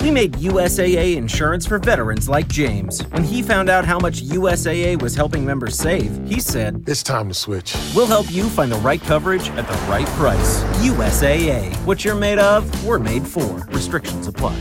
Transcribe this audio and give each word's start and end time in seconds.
We 0.00 0.10
made 0.10 0.32
USAA 0.32 1.16
insurance 1.16 1.66
for 1.66 1.78
veterans 1.78 2.26
like 2.26 2.48
James. 2.48 3.02
When 3.08 3.22
he 3.22 3.42
found 3.42 3.68
out 3.68 3.84
how 3.84 3.98
much 3.98 4.22
USAA 4.22 5.00
was 5.00 5.14
helping 5.14 5.44
members 5.44 5.76
save, 5.76 6.26
he 6.26 6.40
said, 6.40 6.84
It's 6.86 7.02
time 7.02 7.28
to 7.28 7.34
switch. 7.34 7.76
We'll 7.94 8.06
help 8.06 8.30
you 8.32 8.48
find 8.48 8.72
the 8.72 8.78
right 8.78 9.00
coverage 9.02 9.50
at 9.50 9.68
the 9.68 9.74
right 9.90 10.06
price. 10.16 10.62
USAA. 10.82 11.74
What 11.84 12.02
you're 12.02 12.14
made 12.14 12.38
of, 12.38 12.84
we're 12.86 12.98
made 12.98 13.26
for. 13.26 13.66
Restrictions 13.66 14.26
apply. 14.26 14.58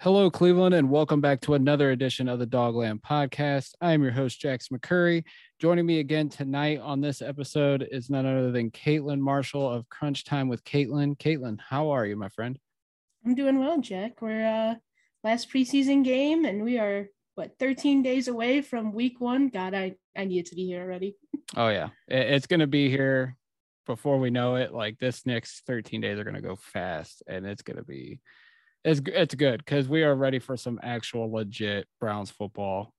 Hello, 0.00 0.30
Cleveland, 0.30 0.74
and 0.74 0.90
welcome 0.90 1.20
back 1.20 1.42
to 1.42 1.54
another 1.54 1.90
edition 1.90 2.26
of 2.28 2.38
the 2.38 2.46
Dogland 2.46 3.00
Podcast. 3.02 3.72
I 3.82 3.92
am 3.92 4.02
your 4.02 4.12
host, 4.12 4.40
Jax 4.40 4.68
McCurry. 4.68 5.24
Joining 5.60 5.84
me 5.84 5.98
again 5.98 6.30
tonight 6.30 6.80
on 6.80 7.02
this 7.02 7.20
episode 7.20 7.86
is 7.92 8.08
none 8.08 8.24
other 8.24 8.50
than 8.50 8.70
Katelin 8.70 9.20
Marshall 9.20 9.70
of 9.70 9.86
Crunch 9.90 10.24
Time 10.24 10.48
with 10.48 10.64
Katelin. 10.64 11.18
Katelin, 11.18 11.58
how 11.60 11.90
are 11.90 12.06
you, 12.06 12.16
my 12.16 12.30
friend? 12.30 12.58
I'm 13.26 13.34
doing 13.34 13.58
well, 13.58 13.78
Jack. 13.78 14.22
We're 14.22 14.46
uh 14.46 14.76
last 15.22 15.52
preseason 15.52 16.02
game 16.02 16.46
and 16.46 16.64
we 16.64 16.78
are 16.78 17.08
what 17.34 17.58
13 17.58 18.02
days 18.02 18.26
away 18.26 18.62
from 18.62 18.94
week 18.94 19.20
one. 19.20 19.50
God, 19.50 19.74
I 19.74 19.96
I 20.16 20.24
need 20.24 20.46
to 20.46 20.54
be 20.54 20.64
here 20.64 20.80
already. 20.80 21.16
Oh 21.54 21.68
yeah. 21.68 21.90
It's 22.08 22.46
gonna 22.46 22.66
be 22.66 22.88
here 22.88 23.36
before 23.84 24.18
we 24.18 24.30
know 24.30 24.54
it. 24.54 24.72
Like 24.72 24.98
this 24.98 25.26
next 25.26 25.66
13 25.66 26.00
days 26.00 26.18
are 26.18 26.24
gonna 26.24 26.40
go 26.40 26.56
fast 26.56 27.22
and 27.26 27.44
it's 27.44 27.60
gonna 27.60 27.84
be 27.84 28.20
it's 28.82 29.02
it's 29.04 29.34
good 29.34 29.58
because 29.58 29.88
we 29.88 30.04
are 30.04 30.14
ready 30.14 30.38
for 30.38 30.56
some 30.56 30.80
actual 30.82 31.30
legit 31.30 31.86
Browns 32.00 32.30
football 32.30 32.94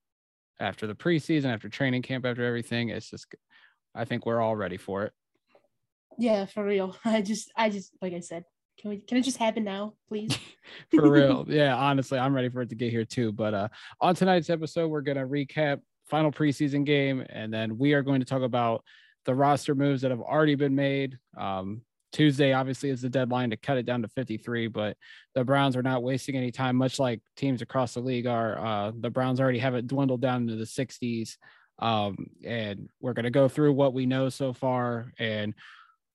after 0.62 0.86
the 0.86 0.94
preseason, 0.94 1.46
after 1.46 1.68
training 1.68 2.02
camp, 2.02 2.24
after 2.24 2.44
everything. 2.44 2.90
It's 2.90 3.10
just, 3.10 3.26
I 3.94 4.04
think 4.04 4.24
we're 4.24 4.40
all 4.40 4.56
ready 4.56 4.76
for 4.76 5.02
it. 5.02 5.12
Yeah, 6.18 6.46
for 6.46 6.64
real. 6.64 6.96
I 7.04 7.20
just, 7.20 7.50
I 7.56 7.68
just, 7.68 7.92
like 8.00 8.14
I 8.14 8.20
said, 8.20 8.44
can 8.78 8.90
we, 8.90 8.98
can 8.98 9.18
it 9.18 9.22
just 9.22 9.36
happen 9.36 9.64
now, 9.64 9.94
please? 10.08 10.38
for 10.90 11.10
real. 11.10 11.44
Yeah, 11.48 11.76
honestly, 11.76 12.18
I'm 12.18 12.34
ready 12.34 12.48
for 12.48 12.62
it 12.62 12.70
to 12.70 12.74
get 12.74 12.90
here 12.90 13.04
too. 13.04 13.32
But 13.32 13.54
uh, 13.54 13.68
on 14.00 14.14
tonight's 14.14 14.50
episode, 14.50 14.88
we're 14.88 15.02
gonna 15.02 15.26
recap 15.26 15.80
final 16.08 16.30
preseason 16.32 16.84
game, 16.84 17.24
and 17.28 17.52
then 17.52 17.76
we 17.76 17.92
are 17.92 18.02
going 18.02 18.20
to 18.20 18.26
talk 18.26 18.42
about 18.42 18.84
the 19.24 19.34
roster 19.34 19.74
moves 19.74 20.02
that 20.02 20.10
have 20.10 20.20
already 20.20 20.54
been 20.54 20.74
made. 20.74 21.18
Um, 21.36 21.82
Tuesday 22.12 22.52
obviously 22.52 22.90
is 22.90 23.02
the 23.02 23.08
deadline 23.08 23.50
to 23.50 23.56
cut 23.56 23.78
it 23.78 23.86
down 23.86 24.02
to 24.02 24.08
53, 24.08 24.68
but 24.68 24.96
the 25.34 25.44
Browns 25.44 25.76
are 25.76 25.82
not 25.82 26.02
wasting 26.02 26.36
any 26.36 26.50
time, 26.50 26.76
much 26.76 26.98
like 26.98 27.20
teams 27.36 27.62
across 27.62 27.94
the 27.94 28.00
league 28.00 28.26
are. 28.26 28.58
Uh, 28.58 28.92
the 28.98 29.10
Browns 29.10 29.40
already 29.40 29.58
have 29.58 29.74
it 29.74 29.86
dwindled 29.86 30.20
down 30.20 30.42
into 30.42 30.56
the 30.56 30.64
60s. 30.64 31.36
Um, 31.78 32.28
and 32.44 32.88
we're 33.00 33.14
going 33.14 33.24
to 33.24 33.30
go 33.30 33.48
through 33.48 33.72
what 33.72 33.94
we 33.94 34.06
know 34.06 34.28
so 34.28 34.52
far 34.52 35.12
and 35.18 35.54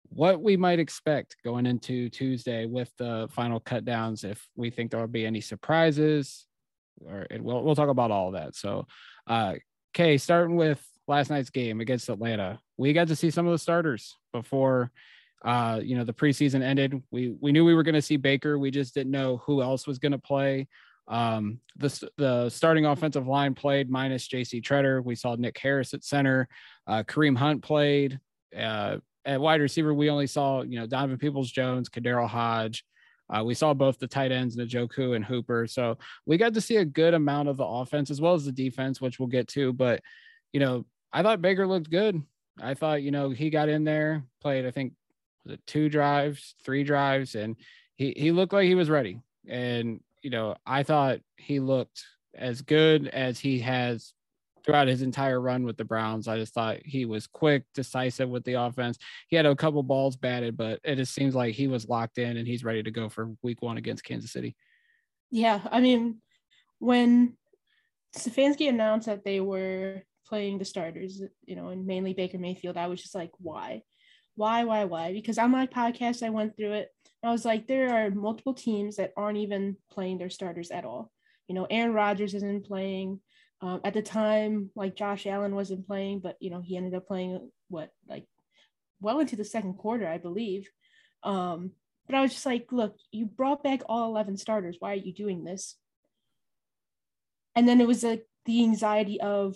what 0.09 0.41
we 0.41 0.55
might 0.55 0.79
expect 0.79 1.35
going 1.43 1.65
into 1.65 2.09
Tuesday 2.09 2.65
with 2.65 2.91
the 2.97 3.27
final 3.31 3.59
cut 3.59 3.83
downs, 3.83 4.23
if 4.23 4.47
we 4.55 4.69
think 4.69 4.91
there 4.91 4.99
will 4.99 5.07
be 5.07 5.25
any 5.25 5.41
surprises, 5.41 6.45
or 7.05 7.27
and 7.29 7.43
we'll, 7.43 7.63
we'll 7.63 7.75
talk 7.75 7.89
about 7.89 8.11
all 8.11 8.31
that. 8.31 8.55
So, 8.55 8.87
uh, 9.27 9.55
Kay, 9.93 10.17
starting 10.17 10.55
with 10.55 10.81
last 11.07 11.29
night's 11.29 11.49
game 11.49 11.81
against 11.81 12.09
Atlanta, 12.09 12.59
we 12.77 12.93
got 12.93 13.09
to 13.09 13.15
see 13.15 13.31
some 13.31 13.45
of 13.45 13.51
the 13.51 13.57
starters 13.57 14.15
before 14.31 14.91
uh, 15.45 15.79
you 15.83 15.95
know, 15.95 16.03
the 16.03 16.13
preseason 16.13 16.61
ended. 16.61 17.01
We 17.11 17.35
we 17.39 17.51
knew 17.51 17.65
we 17.65 17.73
were 17.73 17.83
going 17.83 17.95
to 17.95 18.01
see 18.01 18.17
Baker. 18.17 18.57
We 18.57 18.71
just 18.71 18.93
didn't 18.93 19.11
know 19.11 19.37
who 19.37 19.61
else 19.61 19.87
was 19.87 19.99
going 19.99 20.13
to 20.13 20.17
play. 20.17 20.67
Um, 21.07 21.59
the 21.77 22.09
the 22.17 22.49
starting 22.49 22.85
offensive 22.85 23.27
line 23.27 23.53
played 23.53 23.89
minus 23.89 24.27
J.C. 24.27 24.61
Tretter. 24.61 25.03
We 25.03 25.15
saw 25.15 25.35
Nick 25.35 25.57
Harris 25.57 25.93
at 25.93 26.03
center. 26.03 26.47
Uh, 26.85 27.03
Kareem 27.03 27.37
Hunt 27.37 27.63
played. 27.63 28.19
Uh, 28.57 28.97
at 29.25 29.41
wide 29.41 29.61
receiver, 29.61 29.93
we 29.93 30.09
only 30.09 30.27
saw 30.27 30.63
you 30.63 30.79
know 30.79 30.87
Donovan 30.87 31.17
Peoples 31.17 31.51
Jones, 31.51 31.89
KhaDarel 31.89 32.27
Hodge. 32.27 32.83
Uh, 33.29 33.43
we 33.43 33.53
saw 33.53 33.73
both 33.73 33.99
the 33.99 34.07
tight 34.07 34.31
ends, 34.31 34.55
Njoku 34.55 35.15
and 35.15 35.23
Hooper. 35.23 35.67
So 35.67 35.97
we 36.25 36.37
got 36.37 36.53
to 36.53 36.61
see 36.61 36.77
a 36.77 36.85
good 36.85 37.13
amount 37.13 37.49
of 37.49 37.57
the 37.57 37.65
offense 37.65 38.09
as 38.09 38.21
well 38.21 38.33
as 38.33 38.45
the 38.45 38.53
defense, 38.53 39.01
which 39.01 39.19
we'll 39.19 39.27
get 39.27 39.49
to. 39.49 39.73
But 39.73 40.01
you 40.53 40.59
know, 40.59 40.85
I 41.11 41.23
thought 41.23 41.41
Baker 41.41 41.67
looked 41.67 41.89
good. 41.89 42.21
I 42.61 42.73
thought 42.73 43.03
you 43.03 43.11
know 43.11 43.29
he 43.29 43.49
got 43.49 43.69
in 43.69 43.83
there, 43.83 44.23
played 44.41 44.65
I 44.65 44.71
think 44.71 44.93
two 45.65 45.89
drives, 45.89 46.55
three 46.63 46.83
drives, 46.83 47.35
and 47.35 47.55
he 47.95 48.13
he 48.15 48.31
looked 48.31 48.53
like 48.53 48.67
he 48.67 48.75
was 48.75 48.89
ready. 48.89 49.21
And 49.47 50.01
you 50.21 50.29
know, 50.29 50.55
I 50.65 50.83
thought 50.83 51.19
he 51.37 51.59
looked 51.59 52.03
as 52.35 52.61
good 52.61 53.07
as 53.07 53.39
he 53.39 53.59
has 53.59 54.13
throughout 54.67 54.89
his 54.89 55.01
entire 55.01 55.39
run 55.39 55.63
with 55.63 55.77
the 55.77 55.85
Browns. 55.85 56.27
I 56.27 56.37
just 56.37 56.53
thought 56.53 56.79
he 56.83 57.05
was 57.05 57.25
quick, 57.25 57.63
decisive 57.73 58.27
with 58.29 58.43
the 58.43 58.55
offense. 58.55 58.97
He 59.29 59.37
had 59.37 59.45
a 59.45 59.55
couple 59.55 59.81
balls 59.81 60.17
batted, 60.17 60.57
but 60.57 60.81
it 60.83 60.97
just 60.97 61.13
seems 61.13 61.33
like 61.33 61.55
he 61.55 61.67
was 61.67 61.87
locked 61.87 62.17
in 62.17 62.35
and 62.35 62.45
he's 62.45 62.65
ready 62.65 62.83
to 62.83 62.91
go 62.91 63.07
for 63.07 63.31
week 63.41 63.61
one 63.61 63.77
against 63.77 64.03
Kansas 64.03 64.31
City. 64.31 64.57
Yeah, 65.31 65.61
I 65.71 65.79
mean, 65.79 66.21
when 66.79 67.37
Stefanski 68.15 68.67
announced 68.67 69.07
that 69.07 69.23
they 69.23 69.39
were 69.39 70.03
playing 70.27 70.57
the 70.57 70.65
starters, 70.65 71.21
you 71.45 71.55
know, 71.55 71.69
and 71.69 71.85
mainly 71.85 72.13
Baker 72.13 72.37
Mayfield, 72.37 72.75
I 72.75 72.87
was 72.87 73.01
just 73.01 73.15
like, 73.15 73.31
why? 73.37 73.83
Why, 74.37 74.63
why, 74.63 74.85
why? 74.85 75.11
Because 75.11 75.37
on 75.37 75.51
my 75.51 75.67
podcast, 75.67 76.25
I 76.25 76.29
went 76.29 76.55
through 76.55 76.73
it. 76.73 76.89
I 77.23 77.31
was 77.31 77.43
like, 77.43 77.67
there 77.67 77.89
are 77.93 78.11
multiple 78.11 78.53
teams 78.53 78.95
that 78.97 79.11
aren't 79.17 79.39
even 79.39 79.75
playing 79.91 80.19
their 80.19 80.29
starters 80.29 80.71
at 80.71 80.85
all. 80.85 81.11
You 81.47 81.55
know, 81.55 81.67
Aaron 81.69 81.93
Rodgers 81.93 82.35
isn't 82.35 82.67
playing. 82.67 83.19
Um, 83.59 83.81
at 83.83 83.95
the 83.95 84.03
time, 84.03 84.69
like 84.75 84.95
Josh 84.95 85.25
Allen 85.25 85.55
wasn't 85.55 85.87
playing, 85.87 86.19
but 86.19 86.37
you 86.39 86.51
know 86.51 86.61
he 86.61 86.77
ended 86.77 86.93
up 86.93 87.07
playing 87.07 87.49
what 87.69 87.89
like 88.07 88.27
well 89.01 89.19
into 89.19 89.35
the 89.35 89.43
second 89.43 89.73
quarter, 89.73 90.07
I 90.07 90.19
believe. 90.19 90.69
Um, 91.23 91.71
but 92.05 92.15
I 92.15 92.21
was 92.21 92.33
just 92.33 92.45
like, 92.45 92.67
look, 92.71 92.95
you 93.11 93.25
brought 93.25 93.63
back 93.63 93.81
all 93.89 94.09
eleven 94.09 94.37
starters. 94.37 94.77
Why 94.79 94.91
are 94.91 94.95
you 94.95 95.11
doing 95.11 95.43
this? 95.43 95.75
And 97.55 97.67
then 97.67 97.81
it 97.81 97.87
was 97.87 98.03
like 98.03 98.27
the 98.45 98.63
anxiety 98.63 99.19
of, 99.19 99.55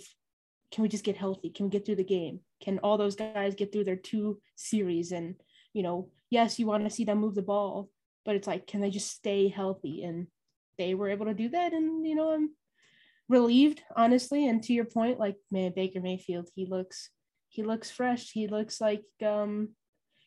can 0.71 0.81
we 0.81 0.89
just 0.89 1.03
get 1.03 1.17
healthy? 1.17 1.51
Can 1.51 1.67
we 1.67 1.69
get 1.69 1.85
through 1.85 1.97
the 1.97 2.03
game? 2.03 2.39
Can 2.61 2.79
all 2.79 2.97
those 2.97 3.15
guys 3.15 3.55
get 3.55 3.71
through 3.71 3.85
their 3.85 3.95
two 3.95 4.39
series? 4.55 5.11
And 5.11 5.35
you 5.73 5.83
know 5.83 6.09
yes 6.29 6.59
you 6.59 6.65
want 6.65 6.83
to 6.83 6.89
see 6.89 7.03
them 7.05 7.19
move 7.19 7.35
the 7.35 7.41
ball 7.41 7.89
but 8.25 8.35
it's 8.35 8.47
like 8.47 8.67
can 8.67 8.81
they 8.81 8.89
just 8.89 9.11
stay 9.11 9.47
healthy? 9.47 10.03
And 10.03 10.27
they 10.77 10.93
were 10.93 11.09
able 11.09 11.25
to 11.25 11.33
do 11.33 11.49
that. 11.49 11.73
And 11.73 12.05
you 12.07 12.15
know 12.15 12.33
i'm 12.33 12.51
relieved 13.29 13.81
honestly. 13.95 14.47
And 14.47 14.61
to 14.63 14.73
your 14.73 14.85
point 14.85 15.19
like 15.19 15.37
man 15.49 15.73
baker 15.75 16.01
mayfield 16.01 16.49
he 16.55 16.65
looks 16.65 17.09
he 17.49 17.63
looks 17.63 17.91
fresh. 17.91 18.31
He 18.31 18.47
looks 18.47 18.79
like 18.79 19.03
um 19.25 19.69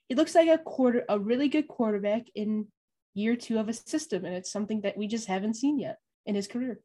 he 0.08 0.14
looks 0.14 0.34
like 0.34 0.48
a 0.48 0.58
quarter 0.58 1.04
a 1.08 1.18
really 1.18 1.48
good 1.48 1.68
quarterback 1.68 2.26
in 2.34 2.66
year 3.14 3.36
two 3.36 3.58
of 3.58 3.68
a 3.68 3.72
system. 3.72 4.24
And 4.24 4.34
it's 4.34 4.50
something 4.50 4.82
that 4.82 4.96
we 4.96 5.06
just 5.06 5.28
haven't 5.28 5.54
seen 5.54 5.78
yet 5.78 5.98
in 6.26 6.34
his 6.34 6.48
career. 6.48 6.80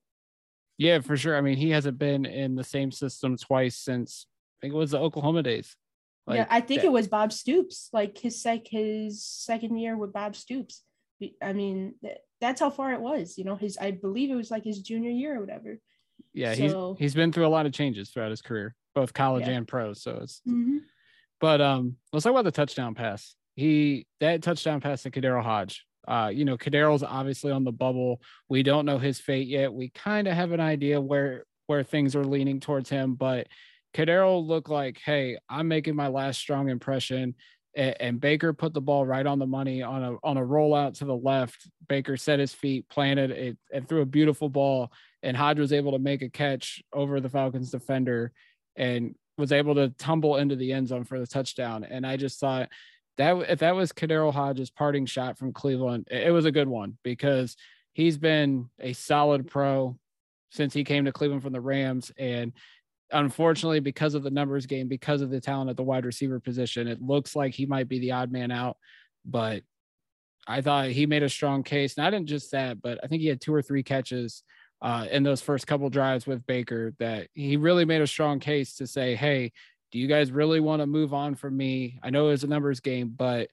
Yeah 0.77 0.99
for 1.01 1.17
sure. 1.17 1.35
I 1.37 1.41
mean 1.41 1.57
he 1.57 1.71
hasn't 1.71 1.97
been 1.97 2.25
in 2.25 2.55
the 2.55 2.63
same 2.63 2.91
system 2.91 3.35
twice 3.37 3.77
since 3.77 4.27
I 4.59 4.65
think 4.65 4.73
it 4.73 4.77
was 4.77 4.91
the 4.91 4.99
Oklahoma 4.99 5.43
days. 5.43 5.75
Like, 6.27 6.37
yeah, 6.37 6.47
I 6.49 6.61
think 6.61 6.81
that. 6.81 6.87
it 6.87 6.91
was 6.91 7.07
Bob 7.07 7.31
Stoops, 7.31 7.89
like 7.93 8.17
his 8.17 8.41
sec 8.41 8.67
his 8.67 9.23
second 9.23 9.77
year 9.77 9.97
with 9.97 10.13
Bob 10.13 10.35
Stoops. 10.35 10.83
I 11.41 11.53
mean, 11.53 11.95
that's 12.39 12.59
how 12.61 12.69
far 12.69 12.93
it 12.93 13.01
was. 13.01 13.37
You 13.37 13.45
know, 13.45 13.55
his 13.55 13.77
I 13.77 13.91
believe 13.91 14.29
it 14.29 14.35
was 14.35 14.51
like 14.51 14.63
his 14.63 14.79
junior 14.81 15.11
year 15.11 15.37
or 15.37 15.39
whatever. 15.39 15.79
Yeah, 16.33 16.53
so, 16.53 16.95
he's 16.97 16.99
he's 16.99 17.15
been 17.15 17.31
through 17.31 17.47
a 17.47 17.49
lot 17.49 17.65
of 17.65 17.71
changes 17.71 18.09
throughout 18.09 18.31
his 18.31 18.41
career, 18.41 18.75
both 18.93 19.13
college 19.13 19.47
yeah. 19.47 19.53
and 19.53 19.67
pro. 19.67 19.93
So 19.93 20.19
it's. 20.21 20.41
Mm-hmm. 20.47 20.77
But 21.39 21.61
um, 21.61 21.95
let's 22.11 22.25
talk 22.25 22.31
about 22.31 22.43
the 22.43 22.51
touchdown 22.51 22.95
pass. 22.95 23.35
He 23.55 24.07
that 24.19 24.41
touchdown 24.43 24.81
pass 24.81 25.03
to 25.03 25.11
KhaDarel 25.11 25.43
Hodge. 25.43 25.85
Uh, 26.07 26.31
you 26.33 26.43
know, 26.45 26.57
KhaDarel's 26.57 27.03
obviously 27.03 27.51
on 27.51 27.63
the 27.63 27.71
bubble. 27.71 28.21
We 28.49 28.61
don't 28.61 28.85
know 28.85 28.97
his 28.97 29.19
fate 29.19 29.47
yet. 29.47 29.73
We 29.73 29.89
kind 29.89 30.27
of 30.27 30.33
have 30.33 30.51
an 30.51 30.59
idea 30.59 30.99
where 30.99 31.45
where 31.67 31.83
things 31.83 32.15
are 32.15 32.25
leaning 32.25 32.59
towards 32.59 32.89
him, 32.89 33.15
but 33.15 33.47
KhaDarel 33.93 34.45
looked 34.45 34.69
like, 34.69 34.99
hey, 35.03 35.37
I'm 35.49 35.67
making 35.67 35.95
my 35.95 36.07
last 36.07 36.39
strong 36.39 36.69
impression. 36.69 37.35
And, 37.75 38.19
Baker 38.19 38.51
put 38.51 38.73
the 38.73 38.81
ball 38.81 39.05
right 39.05 39.25
on 39.25 39.39
the 39.39 39.45
money 39.45 39.83
on 39.83 40.03
a 40.03 40.15
on 40.23 40.37
a 40.37 40.41
rollout 40.41 40.97
to 40.97 41.05
the 41.05 41.15
left. 41.15 41.69
Baker 41.87 42.17
set 42.17 42.39
his 42.39 42.53
feet, 42.53 42.89
planted 42.89 43.31
it, 43.31 43.57
and 43.71 43.87
threw 43.87 44.01
a 44.01 44.05
beautiful 44.05 44.49
ball. 44.49 44.91
And 45.23 45.37
Hodge 45.37 45.59
was 45.59 45.71
able 45.71 45.93
to 45.93 45.99
make 45.99 46.21
a 46.21 46.29
catch 46.29 46.81
over 46.91 47.21
the 47.21 47.29
Falcons 47.29 47.71
defender 47.71 48.33
and 48.75 49.15
was 49.37 49.51
able 49.51 49.75
to 49.75 49.89
tumble 49.97 50.35
into 50.37 50.55
the 50.55 50.73
end 50.73 50.89
zone 50.89 51.05
for 51.05 51.19
the 51.19 51.27
touchdown. 51.27 51.85
And 51.85 52.05
I 52.05 52.17
just 52.17 52.39
thought 52.39 52.69
that 53.17 53.37
if 53.49 53.59
that 53.59 53.75
was 53.75 53.93
KhaDarel 53.93 54.33
Hodge's 54.33 54.71
parting 54.71 55.05
shot 55.05 55.37
from 55.37 55.53
Cleveland, 55.53 56.07
it 56.11 56.33
was 56.33 56.45
a 56.45 56.51
good 56.51 56.67
one 56.67 56.97
because 57.03 57.55
he's 57.93 58.17
been 58.17 58.69
a 58.79 58.93
solid 58.93 59.47
pro 59.47 59.97
since 60.51 60.73
he 60.73 60.83
came 60.83 61.05
to 61.05 61.11
Cleveland 61.11 61.43
from 61.43 61.53
the 61.53 61.61
Rams. 61.61 62.11
And 62.17 62.53
unfortunately, 63.11 63.79
because 63.79 64.13
of 64.13 64.23
the 64.23 64.29
numbers 64.29 64.65
game, 64.65 64.87
because 64.87 65.21
of 65.21 65.29
the 65.29 65.41
talent 65.41 65.69
at 65.69 65.77
the 65.77 65.83
wide 65.83 66.05
receiver 66.05 66.39
position, 66.39 66.87
it 66.87 67.01
looks 67.01 67.35
like 67.35 67.53
he 67.53 67.65
might 67.65 67.87
be 67.87 67.99
the 67.99 68.11
odd 68.11 68.31
man 68.31 68.51
out. 68.51 68.77
But 69.25 69.63
I 70.47 70.61
thought 70.61 70.89
he 70.89 71.05
made 71.05 71.23
a 71.23 71.29
strong 71.29 71.63
case. 71.63 71.97
Not 71.97 72.13
in 72.13 72.25
just 72.25 72.51
that, 72.51 72.81
but 72.81 72.99
I 73.03 73.07
think 73.07 73.21
he 73.21 73.27
had 73.27 73.41
two 73.41 73.53
or 73.53 73.61
three 73.61 73.83
catches 73.83 74.43
uh, 74.81 75.05
in 75.11 75.23
those 75.23 75.41
first 75.41 75.67
couple 75.67 75.89
drives 75.89 76.25
with 76.25 76.45
Baker 76.45 76.93
that 76.99 77.27
he 77.33 77.57
really 77.57 77.85
made 77.85 78.01
a 78.01 78.07
strong 78.07 78.39
case 78.39 78.75
to 78.75 78.87
say, 78.87 79.15
hey, 79.15 79.51
do 79.91 79.99
you 79.99 80.07
guys 80.07 80.31
really 80.31 80.59
want 80.59 80.81
to 80.81 80.85
move 80.85 81.13
on 81.13 81.35
from 81.35 81.57
me? 81.57 81.99
I 82.03 82.09
know 82.09 82.27
it 82.27 82.31
was 82.31 82.43
a 82.43 82.47
numbers 82.47 82.79
game, 82.79 83.13
but 83.15 83.49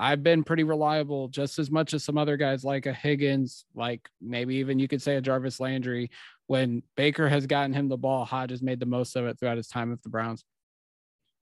I've 0.00 0.22
been 0.22 0.44
pretty 0.44 0.64
reliable 0.64 1.28
just 1.28 1.58
as 1.58 1.70
much 1.70 1.92
as 1.92 2.02
some 2.02 2.16
other 2.16 2.38
guys 2.38 2.64
like 2.64 2.86
a 2.86 2.92
Higgins, 2.92 3.66
like 3.74 4.08
maybe 4.18 4.56
even 4.56 4.78
you 4.78 4.88
could 4.88 5.02
say 5.02 5.16
a 5.16 5.20
Jarvis 5.20 5.60
Landry. 5.60 6.10
When 6.46 6.82
Baker 6.96 7.28
has 7.28 7.46
gotten 7.46 7.74
him 7.74 7.90
the 7.90 7.98
ball, 7.98 8.24
Hodge 8.24 8.50
has 8.50 8.62
made 8.62 8.80
the 8.80 8.86
most 8.86 9.14
of 9.14 9.26
it 9.26 9.38
throughout 9.38 9.58
his 9.58 9.68
time 9.68 9.90
with 9.90 10.02
the 10.02 10.08
Browns. 10.08 10.42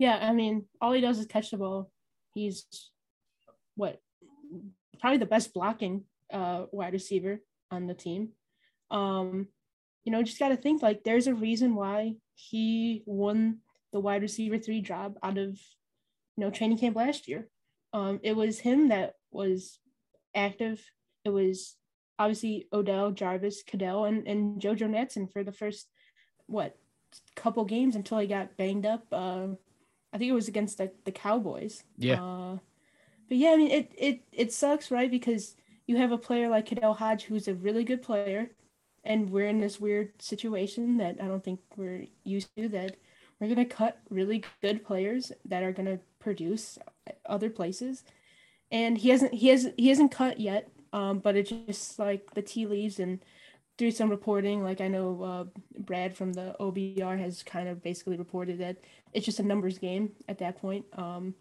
Yeah, 0.00 0.18
I 0.20 0.32
mean, 0.32 0.64
all 0.80 0.92
he 0.92 1.00
does 1.00 1.20
is 1.20 1.26
catch 1.26 1.52
the 1.52 1.56
ball. 1.56 1.92
He's 2.34 2.66
what 3.76 4.00
probably 5.00 5.18
the 5.18 5.26
best 5.26 5.54
blocking 5.54 6.02
uh, 6.32 6.64
wide 6.72 6.94
receiver 6.94 7.40
on 7.70 7.86
the 7.86 7.94
team. 7.94 8.30
Um, 8.90 9.46
you 10.04 10.10
know, 10.10 10.24
just 10.24 10.40
got 10.40 10.48
to 10.48 10.56
think 10.56 10.82
like 10.82 11.04
there's 11.04 11.28
a 11.28 11.34
reason 11.34 11.76
why 11.76 12.14
he 12.34 13.04
won 13.06 13.58
the 13.92 14.00
wide 14.00 14.22
receiver 14.22 14.58
three 14.58 14.80
job 14.80 15.16
out 15.22 15.38
of 15.38 15.50
you 16.36 16.44
know 16.44 16.50
training 16.50 16.78
camp 16.78 16.96
last 16.96 17.28
year. 17.28 17.48
Um, 17.92 18.20
it 18.22 18.36
was 18.36 18.58
him 18.58 18.88
that 18.88 19.14
was 19.30 19.78
active. 20.34 20.82
It 21.24 21.30
was 21.30 21.76
obviously 22.18 22.66
Odell, 22.72 23.12
Jarvis, 23.12 23.62
KhaDarel, 23.64 24.08
and 24.08 24.26
and 24.26 24.60
JoJo 24.60 24.88
Natson 24.88 25.32
for 25.32 25.44
the 25.44 25.52
first 25.52 25.88
what 26.46 26.76
couple 27.36 27.64
games 27.64 27.96
until 27.96 28.18
he 28.18 28.26
got 28.26 28.56
banged 28.56 28.86
up. 28.86 29.06
Uh, 29.12 29.48
I 30.12 30.18
think 30.18 30.30
it 30.30 30.34
was 30.34 30.48
against 30.48 30.78
the, 30.78 30.90
the 31.04 31.12
Cowboys. 31.12 31.84
Yeah. 31.96 32.22
Uh, 32.22 32.58
but 33.28 33.36
yeah, 33.36 33.50
I 33.50 33.56
mean 33.56 33.70
it 33.70 33.92
it 33.96 34.20
it 34.32 34.52
sucks, 34.52 34.90
right? 34.90 35.10
Because 35.10 35.54
you 35.86 35.96
have 35.96 36.12
a 36.12 36.18
player 36.18 36.48
like 36.48 36.68
KhaDarel 36.68 36.96
Hodge 36.96 37.24
who's 37.24 37.48
a 37.48 37.54
really 37.54 37.84
good 37.84 38.02
player, 38.02 38.50
and 39.04 39.30
we're 39.30 39.48
in 39.48 39.60
this 39.60 39.80
weird 39.80 40.20
situation 40.20 40.96
that 40.98 41.16
I 41.22 41.26
don't 41.26 41.44
think 41.44 41.60
we're 41.76 42.06
used 42.24 42.48
to. 42.56 42.68
That 42.68 42.96
we're 43.38 43.48
gonna 43.48 43.64
cut 43.64 44.00
really 44.10 44.44
good 44.62 44.84
players 44.84 45.32
that 45.44 45.62
are 45.62 45.72
gonna 45.72 45.98
produce 46.28 46.78
other 47.24 47.48
places, 47.48 48.04
and 48.70 48.98
he 48.98 49.08
hasn't 49.08 49.32
he 49.32 49.48
has 49.48 49.70
he 49.78 49.88
hasn't 49.88 50.12
cut 50.12 50.38
yet. 50.38 50.70
Um, 50.92 51.20
but 51.20 51.36
it's 51.36 51.50
just 51.50 51.98
like 51.98 52.34
the 52.34 52.42
tea 52.42 52.66
leaves 52.66 52.98
and 52.98 53.20
through 53.78 53.92
some 53.92 54.10
reporting, 54.10 54.62
like 54.62 54.82
I 54.82 54.88
know 54.88 55.22
uh, 55.22 55.60
Brad 55.78 56.14
from 56.14 56.34
the 56.34 56.54
OBR 56.60 57.18
has 57.18 57.42
kind 57.42 57.66
of 57.66 57.82
basically 57.82 58.18
reported 58.18 58.58
that 58.58 58.76
it's 59.14 59.24
just 59.24 59.40
a 59.40 59.42
numbers 59.42 59.78
game 59.78 60.10
at 60.28 60.38
that 60.38 60.60
point. 60.60 60.84
Um, 60.98 61.34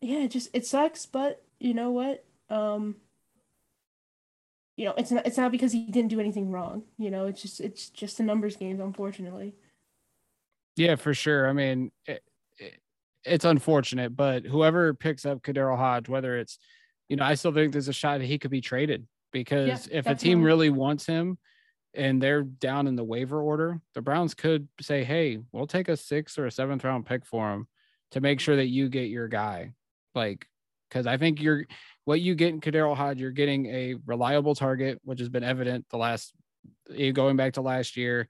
yeah, 0.00 0.20
it 0.20 0.30
just 0.30 0.50
it 0.52 0.66
sucks, 0.66 1.04
but 1.04 1.42
you 1.58 1.74
know 1.74 1.90
what? 1.90 2.24
Um, 2.48 2.94
you 4.76 4.84
know, 4.84 4.94
it's 4.96 5.10
not 5.10 5.26
it's 5.26 5.38
not 5.38 5.50
because 5.50 5.72
he 5.72 5.86
didn't 5.86 6.10
do 6.10 6.20
anything 6.20 6.52
wrong. 6.52 6.84
You 6.96 7.10
know, 7.10 7.26
it's 7.26 7.42
just 7.42 7.60
it's 7.60 7.88
just 7.88 8.20
a 8.20 8.22
numbers 8.22 8.56
game, 8.56 8.80
unfortunately. 8.80 9.56
Yeah, 10.76 10.94
for 10.94 11.12
sure. 11.12 11.48
I 11.48 11.52
mean, 11.54 11.90
it, 12.04 12.22
it, 12.58 12.80
it's 13.26 13.44
unfortunate, 13.44 14.16
but 14.16 14.46
whoever 14.46 14.94
picks 14.94 15.26
up 15.26 15.42
KhaDarel 15.42 15.76
Hodge, 15.76 16.08
whether 16.08 16.38
it's, 16.38 16.58
you 17.08 17.16
know, 17.16 17.24
I 17.24 17.34
still 17.34 17.52
think 17.52 17.72
there's 17.72 17.88
a 17.88 17.92
shot 17.92 18.20
that 18.20 18.26
he 18.26 18.38
could 18.38 18.50
be 18.50 18.60
traded 18.60 19.06
because 19.32 19.68
yeah, 19.68 19.98
if 19.98 20.04
definitely. 20.04 20.12
a 20.12 20.16
team 20.16 20.42
really 20.42 20.70
wants 20.70 21.06
him 21.06 21.38
and 21.94 22.22
they're 22.22 22.42
down 22.42 22.86
in 22.86 22.94
the 22.96 23.04
waiver 23.04 23.40
order, 23.40 23.80
the 23.94 24.02
Browns 24.02 24.34
could 24.34 24.68
say, 24.80 25.02
"Hey, 25.02 25.38
we'll 25.52 25.66
take 25.66 25.88
a 25.88 25.96
sixth 25.96 26.38
or 26.38 26.46
a 26.46 26.50
seventh 26.50 26.84
round 26.84 27.06
pick 27.06 27.24
for 27.24 27.52
him 27.52 27.66
to 28.12 28.20
make 28.20 28.38
sure 28.38 28.56
that 28.56 28.66
you 28.66 28.88
get 28.88 29.08
your 29.08 29.28
guy." 29.28 29.72
Like, 30.14 30.46
because 30.88 31.06
I 31.06 31.16
think 31.16 31.40
you're 31.40 31.66
what 32.04 32.20
you 32.20 32.34
get 32.34 32.50
in 32.50 32.60
KhaDarel 32.60 32.96
Hodge, 32.96 33.18
you're 33.18 33.30
getting 33.30 33.66
a 33.66 33.96
reliable 34.04 34.54
target, 34.54 35.00
which 35.04 35.18
has 35.20 35.28
been 35.28 35.42
evident 35.42 35.86
the 35.90 35.96
last 35.96 36.34
eh, 36.94 37.10
going 37.10 37.36
back 37.36 37.54
to 37.54 37.62
last 37.62 37.96
year, 37.96 38.28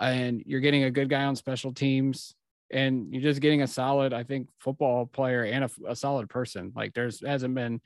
and 0.00 0.42
you're 0.46 0.60
getting 0.60 0.84
a 0.84 0.90
good 0.90 1.08
guy 1.08 1.24
on 1.24 1.36
special 1.36 1.72
teams, 1.72 2.34
and 2.70 3.12
you're 3.12 3.22
just 3.22 3.40
getting 3.40 3.62
a 3.62 3.66
solid, 3.66 4.12
I 4.12 4.24
think, 4.24 4.48
football 4.58 5.06
player 5.06 5.44
and 5.44 5.64
a, 5.64 5.70
a 5.88 5.96
solid 5.96 6.28
person. 6.28 6.72
Like, 6.74 6.94
there's 6.94 7.24
hasn't 7.24 7.54
been 7.54 7.80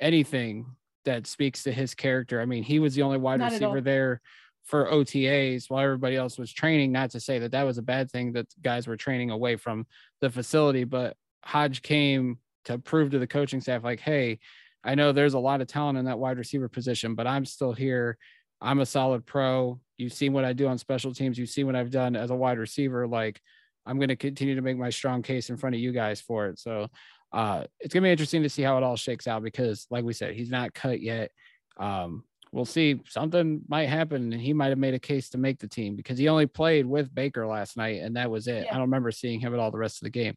anything 0.00 0.66
that 1.04 1.26
speaks 1.26 1.64
to 1.64 1.72
his 1.72 1.94
character. 1.94 2.40
I 2.40 2.44
mean, 2.44 2.62
he 2.62 2.78
was 2.78 2.94
the 2.94 3.02
only 3.02 3.18
wide 3.18 3.40
Not 3.40 3.52
receiver 3.52 3.80
there 3.80 4.20
for 4.64 4.86
OTAs 4.86 5.68
while 5.68 5.82
everybody 5.82 6.16
else 6.16 6.38
was 6.38 6.52
training. 6.52 6.92
Not 6.92 7.10
to 7.10 7.20
say 7.20 7.40
that 7.40 7.52
that 7.52 7.64
was 7.64 7.78
a 7.78 7.82
bad 7.82 8.10
thing 8.10 8.32
that 8.32 8.46
guys 8.62 8.86
were 8.86 8.96
training 8.96 9.30
away 9.30 9.56
from 9.56 9.86
the 10.20 10.30
facility, 10.30 10.84
but 10.84 11.16
Hodge 11.44 11.82
came 11.82 12.38
to 12.66 12.78
prove 12.78 13.10
to 13.10 13.18
the 13.18 13.26
coaching 13.26 13.60
staff, 13.60 13.82
like, 13.82 14.00
hey, 14.00 14.38
I 14.84 14.94
know 14.94 15.12
there's 15.12 15.34
a 15.34 15.38
lot 15.38 15.60
of 15.60 15.66
talent 15.66 15.98
in 15.98 16.04
that 16.06 16.18
wide 16.18 16.38
receiver 16.38 16.68
position, 16.68 17.14
but 17.14 17.26
I'm 17.26 17.44
still 17.44 17.72
here. 17.72 18.18
I'm 18.60 18.80
a 18.80 18.86
solid 18.86 19.26
pro. 19.26 19.80
You've 19.96 20.12
seen 20.12 20.32
what 20.32 20.44
I 20.44 20.52
do 20.52 20.68
on 20.68 20.78
special 20.78 21.12
teams. 21.12 21.38
You've 21.38 21.48
seen 21.48 21.66
what 21.66 21.76
I've 21.76 21.90
done 21.90 22.16
as 22.16 22.30
a 22.30 22.34
wide 22.36 22.58
receiver. 22.58 23.06
Like, 23.06 23.40
I'm 23.86 23.98
going 23.98 24.08
to 24.08 24.16
continue 24.16 24.54
to 24.54 24.62
make 24.62 24.76
my 24.76 24.90
strong 24.90 25.22
case 25.22 25.50
in 25.50 25.56
front 25.56 25.74
of 25.74 25.80
you 25.80 25.92
guys 25.92 26.20
for 26.20 26.46
it. 26.48 26.58
So, 26.58 26.88
uh, 27.32 27.64
it's 27.80 27.94
going 27.94 28.02
to 28.02 28.06
be 28.06 28.12
interesting 28.12 28.42
to 28.42 28.50
see 28.50 28.62
how 28.62 28.76
it 28.76 28.82
all 28.82 28.96
shakes 28.96 29.26
out 29.26 29.42
because, 29.42 29.86
like 29.90 30.04
we 30.04 30.12
said, 30.12 30.34
he's 30.34 30.50
not 30.50 30.74
cut 30.74 31.00
yet. 31.00 31.30
Um, 31.78 32.24
we'll 32.52 32.66
see. 32.66 33.00
Something 33.08 33.62
might 33.68 33.88
happen, 33.88 34.32
and 34.32 34.40
he 34.40 34.52
might 34.52 34.68
have 34.68 34.78
made 34.78 34.94
a 34.94 34.98
case 34.98 35.30
to 35.30 35.38
make 35.38 35.58
the 35.58 35.66
team 35.66 35.96
because 35.96 36.18
he 36.18 36.28
only 36.28 36.46
played 36.46 36.86
with 36.86 37.14
Baker 37.14 37.46
last 37.46 37.76
night, 37.76 38.02
and 38.02 38.16
that 38.16 38.30
was 38.30 38.46
it. 38.46 38.64
Yeah. 38.64 38.70
I 38.70 38.74
don't 38.74 38.82
remember 38.82 39.10
seeing 39.10 39.40
him 39.40 39.54
at 39.54 39.60
all 39.60 39.70
the 39.70 39.78
rest 39.78 40.02
of 40.02 40.04
the 40.04 40.10
game. 40.10 40.34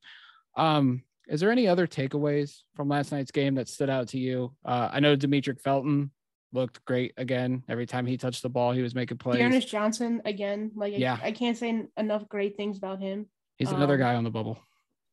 Um, 0.56 1.04
is 1.28 1.42
there 1.42 1.52
any 1.52 1.68
other 1.68 1.88
takeaways 1.88 2.62
from 2.76 2.88
last 2.88 3.12
night's 3.12 3.32
game 3.32 3.56
that 3.56 3.68
stood 3.68 3.90
out 3.90 4.10
to 4.10 4.20
you? 4.20 4.54
Uh, 4.64 4.90
I 4.92 5.00
know 5.00 5.18
Demetric 5.18 5.60
Felton 5.60 6.12
looked 6.54 6.84
great 6.86 7.14
again. 7.18 7.64
Every 7.68 7.86
time 7.86 8.06
he 8.06 8.18
touched 8.18 8.44
the 8.44 8.50
ball, 8.50 8.72
he 8.72 8.82
was 8.82 8.96
making 8.96 9.18
plays. 9.18 9.40
D'Ernest 9.40 9.68
Johnson 9.68 10.22
again. 10.24 10.72
Like 10.76 10.94
yeah, 10.98 11.18
I, 11.22 11.28
I, 11.28 11.32
can't 11.32 11.58
say 11.58 11.88
enough 11.98 12.30
great 12.30 12.56
things 12.56 12.78
about 12.78 13.02
him. 13.02 13.28
He's 13.58 13.70
um, 13.70 13.76
another 13.76 13.98
guy 13.98 14.16
on 14.16 14.24
the 14.24 14.32
bubble. 14.32 14.60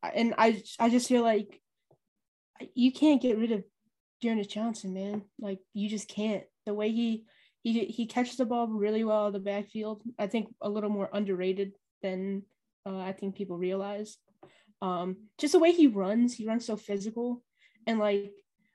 And 0.02 0.34
I 0.36 0.62
I 0.78 0.90
just 0.90 1.08
feel 1.08 1.22
like 1.22 1.60
you 2.74 2.92
can't 2.92 3.22
get 3.22 3.38
rid 3.38 3.52
of 3.52 3.64
D'Ernest 4.20 4.50
Johnson, 4.50 4.94
man. 4.94 5.22
Like 5.38 5.60
you 5.74 5.88
just 5.88 6.08
can't. 6.08 6.44
The 6.66 6.74
way 6.74 6.90
he 6.90 7.24
he 7.62 7.84
he 7.86 8.06
catches 8.06 8.36
the 8.36 8.44
ball 8.44 8.66
really 8.66 9.04
well 9.04 9.28
in 9.28 9.32
the 9.32 9.38
backfield. 9.38 10.02
I 10.18 10.26
think 10.26 10.48
a 10.60 10.68
little 10.68 10.90
more 10.90 11.08
underrated 11.12 11.72
than 12.02 12.42
uh, 12.86 12.98
I 12.98 13.12
think 13.12 13.36
people 13.36 13.56
realize. 13.56 14.16
Um, 14.80 15.28
just 15.38 15.52
the 15.52 15.60
way 15.60 15.72
he 15.72 15.86
runs, 15.86 16.34
he 16.34 16.46
runs 16.46 16.66
so 16.66 16.76
physical. 16.76 17.42
And 17.86 18.00
like, 18.00 18.32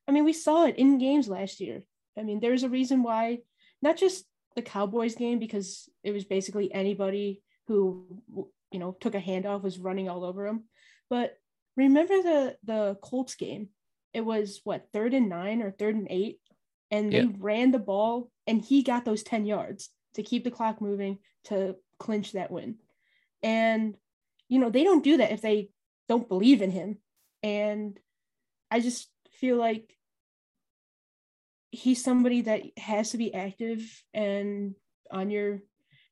I 0.08 0.12
mean, 0.12 0.24
we 0.24 0.34
saw 0.34 0.66
it 0.66 0.78
in 0.78 0.98
games 0.98 1.28
last 1.28 1.60
year. 1.60 1.84
I 2.18 2.24
mean, 2.24 2.40
there's 2.40 2.64
a 2.64 2.70
reason 2.70 3.04
why, 3.04 3.40
not 3.82 3.98
just 3.98 4.26
the 4.56 4.62
Cowboys 4.62 5.16
game, 5.16 5.40
because 5.40 5.90
it 6.04 6.12
was 6.12 6.24
basically 6.24 6.74
anybody 6.74 7.44
who, 7.68 8.22
you 8.72 8.80
know, 8.80 8.96
took 9.00 9.16
a 9.16 9.22
handoff 9.22 9.64
was 9.64 9.80
running 9.80 10.10
all 10.10 10.24
over 10.24 10.46
him. 10.46 10.64
But 11.10 11.38
remember 11.76 12.22
the 12.22 12.58
the 12.64 12.98
Colts 13.02 13.36
game? 13.36 13.70
It 14.14 14.22
was 14.22 14.62
what 14.64 14.88
third 14.94 15.14
and 15.14 15.30
nine 15.30 15.62
or 15.62 15.72
third 15.72 15.96
and 15.96 16.08
eight, 16.10 16.40
and 16.92 17.12
they 17.12 17.26
ran 17.26 17.72
the 17.72 17.80
ball, 17.80 18.32
and 18.46 18.62
he 18.62 18.84
got 18.84 19.06
those 19.06 19.24
ten 19.24 19.46
yards 19.46 19.90
to 20.16 20.24
keep 20.24 20.44
the 20.44 20.52
clock 20.52 20.82
moving 20.82 21.20
to 21.46 21.76
clinch 22.00 22.34
that 22.34 22.52
win. 22.52 22.76
And 23.44 23.96
you 24.50 24.60
know 24.60 24.70
they 24.70 24.84
don't 24.84 25.04
do 25.04 25.18
that 25.18 25.32
if 25.32 25.42
they 25.42 25.70
don't 26.08 26.30
believe 26.30 26.62
in 26.62 26.72
him. 26.72 26.98
And 27.44 27.98
I 28.72 28.80
just 28.80 29.10
feel 29.40 29.58
like 29.58 29.96
he's 31.72 32.04
somebody 32.04 32.42
that 32.42 32.64
has 32.78 33.12
to 33.12 33.18
be 33.18 33.34
active 33.34 33.82
and 34.14 34.74
on 35.12 35.30
your 35.30 35.60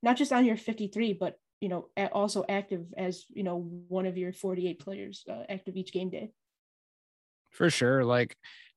not 0.02 0.16
just 0.16 0.32
on 0.32 0.44
your 0.44 0.56
53 0.56 1.14
but 1.14 1.38
you 1.60 1.68
know 1.68 1.88
also 2.12 2.44
active 2.48 2.86
as 2.96 3.24
you 3.32 3.42
know 3.42 3.60
one 3.88 4.06
of 4.06 4.16
your 4.16 4.32
48 4.32 4.78
players 4.78 5.24
uh, 5.30 5.42
active 5.48 5.76
each 5.76 5.92
game 5.92 6.10
day 6.10 6.30
for 7.50 7.70
sure 7.70 8.04
like 8.04 8.36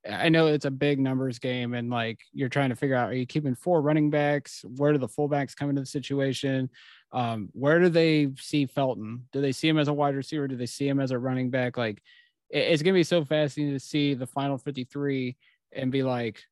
i 0.10 0.30
know 0.30 0.48
it's 0.48 0.66
a 0.66 0.72
big 0.72 1.00
numbers 1.00 1.40
game 1.40 1.74
and 1.74 1.90
like 1.90 2.20
you're 2.32 2.48
trying 2.48 2.70
to 2.70 2.76
figure 2.76 2.96
out 2.96 3.10
are 3.10 3.16
you 3.16 3.26
keeping 3.26 3.56
four 3.56 3.82
running 3.82 4.10
backs 4.10 4.64
where 4.78 4.94
do 4.94 4.98
the 4.98 5.08
fullbacks 5.08 5.56
come 5.56 5.70
into 5.70 5.82
the 5.82 5.86
situation 5.86 6.70
um, 7.12 7.50
where 7.54 7.80
do 7.80 7.90
they 7.90 8.30
see 8.38 8.66
Felton? 8.66 9.28
Do 9.32 9.42
they 9.42 9.52
see 9.52 9.68
him 9.68 9.80
as 9.80 9.88
a 9.88 9.94
wide 9.94 10.16
receiver? 10.16 10.48
Do 10.48 10.56
they 10.56 10.66
see 10.66 10.88
him 10.88 11.00
as 11.00 11.12
a 11.12 11.20
running 11.20 11.50
back? 11.50 11.78
Like, 11.78 12.02
it's 12.50 12.82
gonna 12.82 12.94
be 12.94 13.04
so 13.04 13.24
fascinating 13.26 13.76
to 13.76 13.80
see 13.80 14.14
the 14.14 14.28
final 14.28 14.58
53 14.58 15.36
and 15.72 15.92
be 15.92 16.04
like, 16.04 16.44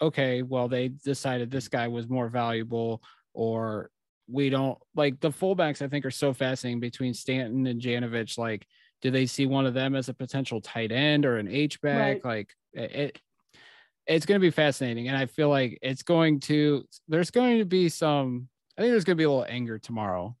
okay, 0.00 0.42
well, 0.42 0.68
they 0.68 0.88
decided 0.88 1.50
this 1.50 1.68
guy 1.68 1.88
was 1.88 2.08
more 2.08 2.28
valuable, 2.28 3.02
or 3.32 3.90
we 4.28 4.50
don't 4.50 4.78
like 4.94 5.20
the 5.20 5.30
fullbacks. 5.30 5.82
I 5.82 5.88
think 5.88 6.04
are 6.04 6.10
so 6.10 6.32
fascinating 6.32 6.80
between 6.80 7.14
Stanton 7.14 7.66
and 7.66 7.80
Janovich. 7.80 8.38
Like, 8.38 8.66
Do 9.02 9.10
they 9.10 9.26
see 9.26 9.46
one 9.46 9.66
of 9.66 9.74
them 9.74 9.94
as 9.94 10.08
a 10.08 10.14
potential 10.14 10.60
tight 10.60 10.92
end 10.92 11.24
or 11.26 11.36
an 11.36 11.48
H 11.48 11.80
back? 11.80 11.98
Right. 11.98 12.24
Like 12.24 12.48
it, 12.72 12.92
it 12.92 13.20
it's 14.06 14.26
going 14.26 14.38
to 14.38 14.44
be 14.44 14.50
fascinating, 14.50 15.08
and 15.08 15.16
I 15.16 15.26
feel 15.26 15.48
like 15.48 15.78
it's 15.80 16.02
going 16.02 16.40
to. 16.40 16.84
There's 17.08 17.30
going 17.30 17.58
to 17.58 17.64
be 17.64 17.88
some. 17.88 18.48
I 18.76 18.82
think 18.82 18.92
there's 18.92 19.04
going 19.04 19.16
to 19.16 19.20
be 19.20 19.24
a 19.24 19.30
little 19.30 19.46
anger 19.48 19.78
tomorrow 19.78 20.36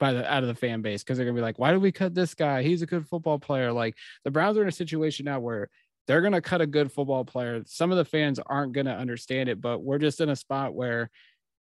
by 0.00 0.14
the 0.14 0.32
out 0.32 0.42
of 0.42 0.48
the 0.48 0.54
fan 0.54 0.80
base 0.80 1.04
because 1.04 1.18
they're 1.18 1.26
gonna 1.26 1.36
be 1.36 1.42
like, 1.42 1.58
why 1.58 1.70
did 1.70 1.82
we 1.82 1.92
cut 1.92 2.14
this 2.14 2.34
guy? 2.34 2.62
He's 2.62 2.82
a 2.82 2.86
good 2.86 3.06
football 3.06 3.38
player. 3.38 3.70
Like 3.70 3.94
the 4.24 4.30
Browns 4.30 4.56
are 4.56 4.62
in 4.62 4.68
a 4.68 4.72
situation 4.72 5.26
now 5.26 5.38
where 5.38 5.68
they're 6.06 6.22
gonna 6.22 6.40
cut 6.40 6.62
a 6.62 6.66
good 6.66 6.90
football 6.90 7.24
player. 7.24 7.62
Some 7.66 7.92
of 7.92 7.98
the 7.98 8.04
fans 8.04 8.40
aren't 8.44 8.72
gonna 8.72 8.94
understand 8.94 9.48
it, 9.50 9.60
but 9.60 9.82
we're 9.82 9.98
just 9.98 10.20
in 10.20 10.30
a 10.30 10.36
spot 10.36 10.74
where 10.74 11.10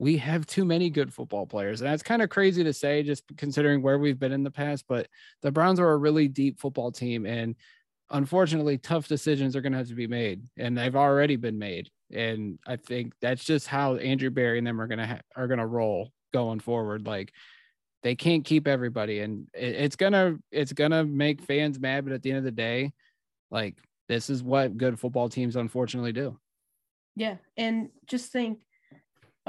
we 0.00 0.16
have 0.16 0.46
too 0.46 0.64
many 0.64 0.88
good 0.88 1.12
football 1.12 1.44
players. 1.46 1.82
And 1.82 1.90
that's 1.90 2.02
kind 2.02 2.22
of 2.22 2.30
crazy 2.30 2.64
to 2.64 2.72
say, 2.72 3.02
just 3.02 3.22
considering 3.36 3.82
where 3.82 3.98
we've 3.98 4.18
been 4.18 4.32
in 4.32 4.42
the 4.42 4.50
past. 4.50 4.86
But 4.88 5.08
the 5.42 5.52
Browns 5.52 5.78
are 5.78 5.92
a 5.92 5.96
really 5.98 6.26
deep 6.26 6.58
football 6.58 6.90
team. 6.90 7.26
And 7.26 7.54
unfortunately, 8.08 8.78
tough 8.78 9.08
decisions 9.08 9.54
are 9.54 9.60
going 9.60 9.72
to 9.72 9.78
have 9.78 9.88
to 9.88 9.94
be 9.94 10.06
made. 10.06 10.42
And 10.56 10.76
they've 10.76 10.96
already 10.96 11.36
been 11.36 11.58
made. 11.58 11.90
And 12.10 12.58
I 12.66 12.76
think 12.76 13.12
that's 13.20 13.44
just 13.44 13.66
how 13.66 13.96
Andrew 13.96 14.30
Berry 14.30 14.56
and 14.56 14.66
them 14.66 14.80
are 14.80 14.86
going 14.86 15.00
to 15.00 15.06
ha- 15.06 15.20
are 15.36 15.46
going 15.46 15.60
to 15.60 15.66
roll 15.66 16.12
going 16.32 16.60
forward. 16.60 17.06
Like 17.06 17.34
they 18.02 18.14
can't 18.14 18.46
keep 18.46 18.66
everybody 18.66 19.20
and 19.20 19.46
it, 19.52 19.74
it's 19.74 19.96
gonna 19.96 20.38
it's 20.50 20.72
gonna 20.72 21.04
make 21.04 21.42
fans 21.42 21.78
mad 21.78 22.02
but 22.02 22.14
at 22.14 22.22
the 22.22 22.30
end 22.30 22.38
of 22.38 22.44
the 22.44 22.50
day 22.50 22.90
like 23.50 23.76
this 24.08 24.30
is 24.30 24.42
what 24.42 24.78
good 24.78 24.98
football 24.98 25.28
teams 25.28 25.54
unfortunately 25.54 26.10
do 26.10 26.34
Yeah, 27.16 27.36
and 27.56 27.90
just 28.06 28.32
think 28.32 28.60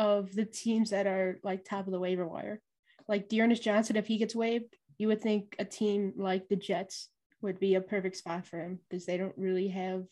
of 0.02 0.34
the 0.34 0.46
teams 0.46 0.90
that 0.90 1.06
are 1.06 1.40
like 1.44 1.64
top 1.64 1.86
of 1.86 1.94
the 1.94 2.00
waiver 2.00 2.28
wire. 2.28 2.60
Like 3.08 3.30
D'Ernest 3.30 3.62
Johnson, 3.62 3.96
if 3.98 4.08
he 4.08 4.18
gets 4.18 4.36
waived, 4.36 4.76
you 4.98 5.08
would 5.10 5.22
think 5.22 5.56
a 5.60 5.66
team 5.66 6.14
like 6.18 6.50
the 6.50 6.56
Jets 6.56 7.10
would 7.42 7.60
be 7.60 7.76
a 7.76 7.82
perfect 7.82 8.18
spot 8.18 8.48
for 8.48 8.60
him 8.60 8.80
because 8.90 9.06
they 9.06 9.18
don't 9.18 9.38
really 9.38 9.68
have, 9.68 10.06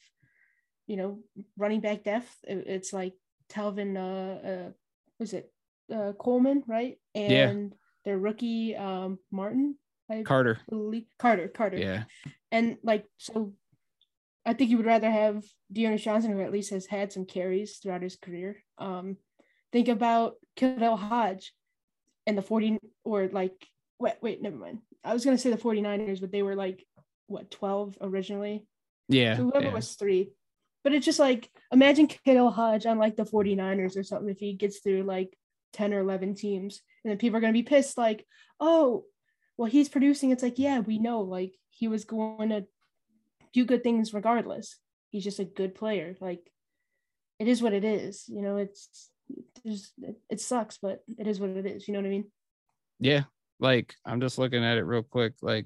you 0.85 0.95
know, 0.95 1.19
running 1.57 1.81
back 1.81 2.03
depth. 2.03 2.29
It- 2.43 2.67
It's 2.67 2.93
like 2.93 3.15
Tevin, 3.49 3.97
uh, 3.97 4.47
uh 4.47 4.71
was 5.19 5.33
it 5.33 5.51
uh, 5.91 6.13
Coleman, 6.13 6.63
right? 6.67 6.99
And 7.15 7.71
Yeah. 7.71 7.77
their 8.05 8.19
rookie, 8.19 8.75
um, 8.75 9.17
Martin, 9.31 9.75
I 10.07 10.21
carter 10.21 10.59
believe 10.69 11.07
Carter, 11.17 11.47
Carter. 11.47 11.77
yeah 11.77 12.03
And 12.51 12.77
like 12.83 13.05
so 13.17 13.53
I 14.45 14.53
think 14.53 14.69
you 14.69 14.77
would 14.77 14.85
rather 14.85 15.09
have 15.09 15.43
D'Ernest 15.73 16.03
Johnson, 16.03 16.31
who 16.31 16.41
at 16.41 16.51
least 16.51 16.69
has 16.69 16.85
had 16.85 17.11
some 17.11 17.25
carries 17.25 17.77
throughout 17.77 18.03
his 18.03 18.15
career. 18.15 18.63
Um, 18.77 19.17
think 19.71 19.87
about 19.87 20.35
Khalil 20.55 20.97
Hodge 20.97 21.53
and 22.27 22.37
the 22.37 22.41
40 22.41 22.79
or 23.03 23.27
like 23.27 23.53
wait, 23.99 24.15
wait, 24.21 24.41
never 24.41 24.55
mind. 24.55 24.79
I 25.03 25.13
was 25.13 25.25
gonna 25.25 25.37
say 25.37 25.49
the 25.49 25.57
49ers, 25.57 26.21
but 26.21 26.31
they 26.31 26.43
were 26.43 26.55
like 26.55 26.85
what 27.27 27.51
12 27.51 27.97
originally. 28.01 28.65
yeah, 29.07 29.35
So 29.35 29.43
whoever 29.43 29.67
yeah. 29.67 29.73
was 29.73 29.93
three. 29.95 30.31
But 30.83 30.93
it's 30.93 31.05
just 31.05 31.19
like 31.19 31.49
imagine 31.71 32.07
Khalil 32.07 32.51
Hodge 32.51 32.85
on 32.85 32.97
like 32.97 33.15
the 33.15 33.25
49ers 33.25 33.97
or 33.97 34.03
something 34.03 34.29
if 34.29 34.39
he 34.39 34.53
gets 34.53 34.79
through 34.79 35.03
like 35.03 35.37
10 35.73 35.93
or 35.93 35.99
11 35.99 36.35
teams. 36.35 36.81
And 37.03 37.11
then 37.11 37.17
people 37.17 37.37
are 37.37 37.41
gonna 37.41 37.53
be 37.53 37.63
pissed, 37.63 37.97
like, 37.97 38.25
oh, 38.59 39.05
well, 39.57 39.69
he's 39.69 39.89
producing. 39.89 40.31
It's 40.31 40.43
like, 40.43 40.57
yeah, 40.57 40.79
we 40.79 40.99
know, 40.99 41.21
like 41.21 41.53
he 41.69 41.87
was 41.87 42.05
going 42.05 42.49
to 42.49 42.65
do 43.53 43.65
good 43.65 43.83
things 43.83 44.13
regardless. 44.13 44.77
He's 45.09 45.23
just 45.23 45.39
a 45.39 45.45
good 45.45 45.75
player. 45.75 46.15
Like 46.19 46.49
it 47.39 47.47
is 47.47 47.61
what 47.61 47.73
it 47.73 47.83
is. 47.83 48.25
You 48.27 48.41
know, 48.41 48.57
it's 48.57 49.09
there's 49.63 49.91
it, 50.29 50.39
sucks, 50.41 50.77
but 50.77 51.03
it 51.17 51.27
is 51.27 51.39
what 51.39 51.49
it 51.51 51.65
is. 51.65 51.87
You 51.87 51.93
know 51.93 51.99
what 51.99 52.07
I 52.07 52.09
mean? 52.09 52.25
yeah 53.01 53.23
like 53.61 53.95
i'm 54.05 54.19
just 54.19 54.37
looking 54.37 54.61
at 54.61 54.77
it 54.77 54.83
real 54.83 55.03
quick 55.03 55.31
like 55.41 55.65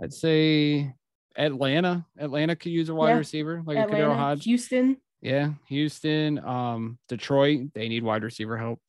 i'd 0.00 0.12
say 0.12 0.94
atlanta 1.36 2.06
atlanta 2.16 2.54
could 2.54 2.70
use 2.70 2.88
a 2.88 2.94
wide 2.94 3.10
Yeah. 3.10 3.16
receiver 3.18 3.62
like 3.66 3.78
a 3.78 3.86
KhaDarel 3.92 4.14
hodge 4.14 4.44
Houston, 4.44 4.96
yeah 5.20 5.50
houston 5.66 6.38
um 6.44 6.98
detroit 7.08 7.72
they 7.74 7.88
need 7.88 8.04
wide 8.04 8.22
receiver 8.22 8.56
help 8.56 8.80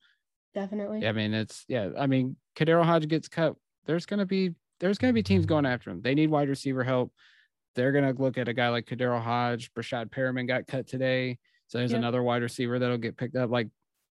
definitely. 0.54 1.02
Yeah, 1.02 1.10
I 1.10 1.12
mean, 1.14 1.34
it's 1.34 1.64
yeah. 1.68 1.90
I 1.98 2.08
mean, 2.08 2.36
KhaDarel 2.56 2.84
Hodge 2.84 3.08
gets 3.08 3.28
cut. 3.28 3.56
There's 3.86 4.06
gonna 4.06 4.26
be 4.26 4.56
there's 4.80 4.98
gonna 4.98 5.14
be 5.14 5.24
teams 5.24 5.46
going 5.46 5.66
after 5.66 5.92
him. 5.92 6.02
They 6.02 6.16
need 6.16 6.30
wide 6.30 6.50
receiver 6.50 6.84
help. 6.84 7.14
They're 7.76 7.92
gonna 7.92 8.14
look 8.14 8.38
at 8.38 8.48
a 8.48 8.54
guy 8.54 8.70
like 8.70 8.86
KhaDarel 8.88 9.22
Hodge. 9.22 9.72
Breshad 9.74 10.10
Perriman 10.10 10.48
got 10.48 10.66
cut 10.68 10.88
today, 10.88 11.38
so 11.70 11.78
there's 11.78 11.92
Yep. 11.92 12.00
another 12.00 12.22
wide 12.22 12.42
receiver 12.42 12.78
that'll 12.80 12.98
get 12.98 13.16
picked 13.16 13.38
up. 13.38 13.50
Like 13.50 13.70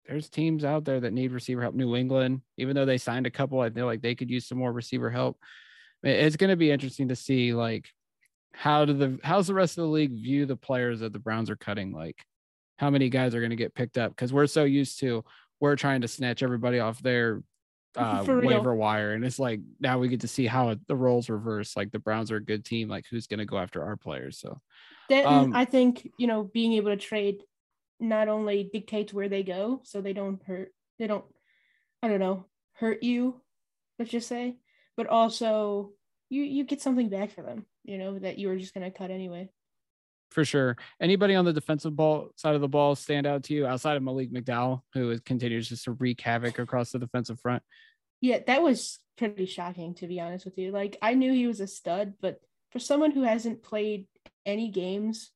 there's 0.07 0.29
teams 0.29 0.63
out 0.63 0.85
there 0.85 1.01
that 1.01 1.11
need 1.11 1.33
receiver 1.33 1.61
help. 1.61 1.75
New 1.75 1.95
England, 1.95 2.41
even 2.55 2.75
though 2.75 2.85
they 2.85 2.97
signed 2.97 3.27
a 3.27 3.31
couple, 3.31 3.59
I 3.59 3.69
feel 3.69 3.85
like 3.85 4.01
they 4.01 4.15
could 4.15 4.29
use 4.29 4.47
some 4.47 4.57
more 4.57 4.71
receiver 4.71 5.09
help. 5.09 5.37
It's 6.03 6.37
gonna 6.37 6.55
be 6.55 6.71
interesting 6.71 7.09
to 7.09 7.15
see 7.15 7.53
like 7.53 7.89
how 8.53 8.85
do 8.85 8.93
the 8.93 9.19
how's 9.23 9.47
the 9.47 9.53
rest 9.53 9.77
of 9.77 9.83
the 9.83 9.89
league 9.89 10.13
view 10.13 10.45
the 10.45 10.55
players 10.55 11.01
that 11.01 11.11
the 11.11 11.19
Browns 11.19 11.49
are 11.49 11.57
cutting? 11.57 11.91
Like 11.91 12.23
how 12.77 12.89
many 12.89 13.09
guys 13.09 13.35
are 13.35 13.41
gonna 13.41 13.55
get 13.57 13.75
picked 13.75 13.97
up? 13.97 14.11
Because 14.11 14.31
we're 14.31 14.47
so 14.47 14.63
used 14.63 14.99
to 14.99 15.25
we're 15.59 15.75
trying 15.75 16.01
to 16.01 16.07
snatch 16.07 16.43
everybody 16.43 16.79
off 16.79 17.01
their 17.01 17.41
uh, 17.97 18.23
waiver 18.27 18.75
wire, 18.75 19.13
and 19.13 19.25
it's 19.25 19.39
like 19.39 19.59
now 19.79 19.97
we 19.97 20.07
get 20.07 20.21
to 20.21 20.27
see 20.27 20.45
how 20.45 20.69
it, 20.69 20.79
the 20.87 20.95
roles 20.95 21.29
reverse. 21.29 21.75
Like 21.75 21.91
the 21.91 21.97
Browns 21.97 22.31
are 22.31 22.35
a 22.35 22.43
good 22.43 22.63
team. 22.63 22.87
Like 22.87 23.05
who's 23.09 23.25
going 23.25 23.39
to 23.39 23.45
go 23.45 23.57
after 23.57 23.83
our 23.83 23.97
players? 23.97 24.37
So 24.37 24.61
Then 25.09 25.25
Um, 25.25 25.55
I 25.55 25.65
think 25.65 26.11
you 26.17 26.27
know 26.27 26.43
being 26.43 26.73
able 26.73 26.89
to 26.91 26.97
trade 26.97 27.43
not 27.99 28.27
only 28.27 28.69
dictates 28.71 29.13
where 29.13 29.29
they 29.29 29.43
go, 29.43 29.81
so 29.83 30.01
they 30.01 30.13
don't 30.13 30.41
hurt, 30.43 30.71
they 30.99 31.07
don't, 31.07 31.25
I 32.03 32.07
don't 32.07 32.19
know, 32.19 32.45
hurt 32.73 33.01
you, 33.03 33.41
let's 33.97 34.11
just 34.11 34.27
say, 34.27 34.57
but 34.95 35.07
also 35.07 35.93
you 36.29 36.43
you 36.43 36.63
get 36.63 36.81
something 36.81 37.09
back 37.09 37.31
for 37.31 37.41
them, 37.41 37.65
you 37.83 37.97
know, 37.97 38.19
that 38.19 38.37
you 38.37 38.49
were 38.49 38.57
just 38.57 38.73
gonna 38.73 38.91
cut 38.91 39.11
anyway. 39.11 39.49
for 40.31 40.43
sure, 40.45 40.75
anybody 40.99 41.35
on 41.35 41.45
the 41.45 41.53
defensive 41.53 41.95
ball 41.95 42.29
side 42.35 42.53
of 42.53 42.61
the 42.61 42.67
ball 42.67 42.95
stand 42.95 43.25
out 43.25 43.43
to 43.43 43.53
you 43.53 43.65
outside 43.65 43.95
of 43.97 44.03
Malik 44.03 44.31
McDowell, 44.31 44.81
who 44.93 45.09
is, 45.11 45.21
continues 45.21 45.69
just 45.69 45.85
to 45.85 45.93
wreak 45.93 46.19
havoc 46.21 46.59
across 46.59 46.91
the 46.91 46.99
defensive 46.99 47.39
front? 47.39 47.63
Yeah, 48.21 48.39
that 48.45 48.61
was 48.61 48.99
pretty 49.17 49.45
shocking 49.45 49.95
to 49.95 50.07
be 50.07 50.19
honest 50.19 50.45
with 50.45 50.57
you. 50.57 50.71
Like 50.71 50.97
I 51.01 51.13
knew 51.15 51.33
he 51.33 51.47
was 51.47 51.61
a 51.61 51.67
stud, 51.67 52.15
but 52.21 52.39
for 52.71 52.79
someone 52.79 53.11
who 53.11 53.23
hasn't 53.23 53.63
played 53.63 54.07
any 54.45 54.69
games 54.69 55.31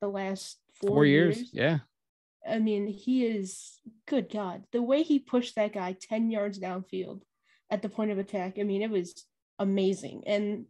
the 0.00 0.08
last 0.08 0.58
four, 0.80 0.90
Four, 0.90 1.04
years. 1.06 1.50
yeah. 1.52 1.78
I 2.48 2.58
mean, 2.58 2.86
he 2.86 3.26
is 3.26 3.80
good 4.06 4.30
God. 4.30 4.64
The 4.72 4.80
way 4.82 5.02
he 5.02 5.18
pushed 5.18 5.56
that 5.56 5.72
guy 5.74 5.96
10 6.00 6.30
yards 6.30 6.58
downfield 6.58 7.22
at 7.70 7.82
the 7.82 7.88
point 7.88 8.10
of 8.10 8.18
attack, 8.18 8.58
I 8.58 8.62
mean, 8.62 8.80
it 8.82 8.90
was 8.90 9.26
amazing. 9.58 10.22
And 10.26 10.66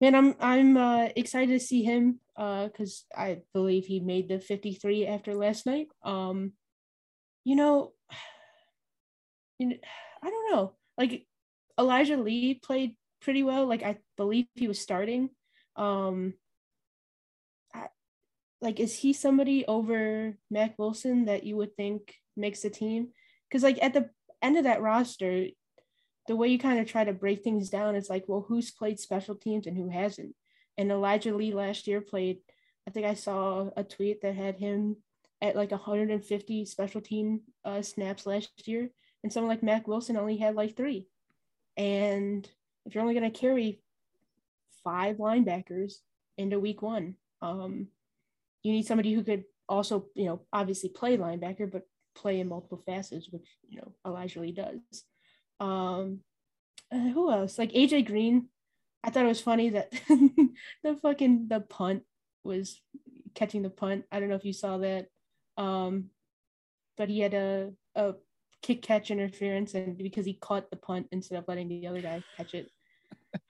man, 0.00 0.14
I'm 0.14 0.34
I'm 0.40 0.76
uh, 0.76 1.08
excited 1.14 1.52
to 1.52 1.60
see 1.64 1.82
him 1.82 2.20
uh 2.36 2.68
cuz 2.68 3.04
I 3.16 3.42
believe 3.54 3.86
he 3.86 4.00
made 4.00 4.28
the 4.28 4.40
53 4.40 5.06
after 5.06 5.34
last 5.34 5.66
night. 5.66 5.88
Um 6.02 6.52
you 7.44 7.54
know, 7.54 7.92
you 9.58 9.68
know, 9.68 9.76
I 10.22 10.30
don't 10.30 10.50
know. 10.52 10.74
Like 10.98 11.26
Elijah 11.78 12.16
Lee 12.16 12.54
played 12.54 12.96
pretty 13.20 13.42
well. 13.42 13.66
Like 13.66 13.82
I 13.82 13.98
believe 14.16 14.46
he 14.54 14.68
was 14.68 14.80
starting. 14.80 15.30
Um 15.76 16.34
like 18.60 18.80
is 18.80 18.94
he 18.94 19.12
somebody 19.12 19.64
over 19.66 20.36
Mac 20.50 20.78
Wilson 20.78 21.26
that 21.26 21.44
you 21.44 21.56
would 21.56 21.76
think 21.76 22.14
makes 22.36 22.62
the 22.62 22.70
team? 22.70 23.08
Because 23.48 23.62
like 23.62 23.78
at 23.82 23.92
the 23.92 24.10
end 24.42 24.56
of 24.56 24.64
that 24.64 24.82
roster, 24.82 25.46
the 26.26 26.36
way 26.36 26.48
you 26.48 26.58
kind 26.58 26.80
of 26.80 26.86
try 26.86 27.04
to 27.04 27.12
break 27.12 27.44
things 27.44 27.70
down, 27.70 27.94
is 27.94 28.10
like, 28.10 28.24
well, 28.26 28.44
who's 28.46 28.70
played 28.70 28.98
special 28.98 29.34
teams 29.34 29.66
and 29.66 29.76
who 29.76 29.88
hasn't? 29.88 30.34
And 30.76 30.90
Elijah 30.90 31.34
Lee 31.34 31.52
last 31.52 31.86
year 31.86 32.00
played. 32.00 32.38
I 32.88 32.90
think 32.90 33.06
I 33.06 33.14
saw 33.14 33.70
a 33.76 33.84
tweet 33.84 34.22
that 34.22 34.34
had 34.34 34.56
him 34.56 34.96
at 35.42 35.56
like 35.56 35.70
150 35.70 36.64
special 36.64 37.00
team 37.00 37.40
uh, 37.64 37.82
snaps 37.82 38.26
last 38.26 38.66
year, 38.66 38.90
and 39.22 39.32
someone 39.32 39.48
like 39.48 39.62
Mac 39.62 39.86
Wilson 39.86 40.16
only 40.16 40.36
had 40.36 40.54
like 40.54 40.76
three. 40.76 41.06
And 41.76 42.48
if 42.84 42.94
you're 42.94 43.02
only 43.02 43.18
going 43.18 43.30
to 43.30 43.38
carry 43.38 43.80
five 44.82 45.16
linebackers 45.16 45.94
into 46.38 46.60
week 46.60 46.82
one, 46.82 47.16
um, 47.42 47.88
you 48.62 48.72
need 48.72 48.86
somebody 48.86 49.12
who 49.12 49.22
could 49.22 49.44
also, 49.68 50.06
you 50.14 50.26
know, 50.26 50.40
obviously 50.52 50.88
play 50.90 51.16
linebacker, 51.16 51.70
but 51.70 51.82
play 52.14 52.40
in 52.40 52.48
multiple 52.48 52.82
facets, 52.86 53.28
which 53.30 53.46
you 53.68 53.78
know 53.78 53.92
Elijah 54.06 54.40
Lee 54.40 54.52
does. 54.52 54.80
Um, 55.60 56.20
who 56.90 57.30
else? 57.30 57.58
Like 57.58 57.72
AJ 57.72 58.06
Green. 58.06 58.48
I 59.04 59.10
thought 59.10 59.24
it 59.24 59.28
was 59.28 59.40
funny 59.40 59.70
that 59.70 59.92
the 60.82 60.96
fucking 61.02 61.46
the 61.48 61.60
punt 61.60 62.02
was 62.44 62.80
catching 63.34 63.62
the 63.62 63.70
punt. 63.70 64.04
I 64.10 64.18
don't 64.20 64.28
know 64.28 64.34
if 64.34 64.44
you 64.44 64.52
saw 64.52 64.78
that. 64.78 65.06
Um, 65.56 66.06
but 66.96 67.08
he 67.08 67.20
had 67.20 67.34
a 67.34 67.72
a 67.94 68.14
kick 68.62 68.82
catch 68.82 69.10
interference, 69.10 69.74
and 69.74 69.96
because 69.98 70.26
he 70.26 70.34
caught 70.34 70.70
the 70.70 70.76
punt 70.76 71.08
instead 71.12 71.38
of 71.38 71.44
letting 71.46 71.68
the 71.68 71.86
other 71.86 72.00
guy 72.00 72.22
catch 72.36 72.54
it. 72.54 72.70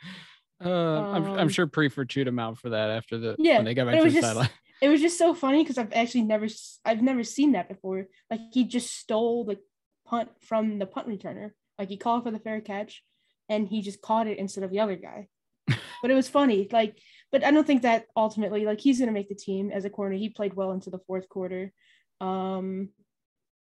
Uh, 0.64 0.70
I'm, 0.70 1.24
I'm 1.26 1.38
Um, 1.40 1.48
sure 1.50 1.66
Priefer 1.66 2.08
chewed 2.08 2.26
him 2.26 2.38
out 2.38 2.56
for 2.56 2.70
that 2.70 2.88
after 2.88 3.18
the 3.18 3.36
Yeah, 3.38 3.56
when 3.56 3.66
they 3.66 3.74
got 3.74 3.88
back 3.88 3.98
to 3.98 4.04
the 4.04 4.10
just- 4.10 4.26
sideline. 4.26 4.48
It 4.82 4.88
was 4.88 5.00
just 5.00 5.18
so 5.18 5.34
funny 5.34 5.62
because 5.62 5.78
I've 5.78 5.92
actually 5.92 6.22
never 6.22 6.48
I've 6.84 7.02
never 7.02 7.24
seen 7.24 7.52
that 7.52 7.68
before. 7.68 8.06
Like 8.30 8.40
he 8.52 8.64
just 8.64 8.94
stole 8.96 9.44
the 9.44 9.58
punt 10.06 10.30
from 10.40 10.78
the 10.78 10.86
punt 10.86 11.08
returner. 11.08 11.50
Like 11.78 11.88
he 11.88 11.96
called 11.96 12.24
for 12.24 12.30
the 12.30 12.38
fair 12.38 12.60
catch 12.60 13.02
and 13.48 13.68
he 13.68 13.82
just 13.82 14.02
caught 14.02 14.26
it 14.26 14.38
instead 14.38 14.64
of 14.64 14.70
the 14.70 14.80
other 14.80 14.96
guy. 14.96 15.28
but 16.02 16.10
it 16.10 16.14
was 16.14 16.28
funny. 16.28 16.68
Like, 16.70 16.98
but 17.32 17.44
I 17.44 17.50
don't 17.50 17.66
think 17.66 17.82
that 17.82 18.06
ultimately, 18.16 18.64
like, 18.64 18.80
he's 18.80 18.98
gonna 18.98 19.12
make 19.12 19.28
the 19.28 19.34
team 19.34 19.70
as 19.70 19.84
a 19.84 19.90
corner. 19.90 20.16
He 20.16 20.28
played 20.28 20.54
well 20.54 20.72
into 20.72 20.90
the 20.90 21.00
fourth 21.06 21.28
quarter. 21.28 21.72
Um, 22.20 22.90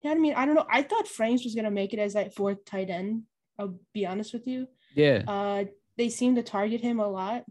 yeah, 0.02 0.12
I 0.12 0.16
mean, 0.16 0.36
I 0.36 0.46
don't 0.46 0.56
know. 0.56 0.68
I 0.70 0.84
thought 0.84 1.08
Franks 1.08 1.44
was 1.44 1.56
gonna 1.56 1.72
make 1.72 1.94
it 1.94 2.00
as 2.00 2.14
that 2.14 2.36
fourth 2.36 2.66
tight 2.66 2.90
end. 2.90 3.24
I'll 3.58 3.80
be 3.94 4.06
honest 4.06 4.34
with 4.34 4.48
you. 4.48 4.68
Yeah. 4.96 5.24
Uh, 5.28 5.66
they 5.98 6.10
seem 6.10 6.36
to 6.36 6.44
target 6.44 6.82
him 6.82 7.00
a 7.00 7.08
lot. 7.08 7.46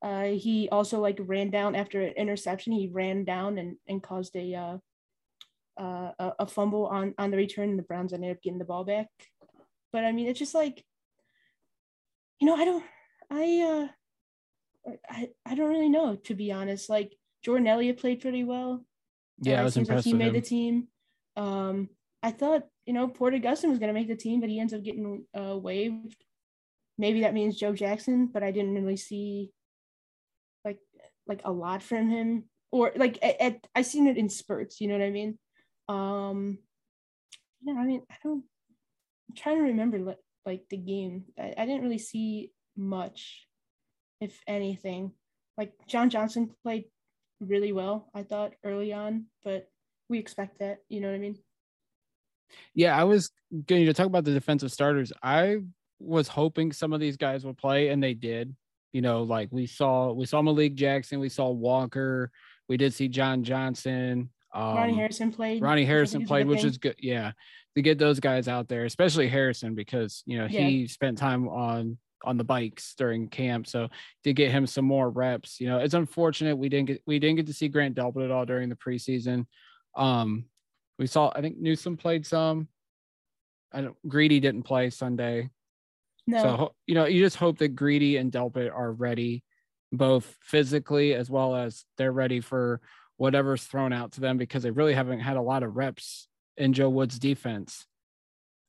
Uh, 0.00 0.24
he 0.24 0.68
also 0.70 1.00
like 1.00 1.18
ran 1.20 1.50
down 1.50 1.74
after 1.74 2.00
an 2.00 2.12
interception. 2.16 2.72
He 2.72 2.88
ran 2.92 3.24
down 3.24 3.58
and, 3.58 3.76
and 3.88 4.02
caused 4.02 4.36
a 4.36 4.54
uh, 4.54 4.78
uh, 5.78 6.32
a 6.38 6.46
fumble 6.46 6.86
on 6.86 7.14
on 7.18 7.30
the 7.30 7.36
return, 7.36 7.70
and 7.70 7.78
the 7.78 7.84
Browns 7.84 8.12
ended 8.12 8.30
up 8.30 8.42
getting 8.42 8.58
the 8.58 8.64
ball 8.64 8.84
back. 8.84 9.08
But 9.92 10.04
I 10.04 10.12
mean, 10.12 10.28
it's 10.28 10.38
just 10.38 10.54
like, 10.54 10.84
you 12.40 12.46
know, 12.46 12.56
I 12.56 12.64
don't, 12.64 12.84
I 13.30 13.88
uh, 14.86 14.92
I 15.08 15.28
I 15.44 15.54
don't 15.54 15.70
really 15.70 15.88
know 15.88 16.16
to 16.24 16.34
be 16.34 16.52
honest. 16.52 16.88
Like 16.88 17.12
Jordan 17.44 17.66
Elliott 17.66 17.98
played 17.98 18.20
pretty 18.20 18.44
well. 18.44 18.84
Yeah, 19.40 19.58
uh, 19.58 19.60
I 19.60 19.64
was 19.64 19.76
impressed 19.76 20.06
like 20.06 20.12
he 20.12 20.18
made 20.18 20.28
him. 20.28 20.34
the 20.34 20.40
team. 20.40 20.88
Um, 21.36 21.88
I 22.22 22.30
thought 22.30 22.64
you 22.86 22.92
know 22.92 23.08
Porter 23.08 23.38
Gustin 23.38 23.70
was 23.70 23.78
going 23.78 23.92
to 23.92 23.98
make 23.98 24.08
the 24.08 24.16
team, 24.16 24.40
but 24.40 24.48
he 24.48 24.60
ends 24.60 24.74
up 24.74 24.82
getting 24.82 25.24
uh, 25.38 25.56
waived. 25.56 26.24
Maybe 26.98 27.20
that 27.20 27.34
means 27.34 27.56
Joe 27.56 27.74
Jackson, 27.74 28.26
but 28.26 28.42
I 28.42 28.50
didn't 28.50 28.74
really 28.74 28.96
see 28.96 29.52
like 31.28 31.42
a 31.44 31.52
lot 31.52 31.82
from 31.82 32.08
him, 32.08 32.44
or 32.72 32.92
like 32.96 33.18
at, 33.22 33.40
at 33.40 33.66
I 33.74 33.82
seen 33.82 34.06
it 34.06 34.16
in 34.16 34.28
spurts. 34.28 34.80
You 34.80 34.88
know 34.88 34.98
what 34.98 35.04
I 35.04 35.10
mean? 35.10 35.38
Um, 35.88 36.58
yeah, 37.62 37.74
I 37.74 37.84
mean 37.84 38.02
I 38.10 38.14
don't. 38.22 38.44
I'm 39.28 39.36
trying 39.36 39.56
to 39.56 39.62
remember 39.62 39.98
like, 39.98 40.18
like 40.46 40.62
the 40.70 40.78
game. 40.78 41.24
I, 41.38 41.54
I 41.56 41.66
didn't 41.66 41.82
really 41.82 41.98
see 41.98 42.50
much, 42.76 43.46
if 44.20 44.40
anything. 44.46 45.12
Like 45.56 45.72
John 45.86 46.08
Johnson 46.08 46.50
played 46.62 46.84
really 47.40 47.72
well, 47.72 48.10
I 48.14 48.22
thought 48.22 48.54
early 48.64 48.92
on, 48.92 49.26
but 49.44 49.68
we 50.08 50.18
expect 50.18 50.60
that. 50.60 50.78
You 50.88 51.00
know 51.00 51.08
what 51.08 51.16
I 51.16 51.18
mean? 51.18 51.38
Yeah, 52.74 52.98
I 52.98 53.04
was 53.04 53.30
going 53.66 53.84
to 53.86 53.92
talk 53.92 54.06
about 54.06 54.24
the 54.24 54.32
defensive 54.32 54.72
starters. 54.72 55.12
I 55.22 55.58
was 55.98 56.28
hoping 56.28 56.72
some 56.72 56.92
of 56.92 57.00
these 57.00 57.16
guys 57.16 57.44
would 57.44 57.58
play, 57.58 57.88
and 57.88 58.02
they 58.02 58.14
did. 58.14 58.54
You 58.92 59.02
know, 59.02 59.22
like 59.22 59.48
we 59.50 59.66
saw, 59.66 60.12
we 60.12 60.26
saw 60.26 60.42
Malik 60.42 60.74
Jackson, 60.74 61.20
we 61.20 61.28
saw 61.28 61.50
Walker, 61.50 62.30
we 62.68 62.76
did 62.76 62.94
see 62.94 63.08
John 63.08 63.44
Johnson. 63.44 64.30
Um, 64.54 64.76
Ronnie 64.76 64.94
Harrison 64.94 65.32
played. 65.32 65.62
Ronnie 65.62 65.84
Harrison 65.84 66.20
think 66.20 66.24
is 66.24 66.28
a 66.28 66.32
played, 66.32 66.46
which 66.46 66.60
thing. 66.60 66.70
is 66.70 66.78
good. 66.78 66.96
Yeah, 66.98 67.32
to 67.74 67.82
get 67.82 67.98
those 67.98 68.20
guys 68.20 68.48
out 68.48 68.68
there, 68.68 68.84
especially 68.84 69.28
Harrison, 69.28 69.74
because 69.74 70.22
you 70.26 70.38
know 70.38 70.46
he 70.46 70.86
spent 70.86 71.18
time 71.18 71.48
on 71.48 71.98
on 72.24 72.36
the 72.36 72.44
bikes 72.44 72.94
during 72.96 73.28
camp, 73.28 73.66
so 73.66 73.88
to 74.24 74.32
get 74.32 74.50
him 74.50 74.66
some 74.66 74.84
more 74.84 75.10
reps. 75.10 75.60
You 75.60 75.68
know, 75.68 75.78
it's 75.78 75.94
unfortunate 75.94 76.56
we 76.56 76.68
didn't 76.68 76.86
get 76.88 77.02
we 77.06 77.18
didn't 77.18 77.36
get 77.36 77.46
to 77.46 77.52
see 77.52 77.68
Grant 77.68 77.96
Delpit 77.96 78.24
at 78.24 78.30
all 78.30 78.44
during 78.44 78.68
the 78.68 78.76
preseason. 78.76 79.46
Um, 79.96 80.46
we 80.98 81.06
saw 81.06 81.32
I 81.34 81.40
think 81.40 81.58
Newsome 81.58 81.96
played 81.96 82.26
some. 82.26 82.68
I 83.72 83.82
don't. 83.82 83.96
Greedy 84.08 84.40
didn't 84.40 84.62
play 84.62 84.90
Sunday, 84.90 85.50
no. 86.28 86.42
so 86.42 86.74
you 86.86 86.94
know 86.94 87.06
you 87.06 87.22
just 87.22 87.36
hope 87.36 87.58
that 87.58 87.74
Greedy 87.74 88.16
and 88.16 88.30
Delpit 88.30 88.70
are 88.72 88.92
ready, 88.92 89.42
both 89.92 90.36
physically 90.42 91.14
as 91.14 91.30
well 91.30 91.56
as 91.56 91.84
they're 91.96 92.12
ready 92.12 92.40
for 92.40 92.80
whatever's 93.16 93.64
thrown 93.64 93.92
out 93.92 94.12
to 94.12 94.20
them 94.20 94.38
because 94.38 94.62
they 94.62 94.70
really 94.70 94.94
haven't 94.94 95.20
had 95.20 95.36
a 95.36 95.42
lot 95.42 95.62
of 95.62 95.76
reps 95.76 96.28
in 96.56 96.72
Joe 96.72 96.88
Woods' 96.88 97.18
defense. 97.18 97.86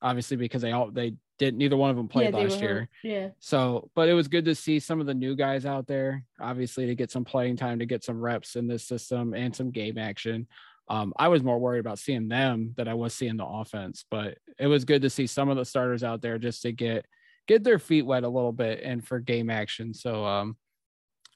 Obviously, 0.01 0.37
because 0.37 0.61
they 0.61 0.71
all 0.71 0.89
they 0.89 1.13
didn't 1.39 1.57
neither 1.57 1.77
one 1.77 1.89
of 1.89 1.95
them 1.95 2.07
played 2.07 2.33
yeah, 2.33 2.39
last 2.39 2.61
year. 2.61 2.79
hurt. 2.79 2.89
Yeah. 3.03 3.29
So, 3.39 3.89
but 3.95 4.09
it 4.09 4.13
was 4.13 4.27
good 4.27 4.45
to 4.45 4.55
see 4.55 4.79
some 4.79 4.99
of 4.99 5.07
the 5.07 5.13
new 5.13 5.35
guys 5.35 5.65
out 5.65 5.87
there, 5.87 6.23
obviously, 6.39 6.85
to 6.85 6.95
get 6.95 7.11
some 7.11 7.25
playing 7.25 7.57
time, 7.57 7.79
to 7.79 7.85
get 7.85 8.03
some 8.03 8.19
reps 8.19 8.55
in 8.55 8.67
this 8.67 8.85
system 8.85 9.33
and 9.33 9.55
some 9.55 9.71
game 9.71 9.97
action. 9.97 10.47
Um, 10.89 11.13
I 11.17 11.27
was 11.27 11.43
more 11.43 11.59
worried 11.59 11.79
about 11.79 11.99
seeing 11.99 12.27
them 12.27 12.73
than 12.75 12.87
I 12.87 12.95
was 12.95 13.13
seeing 13.13 13.37
the 13.37 13.45
offense, 13.45 14.05
but 14.09 14.37
it 14.57 14.67
was 14.67 14.85
good 14.85 15.03
to 15.03 15.09
see 15.09 15.27
some 15.27 15.49
of 15.49 15.57
the 15.57 15.65
starters 15.65 16.03
out 16.03 16.21
there 16.21 16.37
just 16.37 16.63
to 16.63 16.71
get 16.71 17.05
get 17.49 17.63
their 17.65 17.79
feet 17.79 18.03
wet 18.05 18.23
a 18.23 18.29
little 18.29 18.51
bit 18.53 18.79
and 18.83 19.05
for 19.05 19.19
game 19.19 19.49
action. 19.49 19.93
So, 19.93 20.23
um, 20.23 20.55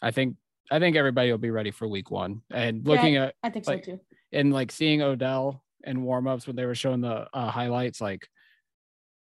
I 0.01 0.11
think 0.11 0.37
I 0.71 0.79
think 0.79 0.95
everybody 0.95 1.31
will 1.31 1.39
be 1.39 1.49
ready 1.51 1.71
for 1.71 1.87
week 1.87 2.09
one. 2.11 2.41
And 2.51 2.87
looking 2.87 3.17
at 3.17 3.35
I 3.43 3.49
think 3.49 3.67
like- 3.67 3.83
so 3.83 3.93
too. 3.93 3.99
and 4.31 4.53
like 4.53 4.71
seeing 4.71 5.01
Odell 5.01 5.63
in 5.83 6.03
warmups 6.03 6.47
when 6.47 6.55
they 6.55 6.65
were 6.65 6.75
showing 6.75 7.01
the 7.01 7.27
uh, 7.33 7.49
highlights, 7.51 7.99
like 7.99 8.27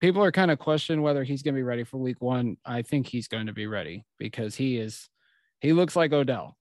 people 0.01 0.23
are 0.23 0.31
kind 0.31 0.49
of 0.51 0.57
questioning 0.57 1.01
whether 1.03 1.23
he's 1.23 1.43
going 1.43 1.53
to 1.53 1.59
be 1.59 1.63
ready 1.63 1.83
for 1.83 1.97
week 1.97 2.21
one. 2.21 2.57
I 2.65 2.81
think 2.81 3.05
he's 3.07 3.27
going 3.27 3.47
to 3.47 3.53
be 3.53 3.67
ready 3.67 4.05
because 4.17 4.55
he 4.55 4.77
is, 4.77 5.09
he 5.59 5.73
looks 5.73 5.95
like 5.95 6.13
Odell. 6.13 6.55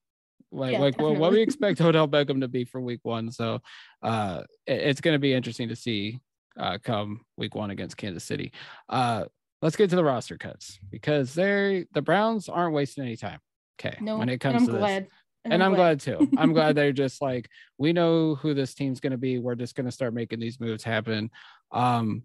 Like, 0.51 0.73
Yeah, 0.73 0.79
like 0.79 0.99
what, 1.01 1.15
what 1.17 1.31
we 1.31 1.41
expect 1.47 1.79
Odell 1.81 2.07
Beckham 2.07 2.41
to 2.41 2.47
be 2.47 2.65
for 2.65 2.81
week 2.81 2.99
one. 3.03 3.31
So 3.31 3.61
uh, 4.03 4.43
it- 4.67 4.81
it's 4.89 5.01
going 5.01 5.15
to 5.15 5.19
be 5.19 5.33
interesting 5.33 5.69
to 5.69 5.75
see 5.75 6.19
uh, 6.59 6.77
come 6.83 7.21
week 7.37 7.55
one 7.55 7.71
against 7.71 7.95
Kansas 7.97 8.23
City. 8.25 8.51
Uh, 8.89 9.25
let's 9.61 9.75
get 9.75 9.89
to 9.89 9.95
the 9.95 10.03
roster 10.03 10.37
cuts 10.37 10.79
because 10.89 11.33
they're 11.33 11.85
the 11.93 12.01
Browns 12.01 12.49
aren't 12.49 12.73
wasting 12.73 13.03
any 13.03 13.15
time. 13.17 13.39
Okay. 13.79 13.97
No, 14.01 14.17
when 14.17 14.29
it 14.29 14.33
and 14.33 14.41
comes 14.41 14.55
I'm 14.55 14.65
to 14.65 14.71
this 14.73 14.79
glad. 14.79 15.07
and 15.45 15.63
I'm 15.63 15.73
glad 15.73 15.99
too. 15.99 16.29
I'm 16.37 16.53
glad 16.53 16.75
they're 16.75 16.91
just 17.05 17.21
like 17.21 17.49
we 17.77 17.93
know 17.93 18.35
who 18.35 18.53
this 18.53 18.73
team's 18.73 18.99
going 18.99 19.11
to 19.11 19.17
be. 19.17 19.39
We're 19.39 19.55
just 19.55 19.75
going 19.75 19.85
to 19.85 19.91
start 19.91 20.13
making 20.13 20.39
these 20.39 20.59
moves 20.59 20.83
happen. 20.83 21.31
Um, 21.71 22.23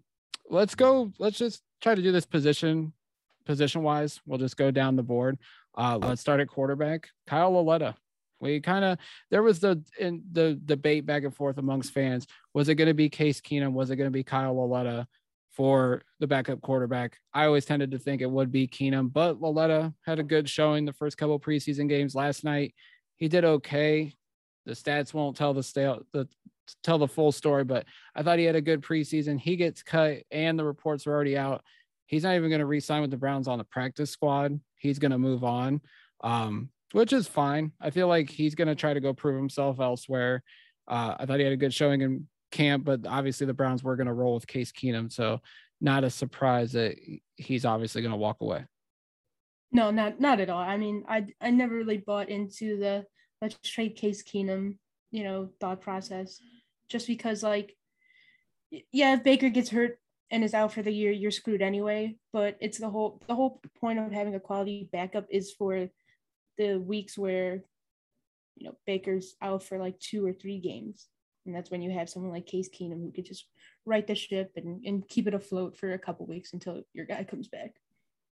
let's 0.49 0.75
go. 0.75 1.11
Let's 1.19 1.37
just 1.37 1.61
try 1.81 1.95
to 1.95 2.01
do 2.01 2.11
this 2.11 2.25
position 2.25 2.93
position 3.45 3.83
wise. 3.83 4.19
We'll 4.25 4.39
just 4.39 4.57
go 4.57 4.71
down 4.71 4.95
the 4.95 5.03
board. 5.03 5.37
Uh, 5.77 5.99
let's 6.01 6.21
start 6.21 6.39
at 6.39 6.47
quarterback. 6.47 7.09
Kyle 7.27 7.51
Lauletta. 7.51 7.95
We 8.41 8.59
kind 8.59 8.83
of 8.83 8.97
there 9.31 9.43
was 9.43 9.59
the 9.59 9.81
in 9.97 10.23
the 10.31 10.59
debate 10.65 11.05
back 11.05 11.23
and 11.23 11.33
forth 11.33 11.57
amongst 11.57 11.93
fans. 11.93 12.27
Was 12.53 12.69
it 12.69 12.75
going 12.75 12.89
to 12.89 12.93
be 12.93 13.09
Case 13.09 13.39
Keenum? 13.39 13.71
Was 13.71 13.91
it 13.91 13.95
going 13.95 14.07
to 14.07 14.11
be 14.11 14.23
Kyle 14.23 14.53
Lauletta 14.55 15.07
for 15.55 16.03
the 16.19 16.27
backup 16.27 16.61
quarterback? 16.61 17.17
I 17.33 17.45
always 17.45 17.65
tended 17.65 17.91
to 17.91 17.99
think 17.99 18.21
it 18.21 18.29
would 18.29 18.51
be 18.51 18.67
Keenum, 18.67 19.11
but 19.11 19.41
Lauletta 19.41 19.93
had 20.05 20.19
a 20.19 20.23
good 20.23 20.49
showing 20.49 20.85
the 20.85 20.93
first 20.93 21.17
couple 21.17 21.39
preseason 21.39 21.89
games 21.89 22.15
last 22.15 22.43
night 22.43 22.73
he 23.17 23.27
did 23.27 23.45
okay. 23.45 24.13
The 24.65 24.73
stats 24.73 25.13
won't 25.13 25.37
tell 25.37 25.53
the 25.53 25.63
stale 25.63 26.01
the 26.11 26.27
tell 26.83 26.97
the 26.97 27.07
full 27.07 27.31
story, 27.31 27.63
but 27.63 27.85
I 28.15 28.23
thought 28.23 28.39
he 28.39 28.45
had 28.45 28.55
a 28.55 28.61
good 28.61 28.81
preseason. 28.81 29.39
He 29.39 29.55
gets 29.55 29.83
cut, 29.83 30.23
and 30.31 30.57
the 30.57 30.65
reports 30.65 31.05
are 31.05 31.11
already 31.11 31.37
out. 31.37 31.63
He's 32.07 32.23
not 32.23 32.35
even 32.35 32.49
going 32.49 32.59
to 32.59 32.65
re-sign 32.65 33.01
with 33.01 33.11
the 33.11 33.17
Browns 33.17 33.47
on 33.47 33.57
the 33.57 33.63
practice 33.63 34.11
squad. 34.11 34.59
He's 34.77 34.99
going 34.99 35.11
to 35.11 35.17
move 35.17 35.43
on, 35.43 35.81
um, 36.21 36.69
which 36.91 37.13
is 37.13 37.27
fine. 37.27 37.71
I 37.79 37.91
feel 37.91 38.07
like 38.07 38.29
he's 38.29 38.55
going 38.55 38.67
to 38.67 38.75
try 38.75 38.93
to 38.93 38.99
go 38.99 39.13
prove 39.13 39.37
himself 39.37 39.79
elsewhere. 39.79 40.43
Uh, 40.87 41.15
I 41.19 41.25
thought 41.25 41.39
he 41.39 41.43
had 41.43 41.53
a 41.53 41.57
good 41.57 41.73
showing 41.73 42.01
in 42.01 42.27
camp, 42.55 42.85
but 42.85 43.05
obviously 43.05 43.45
the 43.45 43.53
Browns 43.53 43.83
were 43.83 43.97
going 43.97 44.07
to 44.07 44.13
roll 44.13 44.35
with 44.35 44.47
Case 44.47 44.71
Keenum, 44.71 45.11
so 45.11 45.41
not 45.81 46.05
a 46.05 46.09
surprise 46.09 46.71
that 46.71 46.95
he's 47.35 47.65
obviously 47.65 48.01
going 48.01 48.13
to 48.13 48.17
walk 48.17 48.41
away. 48.41 48.65
No, 49.71 49.91
not 49.91 50.21
not 50.21 50.39
at 50.39 50.49
all. 50.49 50.61
I 50.61 50.77
mean, 50.77 51.03
I 51.07 51.25
I 51.41 51.51
never 51.51 51.75
really 51.75 51.97
bought 51.97 52.29
into 52.29 52.77
the 52.77 53.05
let's 53.41 53.57
trade 53.61 53.97
Case 53.97 54.23
Keenum, 54.23 54.77
you 55.11 55.23
know, 55.25 55.49
thought 55.59 55.81
process, 55.81 56.39
just 56.89 57.07
because 57.07 57.43
like, 57.43 57.75
yeah, 58.93 59.15
if 59.15 59.23
Baker 59.23 59.49
gets 59.49 59.69
hurt 59.69 59.99
and 60.31 60.43
is 60.43 60.53
out 60.53 60.71
for 60.71 60.81
the 60.81 60.93
year, 60.93 61.11
you're 61.11 61.31
screwed 61.31 61.61
anyway. 61.61 62.15
But 62.31 62.57
it's 62.61 62.77
the 62.77 62.89
whole 62.89 63.21
the 63.27 63.35
whole 63.35 63.61
point 63.81 63.99
of 63.99 64.13
having 64.13 64.35
a 64.35 64.39
quality 64.39 64.87
backup 64.91 65.25
is 65.29 65.51
for 65.51 65.89
the 66.57 66.77
weeks 66.77 67.17
where, 67.17 67.65
you 68.55 68.67
know, 68.67 68.77
Baker's 68.87 69.35
out 69.41 69.63
for 69.63 69.77
like 69.77 69.99
two 69.99 70.25
or 70.25 70.31
three 70.31 70.59
games, 70.59 71.09
and 71.45 71.55
that's 71.55 71.71
when 71.71 71.81
you 71.81 71.91
have 71.91 72.09
someone 72.09 72.31
like 72.31 72.45
Case 72.45 72.69
Keenum 72.69 73.01
who 73.01 73.11
could 73.11 73.25
just 73.25 73.45
right 73.85 74.05
the 74.05 74.15
ship 74.15 74.51
and 74.55 74.83
and 74.85 75.07
keep 75.07 75.27
it 75.27 75.33
afloat 75.33 75.77
for 75.77 75.93
a 75.93 75.99
couple 75.99 76.25
weeks 76.25 76.53
until 76.53 76.81
your 76.93 77.05
guy 77.05 77.23
comes 77.23 77.47
back. 77.47 77.75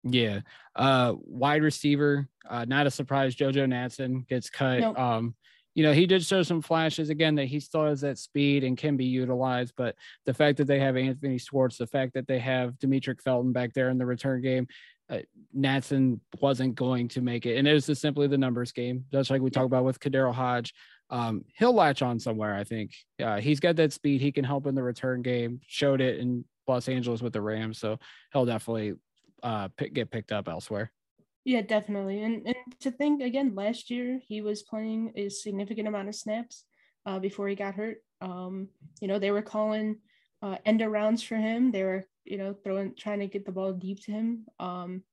Yeah. 0.03 0.41
Uh 0.75 1.13
wide 1.17 1.63
receiver, 1.63 2.27
uh 2.47 2.65
not 2.67 2.87
a 2.87 2.91
surprise 2.91 3.35
Jojo 3.35 3.67
Natson 3.67 4.27
gets 4.27 4.49
cut. 4.49 4.79
Nope. 4.79 4.99
Um 4.99 5.35
you 5.75 5.83
know, 5.83 5.93
he 5.93 6.07
did 6.07 6.25
show 6.25 6.41
some 6.41 6.63
flashes 6.63 7.11
again 7.11 7.35
that 7.35 7.45
he 7.45 7.59
still 7.59 7.85
has 7.85 8.01
that 8.01 8.17
speed 8.17 8.63
and 8.63 8.75
can 8.75 8.97
be 8.97 9.05
utilized, 9.05 9.75
but 9.77 9.95
the 10.25 10.33
fact 10.33 10.57
that 10.57 10.65
they 10.65 10.79
have 10.79 10.97
Anthony 10.97 11.37
Schwartz, 11.37 11.77
the 11.77 11.85
fact 11.85 12.15
that 12.15 12.27
they 12.27 12.39
have 12.39 12.73
Demetric 12.79 13.21
Felton 13.21 13.53
back 13.53 13.73
there 13.73 13.89
in 13.89 13.99
the 13.99 14.05
return 14.07 14.41
game, 14.41 14.67
uh, 15.07 15.19
Natson 15.55 16.19
wasn't 16.41 16.73
going 16.73 17.09
to 17.09 17.21
make 17.21 17.45
it. 17.45 17.57
And 17.57 17.67
it 17.67 17.73
was 17.73 17.85
just 17.85 18.01
simply 18.01 18.25
the 18.25 18.39
numbers 18.39 18.71
game, 18.71 19.05
just 19.11 19.29
like 19.29 19.39
we 19.39 19.51
talk 19.51 19.65
about 19.65 19.85
with 19.85 19.99
KhaDarel 19.99 20.33
Hodge. 20.33 20.73
Um, 21.09 21.45
he'll 21.57 21.73
latch 21.73 22.01
on 22.01 22.19
somewhere, 22.19 22.53
I 22.53 22.63
think. 22.63 22.91
Uh, 23.21 23.39
he's 23.39 23.59
got 23.59 23.77
that 23.77 23.93
speed. 23.93 24.21
He 24.21 24.31
can 24.31 24.43
help 24.43 24.67
in 24.67 24.75
the 24.75 24.83
return 24.83 25.21
game, 25.21 25.61
showed 25.65 26.01
it 26.01 26.19
in 26.19 26.45
Los 26.67 26.89
Angeles 26.89 27.21
with 27.21 27.33
the 27.33 27.41
Rams. 27.41 27.79
So 27.79 27.97
he'll 28.33 28.45
definitely 28.45 28.93
uh 29.43 29.67
pick, 29.77 29.93
get 29.93 30.09
picked 30.11 30.31
up 30.31 30.47
elsewhere. 30.47 30.91
Yeah, 31.45 31.61
definitely. 31.61 32.23
And 32.23 32.45
and 32.45 32.55
to 32.81 32.91
think 32.91 33.21
again, 33.21 33.55
last 33.55 33.89
year 33.89 34.19
he 34.27 34.41
was 34.41 34.63
playing 34.63 35.13
a 35.15 35.29
significant 35.29 35.87
amount 35.87 36.09
of 36.09 36.15
snaps 36.15 36.65
uh, 37.05 37.19
before 37.19 37.47
he 37.47 37.55
got 37.55 37.75
hurt. 37.75 37.99
Um, 38.19 38.67
you 38.99 39.07
know, 39.07 39.17
they 39.17 39.31
were 39.31 39.41
calling 39.41 39.99
uh, 40.41 40.57
end 40.65 40.81
arounds 40.81 41.25
for 41.25 41.37
him. 41.37 41.71
They 41.71 41.83
were, 41.83 42.05
you 42.25 42.37
know, 42.37 42.53
throwing 42.53 42.95
trying 42.95 43.19
to 43.19 43.27
get 43.27 43.45
the 43.45 43.53
ball 43.53 43.71
deep 43.71 44.03
to 44.03 44.11
him. 44.11 44.45
Um, 44.59 45.03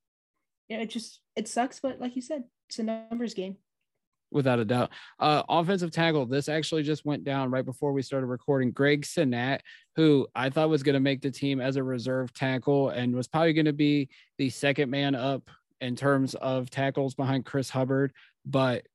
you 0.67 0.75
know, 0.75 0.83
it 0.83 0.89
just 0.89 1.21
it 1.37 1.47
sucks, 1.47 1.79
but 1.79 2.01
like 2.01 2.17
you 2.17 2.21
said, 2.21 2.43
it's 2.67 2.79
a 2.79 2.83
numbers 2.83 3.33
game. 3.33 3.57
Without 4.31 4.59
a 4.59 4.65
doubt. 4.65 4.91
Uh, 5.19 5.43
offensive 5.47 5.91
tackle, 5.91 6.25
this 6.25 6.49
actually 6.49 6.83
just 6.83 7.05
went 7.05 7.23
down 7.23 7.51
right 7.51 7.63
before 7.63 7.93
we 7.93 8.01
started 8.01 8.25
recording. 8.25 8.71
Greg 8.71 9.03
Senat, 9.03 9.59
who 9.95 10.27
I 10.35 10.49
thought 10.49 10.69
was 10.69 10.83
going 10.83 10.95
to 10.95 10.99
make 10.99 11.21
the 11.21 11.31
team 11.31 11.61
as 11.61 11.77
a 11.77 11.83
reserve 11.83 12.33
tackle 12.33 12.89
and 12.89 13.15
was 13.15 13.27
probably 13.27 13.53
going 13.53 13.65
to 13.65 13.73
be 13.73 14.09
the 14.37 14.49
second 14.49 14.89
man 14.89 15.15
up 15.15 15.49
in 15.79 15.95
terms 15.95 16.35
of 16.35 16.69
tackles 16.69 17.13
behind 17.13 17.45
Chris 17.45 17.69
Hubbard, 17.69 18.13
but 18.45 18.85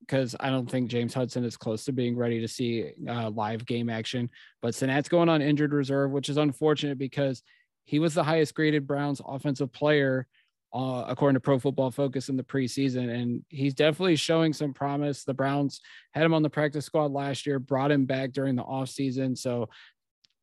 because 0.00 0.34
I 0.40 0.50
don't 0.50 0.68
think 0.68 0.90
James 0.90 1.14
Hudson 1.14 1.44
is 1.44 1.56
close 1.56 1.84
to 1.84 1.92
being 1.92 2.16
ready 2.16 2.40
to 2.40 2.48
see 2.48 2.90
uh, 3.08 3.30
live 3.30 3.64
game 3.64 3.88
action. 3.88 4.30
But 4.60 4.74
Senat's 4.74 5.08
going 5.08 5.28
on 5.28 5.42
injured 5.42 5.72
reserve, 5.72 6.10
which 6.10 6.28
is 6.28 6.36
unfortunate 6.36 6.98
because 6.98 7.42
he 7.84 7.98
was 7.98 8.14
the 8.14 8.24
highest 8.24 8.54
graded 8.54 8.86
Browns 8.86 9.20
offensive 9.24 9.72
player 9.72 10.26
uh, 10.72 11.04
according 11.08 11.34
to 11.34 11.40
Pro 11.40 11.58
Football 11.58 11.90
Focus 11.90 12.28
in 12.28 12.36
the 12.36 12.44
preseason, 12.44 13.10
and 13.10 13.44
he's 13.48 13.74
definitely 13.74 14.16
showing 14.16 14.52
some 14.52 14.72
promise. 14.72 15.24
The 15.24 15.34
Browns 15.34 15.80
had 16.12 16.24
him 16.24 16.34
on 16.34 16.42
the 16.42 16.50
practice 16.50 16.86
squad 16.86 17.10
last 17.10 17.46
year, 17.46 17.58
brought 17.58 17.90
him 17.90 18.04
back 18.04 18.32
during 18.32 18.54
the 18.54 18.62
offseason. 18.62 19.36
So 19.36 19.68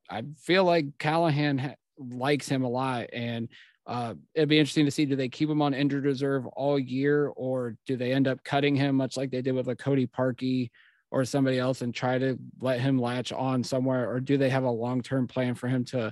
I 0.10 0.24
feel 0.38 0.66
like 0.66 0.98
Callahan 1.00 1.58
ha- 1.58 1.76
likes 1.98 2.48
him 2.50 2.64
a 2.64 2.70
lot, 2.70 3.08
and 3.14 3.48
uh, 3.86 4.16
it'd 4.36 4.50
be 4.50 4.60
interesting 4.60 4.86
to 4.86 4.92
see 4.92 5.06
do 5.06 5.16
they 5.16 5.30
keep 5.30 5.50
him 5.50 5.62
on 5.62 5.74
injured 5.74 6.04
reserve 6.04 6.46
all 6.48 6.78
year, 6.78 7.28
or 7.36 7.78
do 7.86 7.96
they 7.96 8.12
end 8.12 8.28
up 8.28 8.44
cutting 8.44 8.76
him 8.76 8.96
much 8.96 9.16
like 9.16 9.32
they 9.32 9.42
did 9.42 9.56
with 9.56 9.70
a 9.70 9.76
Cody 9.76 10.08
Parkey 10.08 10.72
or 11.10 11.24
somebody 11.24 11.58
else 11.58 11.82
and 11.82 11.96
try 11.96 12.18
to 12.18 12.38
let 12.60 12.82
him 12.82 13.00
latch 13.00 13.32
on 13.32 13.64
somewhere, 13.64 14.12
or 14.12 14.20
do 14.20 14.38
they 14.38 14.50
have 14.50 14.66
a 14.66 14.70
long 14.70 15.02
term 15.02 15.26
plan 15.26 15.56
for 15.56 15.70
him 15.70 15.86
to, 15.86 16.12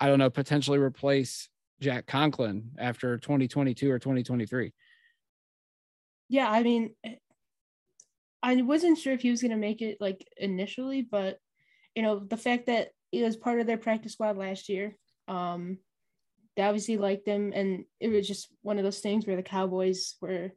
I 0.00 0.08
don't 0.08 0.18
know, 0.18 0.30
potentially 0.30 0.78
replace 0.78 1.48
Jack 1.82 2.06
Conklin 2.06 2.70
after 2.78 3.18
2022 3.18 3.90
or 3.90 3.98
2023. 3.98 4.72
Yeah, 6.28 6.48
I 6.48 6.62
mean, 6.62 6.94
I 8.42 8.62
wasn't 8.62 8.98
sure 8.98 9.12
if 9.12 9.20
he 9.20 9.30
was 9.30 9.42
going 9.42 9.50
to 9.50 9.56
make 9.56 9.82
it 9.82 9.98
like 10.00 10.26
initially, 10.36 11.02
but 11.02 11.38
you 11.94 12.02
know, 12.02 12.20
the 12.20 12.36
fact 12.36 12.66
that 12.66 12.88
he 13.10 13.22
was 13.22 13.36
part 13.36 13.60
of 13.60 13.66
their 13.66 13.76
practice 13.76 14.12
squad 14.14 14.38
last 14.38 14.68
year, 14.68 14.96
um, 15.28 15.78
they 16.56 16.62
obviously 16.62 16.96
liked 16.96 17.26
him, 17.26 17.52
and 17.54 17.84
it 18.00 18.08
was 18.08 18.26
just 18.26 18.48
one 18.62 18.78
of 18.78 18.84
those 18.84 19.00
things 19.00 19.26
where 19.26 19.36
the 19.36 19.42
Cowboys 19.42 20.14
were 20.20 20.52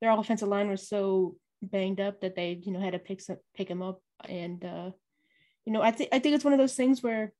their 0.00 0.12
offensive 0.12 0.48
line 0.48 0.70
was 0.70 0.88
so 0.88 1.36
banged 1.60 2.00
up 2.00 2.20
that 2.20 2.36
they 2.36 2.60
you 2.62 2.72
know 2.72 2.80
had 2.80 2.92
to 2.92 2.98
pick 2.98 3.20
some, 3.20 3.36
pick 3.54 3.68
him 3.68 3.82
up, 3.82 4.00
and 4.28 4.64
uh, 4.64 4.90
you 5.66 5.72
know, 5.72 5.82
I 5.82 5.90
think 5.90 6.10
I 6.12 6.20
think 6.20 6.34
it's 6.34 6.44
one 6.44 6.54
of 6.54 6.58
those 6.58 6.76
things 6.76 7.02
where 7.02 7.32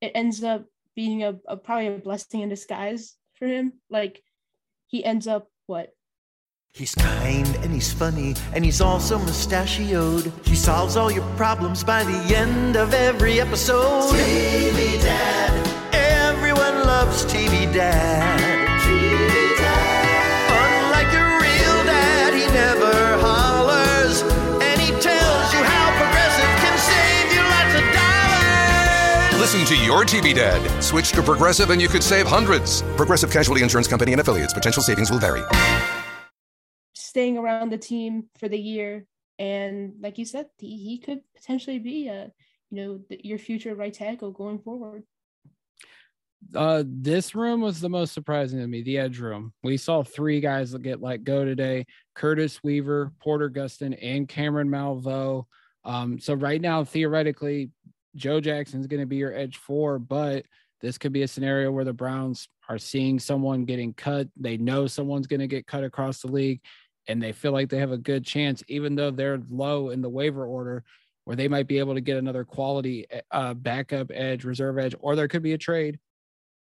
it 0.00 0.12
ends 0.14 0.42
up 0.42 0.64
being 0.94 1.22
a, 1.24 1.38
a 1.46 1.56
probably 1.56 1.88
a 1.88 1.98
blessing 1.98 2.40
in 2.40 2.48
disguise 2.48 3.16
for 3.34 3.46
him. 3.46 3.74
Like 3.88 4.22
he 4.86 5.04
ends 5.04 5.26
up 5.26 5.48
what 5.66 5.90
He's 6.72 6.94
kind 6.94 7.48
and 7.62 7.72
he's 7.72 7.92
funny 7.92 8.36
and 8.54 8.64
he's 8.64 8.80
also 8.80 9.18
mustachioed. 9.18 10.32
He 10.44 10.54
solves 10.54 10.96
all 10.96 11.10
your 11.10 11.24
problems 11.36 11.82
by 11.82 12.04
the 12.04 12.36
end 12.36 12.76
of 12.76 12.94
every 12.94 13.40
episode. 13.40 14.12
TV 14.14 15.02
Dad. 15.02 15.94
Everyone 15.94 16.86
loves 16.86 17.24
TV 17.26 17.72
Dad. 17.72 18.49
Listen 29.52 29.76
to 29.76 29.84
your 29.84 30.04
TV 30.04 30.32
dad. 30.32 30.80
Switch 30.80 31.10
to 31.10 31.22
Progressive 31.24 31.70
and 31.70 31.82
you 31.82 31.88
could 31.88 32.04
save 32.04 32.24
hundreds. 32.24 32.82
Progressive 32.94 33.32
Casualty 33.32 33.64
Insurance 33.64 33.88
Company 33.88 34.12
and 34.12 34.20
affiliates. 34.20 34.54
Potential 34.54 34.80
savings 34.80 35.10
will 35.10 35.18
vary. 35.18 35.42
Staying 36.94 37.36
around 37.36 37.72
the 37.72 37.76
team 37.76 38.28
for 38.38 38.48
the 38.48 38.56
year, 38.56 39.06
and 39.40 39.94
like 40.00 40.18
you 40.18 40.24
said, 40.24 40.46
he, 40.58 40.76
he 40.76 40.98
could 40.98 41.22
potentially 41.34 41.80
be 41.80 42.06
a 42.06 42.30
you 42.70 42.76
know 42.80 43.00
the, 43.08 43.20
your 43.24 43.38
future 43.38 43.74
right 43.74 43.92
tackle 43.92 44.30
going 44.30 44.60
forward. 44.60 45.02
Uh, 46.54 46.84
this 46.86 47.34
room 47.34 47.60
was 47.60 47.80
the 47.80 47.90
most 47.90 48.12
surprising 48.12 48.60
to 48.60 48.68
me. 48.68 48.82
The 48.82 48.98
edge 48.98 49.18
room. 49.18 49.52
We 49.64 49.78
saw 49.78 50.04
three 50.04 50.38
guys 50.38 50.72
get 50.76 51.02
let 51.02 51.24
go 51.24 51.44
today: 51.44 51.86
Curtis 52.14 52.62
Weaver, 52.62 53.10
Porter 53.20 53.50
Gustin, 53.50 53.98
and 54.00 54.28
Cameron 54.28 54.68
Malveaux. 54.68 55.46
Um, 55.84 56.20
so 56.20 56.34
right 56.34 56.60
now, 56.60 56.84
theoretically, 56.84 57.70
Joe 58.16 58.40
Jackson's 58.40 58.86
going 58.86 59.00
to 59.00 59.06
be 59.06 59.16
your 59.16 59.34
edge 59.34 59.56
four, 59.56 59.98
but 59.98 60.46
this 60.80 60.98
could 60.98 61.12
be 61.12 61.22
a 61.22 61.28
scenario 61.28 61.70
where 61.70 61.84
the 61.84 61.92
Browns 61.92 62.48
are 62.68 62.78
seeing 62.78 63.18
someone 63.18 63.64
getting 63.64 63.92
cut. 63.92 64.28
They 64.36 64.56
know 64.56 64.86
someone's 64.86 65.26
going 65.26 65.40
to 65.40 65.46
get 65.46 65.66
cut 65.66 65.84
across 65.84 66.22
the 66.22 66.32
league, 66.32 66.60
and 67.06 67.22
they 67.22 67.32
feel 67.32 67.52
like 67.52 67.68
they 67.68 67.78
have 67.78 67.92
a 67.92 67.98
good 67.98 68.24
chance, 68.24 68.62
even 68.68 68.94
though 68.94 69.10
they're 69.10 69.42
low 69.50 69.90
in 69.90 70.00
the 70.00 70.08
waiver 70.08 70.46
order, 70.46 70.84
where 71.24 71.36
they 71.36 71.48
might 71.48 71.68
be 71.68 71.78
able 71.78 71.94
to 71.94 72.00
get 72.00 72.16
another 72.16 72.44
quality 72.44 73.06
uh, 73.30 73.54
backup 73.54 74.10
edge, 74.12 74.44
reserve 74.44 74.78
edge, 74.78 74.94
or 75.00 75.16
there 75.16 75.28
could 75.28 75.42
be 75.42 75.52
a 75.52 75.58
trade. 75.58 75.98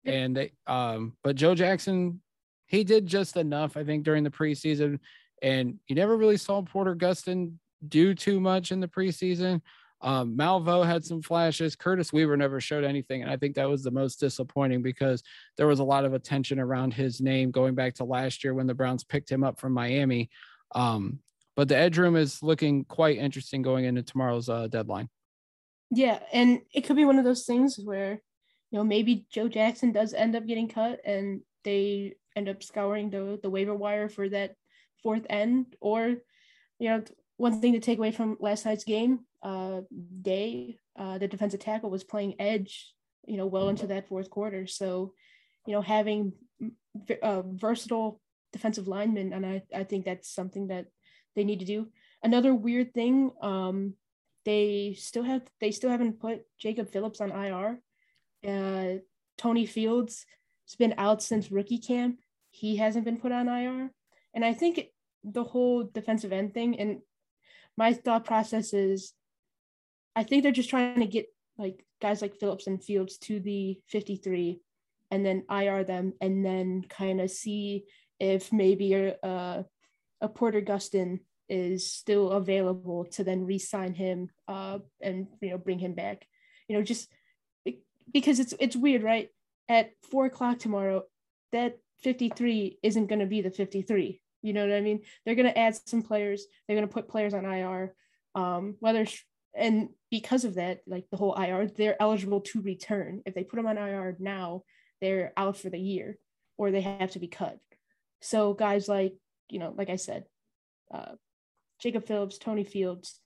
And 0.05 0.35
they, 0.35 0.51
um, 0.67 1.13
but 1.23 1.35
Joe 1.35 1.55
Jackson, 1.55 2.21
he 2.67 2.83
did 2.83 3.05
just 3.05 3.37
enough, 3.37 3.77
I 3.77 3.83
think, 3.83 4.03
during 4.03 4.23
the 4.23 4.29
preseason, 4.29 4.99
and 5.41 5.79
you 5.87 5.95
never 5.95 6.17
really 6.17 6.37
saw 6.37 6.61
Porter 6.61 6.95
Gustin 6.95 7.53
do 7.87 8.13
too 8.13 8.39
much 8.39 8.71
in 8.71 8.79
the 8.79 8.87
preseason. 8.87 9.61
Um, 10.01 10.37
Malveaux 10.37 10.85
had 10.85 11.03
some 11.03 11.21
flashes. 11.21 11.75
Curtis 11.75 12.13
Weaver 12.13 12.37
never 12.37 12.61
showed 12.61 12.83
anything. 12.83 13.21
And 13.21 13.29
I 13.29 13.37
think 13.37 13.55
that 13.55 13.69
was 13.69 13.83
the 13.83 13.91
most 13.91 14.19
disappointing 14.19 14.81
because 14.81 15.23
there 15.57 15.67
was 15.67 15.79
a 15.79 15.83
lot 15.83 16.05
of 16.05 16.13
attention 16.13 16.59
around 16.59 16.93
his 16.93 17.19
name 17.19 17.51
going 17.51 17.75
back 17.75 17.95
to 17.95 18.05
last 18.05 18.43
year 18.43 18.53
when 18.53 18.67
the 18.67 18.73
Browns 18.73 19.03
picked 19.03 19.29
him 19.29 19.43
up 19.43 19.59
from 19.59 19.73
Miami. 19.73 20.29
Um, 20.73 21.19
but 21.55 21.67
the 21.67 21.75
edge 21.75 21.97
room 21.97 22.15
is 22.15 22.41
looking 22.41 22.85
quite 22.85 23.17
interesting 23.17 23.61
going 23.61 23.85
into 23.85 24.01
tomorrow's 24.01 24.47
uh, 24.47 24.67
deadline. 24.67 25.09
Yeah. 25.91 26.19
And 26.31 26.61
it 26.73 26.81
could 26.81 26.95
be 26.95 27.05
one 27.05 27.19
of 27.19 27.25
those 27.25 27.45
things 27.45 27.77
where, 27.83 28.21
you 28.71 28.77
know, 28.77 28.83
maybe 28.83 29.25
Joe 29.31 29.49
Jackson 29.49 29.91
does 29.91 30.13
end 30.13 30.35
up 30.35 30.45
getting 30.45 30.69
cut 30.69 31.01
and 31.03 31.41
they 31.65 32.13
end 32.35 32.47
up 32.47 32.63
scouring 32.63 33.09
the, 33.09 33.39
the 33.41 33.49
waiver 33.49 33.75
wire 33.75 34.07
for 34.07 34.29
that 34.29 34.53
fourth 35.03 35.25
end 35.29 35.75
or, 35.81 36.15
you 36.77 36.89
know, 36.89 37.03
one 37.35 37.59
thing 37.59 37.73
to 37.73 37.79
take 37.79 37.97
away 37.97 38.11
from 38.11 38.37
last 38.39 38.65
night's 38.65 38.83
game 38.83 39.21
uh, 39.41 39.81
Day, 40.21 40.77
uh, 40.97 41.17
the 41.17 41.27
defensive 41.27 41.59
tackle, 41.59 41.89
was 41.89 42.03
playing 42.03 42.35
edge, 42.39 42.93
you 43.25 43.37
know, 43.37 43.45
well 43.45 43.69
into 43.69 43.87
that 43.87 44.07
fourth 44.07 44.29
quarter. 44.29 44.67
So, 44.67 45.13
you 45.65 45.73
know, 45.73 45.81
having 45.81 46.33
uh, 47.21 47.41
versatile 47.43 48.21
defensive 48.51 48.87
linemen, 48.87 49.33
and 49.33 49.45
I, 49.45 49.61
I 49.73 49.83
think 49.83 50.05
that's 50.05 50.33
something 50.33 50.67
that 50.67 50.87
they 51.35 51.43
need 51.43 51.59
to 51.59 51.65
do. 51.65 51.87
Another 52.23 52.53
weird 52.53 52.93
thing, 52.93 53.31
um, 53.41 53.93
they 54.45 54.95
still 54.97 55.23
have 55.23 55.43
they 55.61 55.71
still 55.71 55.89
haven't 55.89 56.19
put 56.19 56.41
Jacob 56.57 56.89
Phillips 56.91 57.21
on 57.21 57.31
IR. 57.31 57.79
Uh, 58.45 58.99
Tony 59.37 59.65
Fields 59.65 60.25
has 60.67 60.75
been 60.75 60.95
out 60.97 61.21
since 61.21 61.51
rookie 61.51 61.77
camp. 61.77 62.19
He 62.49 62.77
hasn't 62.77 63.05
been 63.05 63.17
put 63.17 63.31
on 63.31 63.47
IR, 63.47 63.91
and 64.33 64.43
I 64.43 64.53
think 64.53 64.87
the 65.23 65.43
whole 65.43 65.83
defensive 65.83 66.31
end 66.31 66.53
thing. 66.53 66.79
And 66.79 66.99
my 67.77 67.93
thought 67.93 68.25
process 68.25 68.73
is 68.73 69.13
I 70.15 70.23
think 70.23 70.43
they're 70.43 70.51
just 70.51 70.69
trying 70.69 70.99
to 70.99 71.05
get 71.05 71.27
like 71.57 71.85
guys 72.01 72.21
like 72.21 72.35
Phillips 72.35 72.67
and 72.67 72.83
Fields 72.83 73.17
to 73.19 73.39
the 73.39 73.79
53 73.87 74.61
and 75.11 75.25
then 75.25 75.45
IR 75.49 75.83
them 75.83 76.13
and 76.21 76.45
then 76.45 76.83
kind 76.87 77.21
of 77.21 77.31
see 77.31 77.85
if 78.19 78.51
maybe 78.51 78.93
a, 78.93 79.65
a, 80.21 80.29
Porter 80.29 80.61
Gustin 80.61 81.19
is 81.47 81.91
still 81.91 82.31
available 82.31 83.05
to 83.05 83.23
then 83.23 83.45
re-sign 83.45 83.93
him 83.93 84.29
uh, 84.47 84.79
and 85.01 85.27
you 85.41 85.51
know 85.51 85.57
bring 85.57 85.79
him 85.79 85.93
back. 85.93 86.27
You 86.67 86.77
know, 86.77 86.83
just 86.83 87.11
because 88.13 88.39
it's 88.39 88.53
it's 88.59 88.75
weird, 88.75 89.03
right? 89.03 89.29
At 89.67 89.91
four 90.11 90.25
o'clock 90.25 90.59
tomorrow, 90.59 91.03
that 91.51 91.77
53 92.03 92.79
isn't 92.83 93.07
going 93.07 93.19
to 93.19 93.25
be 93.25 93.41
the 93.41 93.51
53. 93.51 94.21
You 94.41 94.53
know 94.53 94.67
what 94.67 94.75
I 94.75 94.81
mean? 94.81 95.01
They're 95.25 95.35
going 95.35 95.51
to 95.51 95.57
add 95.57 95.75
some 95.87 96.01
players. 96.01 96.45
They're 96.67 96.77
going 96.77 96.87
to 96.87 96.93
put 96.93 97.09
players 97.09 97.33
on 97.33 97.45
IR. 97.45 97.93
Um, 98.35 98.75
whether 98.79 99.05
and 99.55 99.89
because 100.11 100.45
of 100.45 100.55
that, 100.55 100.81
like 100.87 101.05
the 101.09 101.17
whole 101.17 101.35
IR, 101.35 101.67
they're 101.67 102.01
eligible 102.01 102.41
to 102.41 102.61
return. 102.61 103.21
If 103.25 103.33
they 103.33 103.43
put 103.43 103.57
them 103.57 103.67
on 103.67 103.77
IR 103.77 104.15
now, 104.19 104.63
they're 105.01 105.33
out 105.37 105.57
for 105.57 105.69
the 105.69 105.79
year 105.79 106.17
or 106.57 106.71
they 106.71 106.81
have 106.81 107.11
to 107.11 107.19
be 107.19 107.27
cut. 107.27 107.57
So 108.21 108.53
guys 108.53 108.87
like, 108.87 109.13
you 109.49 109.59
know, 109.59 109.73
like 109.75 109.89
I 109.89 109.95
said, 109.95 110.25
uh, 110.93 111.13
Jacob 111.81 112.05
Phillips, 112.05 112.37
Tony 112.37 112.63
Fields, 112.63 113.19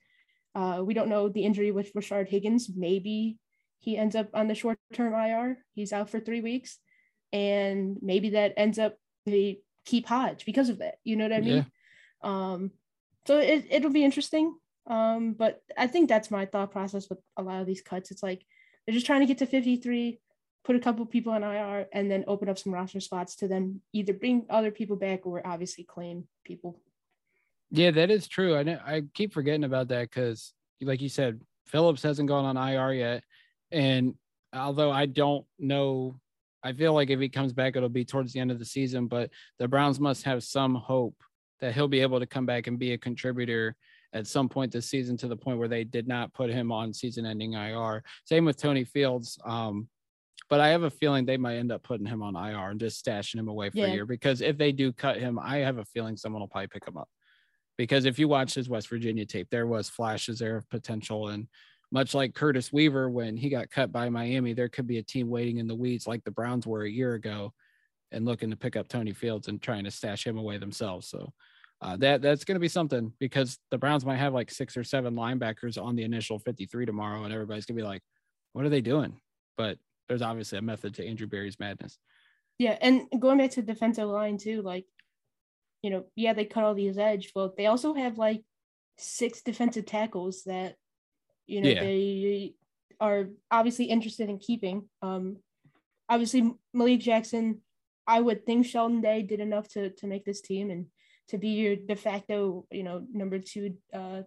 uh, 0.55 0.81
we 0.83 0.93
don't 0.93 1.09
know 1.09 1.29
the 1.29 1.43
injury 1.43 1.71
with 1.71 1.93
Rashard 1.93 2.29
Higgins. 2.29 2.69
Maybe 2.75 3.37
he 3.79 3.97
ends 3.97 4.15
up 4.15 4.29
on 4.33 4.47
the 4.47 4.55
short 4.55 4.77
term 4.93 5.13
IR. 5.13 5.57
He's 5.73 5.91
out 5.91 6.09
for 6.09 6.19
three 6.19 6.41
weeks. 6.41 6.77
And 7.31 7.97
maybe 8.01 8.31
that 8.31 8.53
ends 8.55 8.77
up 8.77 8.95
they 9.25 9.59
keep 9.85 10.07
Hodge 10.07 10.45
because 10.45 10.69
of 10.69 10.79
that. 10.79 10.95
You 11.03 11.15
know 11.15 11.25
what 11.25 11.33
I 11.33 11.41
mean? 11.41 11.65
Yeah. 12.23 12.29
Um, 12.53 12.71
so 13.25 13.39
it, 13.39 13.65
it'll 13.69 13.91
be 13.91 14.03
interesting. 14.03 14.55
Um, 14.87 15.33
but 15.33 15.61
I 15.77 15.87
think 15.87 16.09
that's 16.09 16.31
my 16.31 16.45
thought 16.45 16.71
process 16.71 17.09
with 17.09 17.19
a 17.37 17.43
lot 17.43 17.61
of 17.61 17.67
these 17.67 17.81
cuts. 17.81 18.11
It's 18.11 18.23
like 18.23 18.45
they're 18.85 18.93
just 18.93 19.05
trying 19.05 19.21
to 19.21 19.25
get 19.25 19.37
to 19.39 19.45
53. 19.45 20.19
put 20.65 20.75
a 20.75 20.79
couple 20.79 21.05
people 21.05 21.33
on 21.33 21.43
IR, 21.43 21.87
and 21.93 22.09
then 22.09 22.23
open 22.27 22.49
up 22.49 22.57
some 22.57 22.73
roster 22.73 22.99
spots 22.99 23.35
to 23.35 23.47
then 23.47 23.81
either 23.91 24.13
bring 24.13 24.45
other 24.49 24.71
people 24.71 24.95
back 24.95 25.25
or 25.25 25.45
obviously 25.45 25.83
claim 25.83 26.25
people. 26.45 26.79
Yeah, 27.71 27.91
that 27.91 28.11
is 28.11 28.27
true. 28.27 28.55
I 28.55 28.63
know, 28.63 28.79
I 28.85 29.03
keep 29.13 29.33
forgetting 29.33 29.63
about 29.63 29.89
that 29.89 30.09
because, 30.09 30.53
like 30.81 31.01
you 31.01 31.09
said, 31.09 31.41
Phillips 31.65 32.03
hasn't 32.03 32.29
gone 32.29 32.45
on 32.45 32.69
IR 32.69 32.93
yet, 32.93 33.23
and 33.71 34.15
although 34.53 34.91
I 34.91 35.05
don't 35.05 35.45
know, 35.59 36.19
I 36.63 36.73
feel 36.73 36.93
like 36.93 37.09
if 37.09 37.19
he 37.19 37.29
comes 37.29 37.51
back, 37.51 37.75
it'll 37.75 37.89
be 37.89 38.05
towards 38.05 38.31
the 38.31 38.39
end 38.39 38.51
of 38.51 38.59
the 38.59 38.65
season. 38.65 39.07
But 39.07 39.31
the 39.59 39.67
Browns 39.67 39.99
must 39.99 40.23
have 40.23 40.43
some 40.43 40.75
hope 40.75 41.21
that 41.59 41.73
he'll 41.73 41.87
be 41.87 42.01
able 42.01 42.19
to 42.19 42.25
come 42.25 42.45
back 42.45 42.67
and 42.67 42.79
be 42.79 42.93
a 42.93 42.97
contributor 42.97 43.75
at 44.13 44.27
some 44.27 44.47
point 44.47 44.71
this 44.71 44.85
season 44.87 45.17
to 45.17 45.27
the 45.27 45.35
point 45.35 45.57
where 45.57 45.67
they 45.67 45.83
did 45.83 46.07
not 46.07 46.33
put 46.33 46.49
him 46.49 46.71
on 46.71 46.93
season-ending 46.93 47.53
IR. 47.53 48.03
Same 48.25 48.45
with 48.45 48.57
Tony 48.57 48.83
Fields. 48.83 49.39
Um, 49.43 49.89
but 50.49 50.59
I 50.59 50.69
have 50.69 50.83
a 50.83 50.89
feeling 50.89 51.25
they 51.25 51.37
might 51.37 51.55
end 51.57 51.71
up 51.71 51.81
putting 51.83 52.05
him 52.05 52.21
on 52.21 52.35
IR 52.35 52.69
and 52.69 52.79
just 52.79 53.03
stashing 53.03 53.39
him 53.39 53.47
away 53.47 53.71
for 53.71 53.77
Yeah. 53.79 53.85
a 53.87 53.93
year 53.93 54.05
because 54.05 54.41
if 54.41 54.57
they 54.57 54.71
do 54.71 54.93
cut 54.93 55.17
him, 55.17 55.39
I 55.39 55.57
have 55.57 55.79
a 55.79 55.85
feeling 55.85 56.15
someone 56.15 56.41
will 56.41 56.47
probably 56.47 56.67
pick 56.67 56.87
him 56.87 56.97
up. 56.97 57.09
Because 57.75 58.05
if 58.05 58.19
you 58.19 58.27
watch 58.27 58.53
his 58.53 58.69
West 58.69 58.87
Virginia 58.87 59.25
tape, 59.25 59.47
there 59.49 59.65
was 59.65 59.89
flashes 59.89 60.37
there 60.37 60.57
of 60.57 60.69
potential. 60.69 61.29
And 61.29 61.47
much 61.91 62.13
like 62.13 62.35
Curtis 62.35 62.71
Weaver, 62.71 63.09
when 63.09 63.35
he 63.35 63.49
got 63.49 63.71
cut 63.71 63.91
by 63.91 64.09
Miami, 64.09 64.53
there 64.53 64.69
could 64.69 64.85
be 64.85 64.99
a 64.99 65.03
team 65.03 65.27
waiting 65.27 65.57
in 65.57 65.67
the 65.67 65.75
weeds 65.75 66.05
like 66.05 66.23
the 66.23 66.29
Browns 66.31 66.67
were 66.67 66.83
a 66.83 66.89
year 66.89 67.15
ago 67.15 67.51
and 68.11 68.25
looking 68.25 68.51
to 68.51 68.57
pick 68.57 68.75
up 68.75 68.87
Tony 68.87 69.11
Fields 69.13 69.47
and 69.47 69.59
trying 69.59 69.85
to 69.85 69.91
stash 69.91 70.27
him 70.27 70.37
away 70.37 70.59
themselves. 70.59 71.07
So 71.07 71.33
uh, 71.83 71.97
that 71.97 72.21
that's 72.21 72.45
going 72.45 72.55
to 72.55 72.59
be 72.61 72.69
something 72.69 73.11
because 73.19 73.59
the 73.69 73.77
Browns 73.77 74.05
might 74.05 74.15
have 74.17 74.33
like 74.33 74.49
six 74.49 74.77
or 74.77 74.83
seven 74.83 75.15
linebackers 75.15 75.81
on 75.81 75.95
the 75.95 76.03
initial 76.03 76.39
53 76.39 76.85
tomorrow, 76.85 77.23
and 77.23 77.33
everybody's 77.33 77.65
going 77.65 77.75
to 77.75 77.83
be 77.83 77.87
like, 77.87 78.01
what 78.53 78.65
are 78.65 78.69
they 78.69 78.81
doing? 78.81 79.19
But 79.57 79.77
there's 80.07 80.21
obviously 80.21 80.57
a 80.57 80.61
method 80.61 80.93
to 80.95 81.05
Andrew 81.07 81.27
Berry's 81.27 81.59
madness. 81.59 81.97
Yeah, 82.57 82.77
and 82.81 83.03
going 83.19 83.37
back 83.39 83.51
to 83.51 83.61
defensive 83.61 84.07
line 84.07 84.37
too, 84.37 84.61
like, 84.61 84.85
you 85.81 85.89
know, 85.89 86.05
yeah, 86.15 86.33
they 86.33 86.45
cut 86.45 86.63
all 86.63 86.73
these 86.73 86.97
edge, 86.97 87.31
but 87.35 87.57
they 87.57 87.65
also 87.65 87.93
have 87.93 88.17
like 88.17 88.43
six 88.97 89.41
defensive 89.41 89.85
tackles 89.85 90.43
that, 90.45 90.75
you 91.47 91.61
know, 91.61 91.69
Yeah. 91.69 91.81
they 91.83 92.53
are 92.99 93.29
obviously 93.51 93.85
interested 93.85 94.29
in 94.29 94.37
keeping. 94.37 94.87
Um, 95.01 95.37
obviously 96.07 96.53
Malik 96.73 97.01
Jackson, 97.01 97.61
I 98.07 98.21
would 98.21 98.45
think 98.45 98.65
Sheldon 98.65 99.01
Day 99.01 99.23
did 99.23 99.39
enough 99.39 99.67
to 99.69 99.89
to 99.89 100.07
make 100.07 100.23
this 100.25 100.41
team 100.41 100.69
and 100.69 100.85
to 101.29 101.37
be 101.37 101.49
your 101.49 101.75
de 101.75 101.95
facto, 101.95 102.65
you 102.71 102.83
know, 102.83 103.05
number 103.11 103.39
two, 103.39 103.75
uh, 103.93 104.21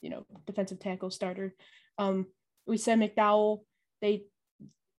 you 0.00 0.10
know, 0.10 0.26
defensive 0.46 0.78
tackle 0.78 1.10
starter. 1.10 1.54
Um, 1.98 2.26
we 2.66 2.76
said 2.76 2.98
McDowell. 2.98 3.60
They 4.02 4.24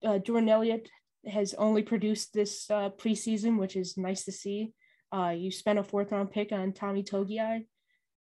uh, 0.03 0.19
Jordan 0.19 0.49
Elliott 0.49 0.89
has 1.25 1.53
only 1.53 1.83
produced 1.83 2.33
this 2.33 2.69
uh, 2.71 2.89
preseason, 2.89 3.57
which 3.57 3.75
is 3.75 3.97
nice 3.97 4.23
to 4.25 4.31
see. 4.31 4.73
Uh, 5.13 5.33
you 5.35 5.51
spent 5.51 5.79
a 5.79 5.83
fourth 5.83 6.11
round 6.11 6.31
pick 6.31 6.51
on 6.51 6.73
Tommy 6.73 7.03
Togiai. 7.03 7.65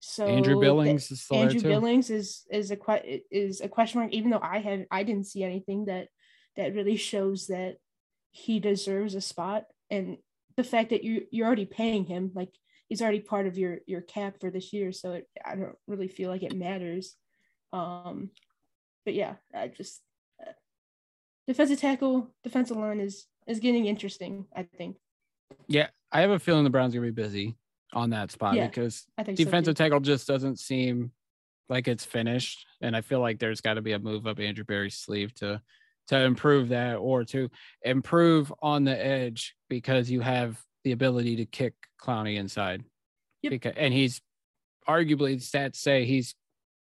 So 0.01 0.27
Andrew 0.27 0.61
Billings 0.61 1.11
is 1.11 1.23
still 1.23 1.39
Andrew. 1.39 1.63
Billings 1.63 2.11
is 2.11 2.43
is 2.51 2.71
a 2.71 2.77
que- 2.77 3.23
is 3.31 3.61
a 3.63 3.69
question 3.69 4.01
mark. 4.01 4.13
Even 4.13 4.31
though 4.31 4.41
I 4.43 4.59
have 4.59 4.81
I 4.91 5.03
didn't 5.03 5.27
see 5.27 5.43
anything 5.43 5.87
that 5.87 6.09
that 6.57 6.75
really 6.75 6.97
shows 6.97 7.47
that 7.47 7.77
he 8.31 8.61
deserves 8.61 9.15
a 9.15 9.21
spot, 9.21 9.65
and 9.91 10.19
the 10.57 10.65
fact 10.65 10.91
that 10.91 11.05
you 11.05 11.27
you're 11.31 11.47
already 11.47 11.65
paying 11.65 12.05
him 12.05 12.33
like 12.35 12.51
he's 12.95 13.03
already 13.03 13.19
part 13.19 13.49
of 13.49 13.59
your 13.59 13.79
your 13.89 14.03
cap 14.03 14.37
for 14.41 14.53
this 14.53 14.73
year, 14.73 14.93
so 14.93 15.15
it, 15.15 15.29
I 15.45 15.57
don't 15.57 15.75
really 15.89 16.07
feel 16.07 16.31
like 16.31 16.45
it 16.45 16.55
matters. 16.55 17.17
Um, 17.73 18.31
but 19.05 19.15
yeah, 19.15 19.35
I 19.53 19.67
just 19.67 20.01
uh, 20.41 20.53
defensive 21.49 21.81
tackle, 21.81 22.33
defensive 22.45 22.77
line 22.77 23.01
is 23.01 23.27
is 23.49 23.59
getting 23.59 23.87
interesting. 23.87 24.47
I 24.55 24.63
think. 24.63 24.97
Yeah, 25.67 25.89
I 26.13 26.21
have 26.21 26.31
a 26.31 26.39
feeling 26.39 26.63
the 26.63 26.71
Browns 26.71 26.95
are 26.95 27.01
going 27.01 27.09
to 27.09 27.13
be 27.13 27.21
busy 27.21 27.57
on 27.93 28.11
that 28.11 28.31
spot 28.31 28.55
Yeah, 28.55 28.69
because 28.69 29.05
I 29.19 29.25
think 29.25 29.39
so, 29.39 29.45
defensive 29.45 29.75
tackle 29.75 29.99
just 29.99 30.29
doesn't 30.29 30.61
seem 30.61 31.11
like 31.69 31.89
it's 31.89 32.05
finished, 32.05 32.65
and 32.81 32.95
I 32.95 33.01
feel 33.01 33.19
like 33.19 33.41
there's 33.41 33.61
got 33.61 33.75
to 33.75 33.83
be 33.83 33.93
a 33.93 33.99
move 33.99 34.29
up 34.29 34.39
Andrew 34.39 34.65
Berry's 34.65 34.99
sleeve 34.99 35.35
to 35.37 35.61
to 36.09 36.21
improve 36.21 36.69
that 36.69 36.95
or 36.95 37.25
to 37.25 37.51
improve 37.83 38.53
on 38.63 38.85
the 38.85 39.05
edge 39.05 39.57
because 39.69 40.09
you 40.09 40.21
have 40.21 40.63
the 40.85 40.93
ability 40.93 41.35
to 41.37 41.47
kick 41.47 41.75
Clowney 42.05 42.37
inside. 42.37 42.85
Yep. 43.43 43.51
Because, 43.51 43.75
and 43.77 43.93
he's 43.93 44.21
arguably 44.89 45.37
stats 45.37 45.77
say 45.77 46.05
he's 46.05 46.35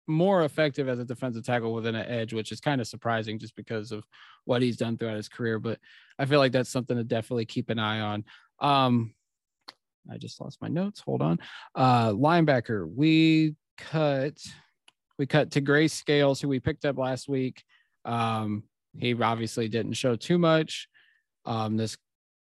more 0.08 0.44
effective 0.44 0.90
as 0.90 1.00
a 1.00 1.06
defensive 1.06 1.46
tackle 1.46 1.74
within 1.74 1.96
an 1.96 2.06
edge, 2.08 2.34
which 2.34 2.52
is 2.52 2.60
kind 2.60 2.82
of 2.82 2.88
surprising 2.88 3.40
just 3.40 3.56
because 3.56 3.92
of 3.92 4.04
what 4.46 4.62
he's 4.62 4.78
done 4.78 4.98
throughout 4.98 5.16
his 5.16 5.30
career. 5.30 5.60
But 5.60 5.80
I 6.20 6.26
feel 6.26 6.40
like 6.40 6.52
that's 6.52 6.70
something 6.70 6.98
to 6.98 7.04
definitely 7.04 7.46
keep 7.46 7.70
an 7.70 7.80
eye 7.80 8.02
on. 8.02 8.26
Um, 8.60 9.14
I 10.12 10.18
just 10.18 10.42
lost 10.42 10.62
my 10.62 10.68
notes. 10.68 11.00
Hold 11.00 11.22
on. 11.22 11.40
Uh, 11.74 12.10
linebacker, 12.10 12.90
we 12.94 13.56
cut, 13.78 14.38
we 15.18 15.26
cut 15.26 15.50
Tegray 15.50 15.90
Scales, 15.90 16.42
who 16.42 16.50
we 16.50 16.60
picked 16.60 16.84
up 16.84 16.98
last 16.98 17.30
week. 17.30 17.64
Um, 18.04 18.64
he 18.98 19.14
obviously 19.14 19.70
didn't 19.70 19.94
show 19.94 20.16
too 20.16 20.38
much. 20.38 20.88
Um, 21.46 21.78
this 21.78 21.98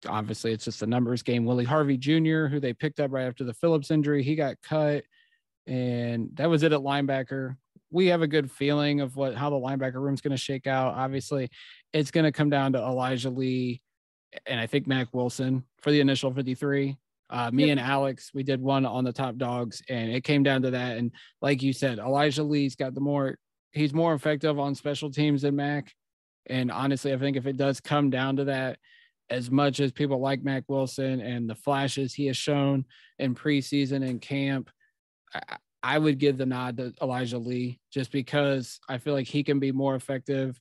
obviously 0.07 0.51
it's 0.51 0.65
just 0.65 0.81
a 0.81 0.87
numbers 0.87 1.23
game. 1.23 1.45
Willie 1.45 1.65
Harvey 1.65 1.97
Jr., 1.97 2.45
who 2.47 2.59
they 2.59 2.73
picked 2.73 2.99
up 2.99 3.11
right 3.11 3.25
after 3.27 3.43
the 3.43 3.53
Phillips 3.53 3.91
injury, 3.91 4.23
he 4.23 4.35
got 4.35 4.61
cut, 4.61 5.03
and 5.67 6.29
that 6.35 6.49
was 6.49 6.63
it 6.63 6.73
at 6.73 6.79
linebacker. 6.79 7.57
We 7.91 8.07
have 8.07 8.21
a 8.21 8.27
good 8.27 8.51
feeling 8.51 9.01
of 9.01 9.15
what 9.15 9.35
how 9.35 9.49
the 9.49 9.55
linebacker 9.55 9.95
room's 9.95 10.21
going 10.21 10.31
to 10.31 10.37
shake 10.37 10.67
out. 10.67 10.95
Obviously, 10.95 11.49
it's 11.93 12.11
going 12.11 12.25
to 12.25 12.31
come 12.31 12.49
down 12.49 12.73
to 12.73 12.79
Elijah 12.79 13.29
Lee 13.29 13.81
and 14.45 14.59
I 14.59 14.67
think 14.67 14.87
Mac 14.87 15.13
Wilson 15.13 15.63
for 15.81 15.91
the 15.91 16.01
initial 16.01 16.33
53. 16.33 16.97
Uh, 17.29 17.49
me 17.51 17.63
Yep. 17.65 17.71
and 17.71 17.79
Alex, 17.79 18.31
we 18.33 18.43
did 18.43 18.61
one 18.61 18.85
on 18.85 19.03
the 19.03 19.13
top 19.13 19.37
dogs, 19.37 19.81
and 19.89 20.11
it 20.11 20.23
came 20.23 20.43
down 20.43 20.61
to 20.61 20.71
that. 20.71 20.97
And 20.97 21.11
like 21.41 21.63
you 21.63 21.73
said, 21.73 21.97
Elijah 21.97 22.43
Lee's 22.43 22.75
got 22.75 22.93
the 22.93 23.01
more, 23.01 23.37
he's 23.71 23.93
more 23.93 24.13
effective 24.13 24.59
on 24.59 24.75
special 24.75 25.09
teams 25.09 25.41
than 25.41 25.55
Mac. 25.55 25.91
And 26.47 26.71
honestly, 26.71 27.13
I 27.13 27.17
think 27.17 27.35
if 27.35 27.47
it 27.47 27.57
does 27.57 27.79
come 27.79 28.11
down 28.11 28.35
to 28.35 28.45
that, 28.45 28.77
as 29.29 29.49
much 29.49 29.79
as 29.79 29.91
people 29.91 30.19
like 30.19 30.43
Mac 30.43 30.63
Wilson 30.67 31.19
and 31.21 31.49
the 31.49 31.55
flashes 31.55 32.13
he 32.13 32.27
has 32.27 32.37
shown 32.37 32.85
in 33.19 33.35
preseason 33.35 34.07
and 34.07 34.21
camp, 34.21 34.69
I, 35.83 35.97
would 35.97 36.19
give 36.19 36.37
the 36.37 36.45
nod 36.45 36.77
to 36.77 36.93
Elijah 37.01 37.37
Lee 37.37 37.79
just 37.91 38.11
because 38.11 38.79
I 38.87 38.97
feel 38.97 39.13
like 39.13 39.27
he 39.27 39.43
can 39.43 39.59
be 39.59 39.71
more 39.71 39.95
effective 39.95 40.59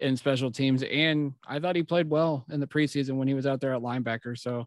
in 0.00 0.16
special 0.16 0.50
teams. 0.50 0.82
And 0.82 1.34
I 1.46 1.60
thought 1.60 1.76
he 1.76 1.82
played 1.82 2.10
well 2.10 2.44
in 2.50 2.60
the 2.60 2.66
preseason 2.66 3.16
when 3.16 3.28
he 3.28 3.34
was 3.34 3.46
out 3.46 3.60
there 3.60 3.74
at 3.74 3.82
linebacker. 3.82 4.36
So 4.36 4.66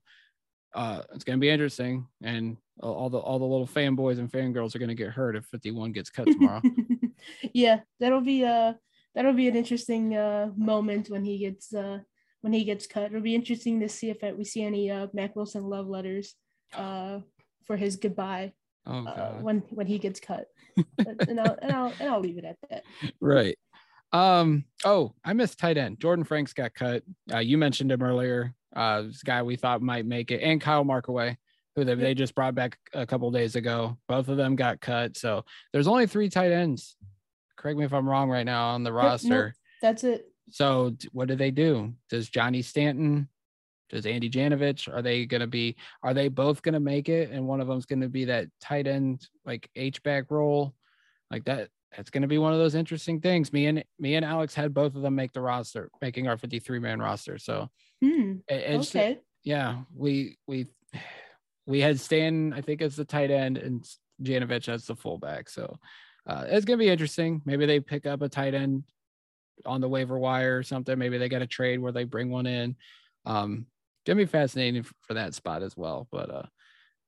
uh, 0.74 1.02
it's 1.14 1.24
going 1.24 1.38
to 1.38 1.42
be 1.42 1.50
interesting. 1.50 2.08
And 2.24 2.58
all 2.82 3.10
the 3.10 3.18
all 3.18 3.40
the 3.40 3.46
little 3.46 3.68
fanboys 3.68 4.20
and 4.20 4.32
fangirls 4.32 4.76
are 4.76 4.80
going 4.80 4.90
to 4.90 4.96
get 4.96 5.10
hurt 5.10 5.36
if 5.36 5.46
51 5.46 5.92
gets 5.92 6.10
cut 6.10 6.26
tomorrow. 6.26 6.62
yeah, 7.54 7.82
that'll 8.00 8.22
be 8.22 8.46
uh 8.46 8.74
that'll 9.14 9.34
be 9.34 9.48
an 9.48 9.56
interesting 9.56 10.16
uh 10.16 10.50
moment 10.56 11.10
when 11.10 11.26
he 11.26 11.40
gets 11.40 11.74
uh 11.74 12.00
when 12.42 12.54
he 12.54 12.64
gets 12.64 12.88
cut. 12.88 13.06
It'll 13.06 13.22
be 13.22 13.36
interesting 13.36 13.80
to 13.82 13.90
see 13.90 14.10
if 14.10 14.24
uh, 14.24 14.32
we 14.38 14.44
see 14.44 14.64
any 14.64 14.90
uh 14.92 15.08
Mac 15.14 15.36
Wilson 15.36 15.64
love 15.64 15.88
letters 15.88 16.36
uh 16.74 17.20
for 17.66 17.78
his 17.78 17.96
goodbye 17.96 18.54
oh, 18.86 19.06
uh, 19.06 19.34
when 19.42 19.60
when 19.70 19.88
he 19.88 20.00
gets 20.00 20.20
cut. 20.20 20.48
And 20.98 21.40
I'll 21.40 21.58
and 21.62 21.72
I'll 21.72 21.94
and 22.00 22.10
I'll 22.10 22.20
leave 22.20 22.38
it 22.38 22.46
at 22.46 22.58
that. 22.70 22.84
right. 23.20 23.58
Um. 24.12 24.66
Oh, 24.86 25.14
I 25.24 25.34
missed 25.34 25.60
tight 25.60 25.78
end. 25.78 26.00
Jordan 26.00 26.26
Franks 26.26 26.54
got 26.54 26.74
cut. 26.74 27.04
Uh, 27.32 27.40
you 27.40 27.58
mentioned 27.58 27.92
him 27.92 28.02
earlier. 28.02 28.54
Uh, 28.76 29.04
this 29.04 29.24
guy 29.24 29.44
we 29.44 29.56
thought 29.56 29.82
might 29.82 30.06
make 30.06 30.32
it, 30.32 30.42
and 30.42 30.62
Kyle 30.62 30.84
Markway, 30.84 31.36
who 31.76 31.84
they, 31.84 31.96
they 31.96 32.14
just 32.14 32.36
brought 32.36 32.56
back 32.56 32.78
a 32.94 33.06
couple 33.06 33.30
days 33.32 33.56
ago. 33.56 33.98
Both 34.08 34.30
of 34.30 34.38
them 34.38 34.56
got 34.56 34.82
cut. 34.82 35.18
So 35.18 35.44
there's 35.74 35.88
only 35.88 36.08
three 36.08 36.30
tight 36.30 36.52
ends. 36.52 36.96
Correct 37.58 37.78
me 37.78 37.86
if 37.86 37.94
I'm 37.94 38.08
wrong 38.08 38.30
right 38.30 38.46
now 38.46 38.70
on 38.70 38.84
the 38.84 38.90
nope. 38.90 38.98
roster. 38.98 39.56
That's 39.82 40.04
it. 40.04 40.29
So 40.52 40.96
what 41.12 41.28
do 41.28 41.36
they 41.36 41.52
do? 41.52 41.94
Does 42.10 42.30
Johnny 42.30 42.62
Stanton, 42.62 43.28
does 43.90 44.06
Andy 44.06 44.30
Janovich, 44.30 44.88
are 44.94 45.02
they 45.02 45.26
going 45.26 45.42
to 45.42 45.48
be, 45.48 45.76
are 46.04 46.14
they 46.14 46.28
both 46.28 46.62
going 46.62 46.74
to 46.74 46.80
make 46.80 47.10
it? 47.10 47.32
And 47.32 47.48
one 47.48 47.62
of 47.62 47.68
them's 47.68 47.86
going 47.86 48.02
to 48.02 48.10
be 48.10 48.26
that 48.26 48.48
tight 48.62 48.88
end, 48.88 49.28
like 49.46 49.70
H 49.76 50.02
back 50.04 50.30
role 50.32 50.74
like 51.32 51.46
that. 51.46 51.70
That's 51.96 52.12
going 52.12 52.22
to 52.22 52.28
be 52.28 52.38
one 52.38 52.54
of 52.54 52.60
those 52.60 52.76
interesting 52.76 53.20
things. 53.20 53.52
Me 53.52 53.66
and 53.66 53.84
me 53.98 54.14
and 54.14 54.24
Alex 54.24 54.54
had 54.54 54.76
both 54.76 54.96
of 54.96 55.02
them 55.02 55.16
make 55.16 55.34
the 55.34 55.42
roster, 55.42 55.90
making 56.02 56.28
our 56.28 56.38
53 56.38 56.78
man 56.80 57.00
roster. 57.00 57.38
So 57.40 57.70
Hmm. 58.02 58.36
it- 58.48 58.80
Okay. 58.96 59.20
yeah, 59.44 59.82
we, 59.96 60.38
we, 60.48 60.68
we 61.66 61.80
had 61.82 62.00
Stan, 62.00 62.54
I 62.54 62.62
think 62.62 62.82
as 62.84 62.96
the 62.96 63.06
tight 63.06 63.32
end 63.32 63.58
and 63.58 63.84
Janovich 64.22 64.70
as 64.70 64.86
the 64.86 64.96
fullback. 64.96 65.50
So 65.50 65.78
uh, 66.28 66.46
it's 66.48 66.66
going 66.66 66.78
to 66.78 66.84
be 66.86 66.90
interesting. 66.92 67.42
Maybe 67.46 67.66
they 67.66 67.80
pick 67.80 68.06
up 68.06 68.22
a 68.22 68.30
tight 68.30 68.54
end 68.54 68.84
on 69.66 69.82
the 69.82 69.90
waiver 69.90 70.18
wire 70.18 70.58
or 70.58 70.64
something. 70.64 70.98
Maybe 70.98 71.18
they 71.18 71.30
got 71.30 71.42
a 71.42 71.48
trade 71.48 71.80
where 71.80 71.92
they 71.92 72.04
bring 72.04 72.30
one 72.30 72.46
in. 72.46 72.76
Um, 73.26 73.66
gonna 74.06 74.18
be 74.18 74.26
fascinating 74.26 74.84
for 75.02 75.14
that 75.14 75.34
spot 75.34 75.64
as 75.64 75.76
well. 75.78 76.08
But 76.12 76.30
uh, 76.30 76.46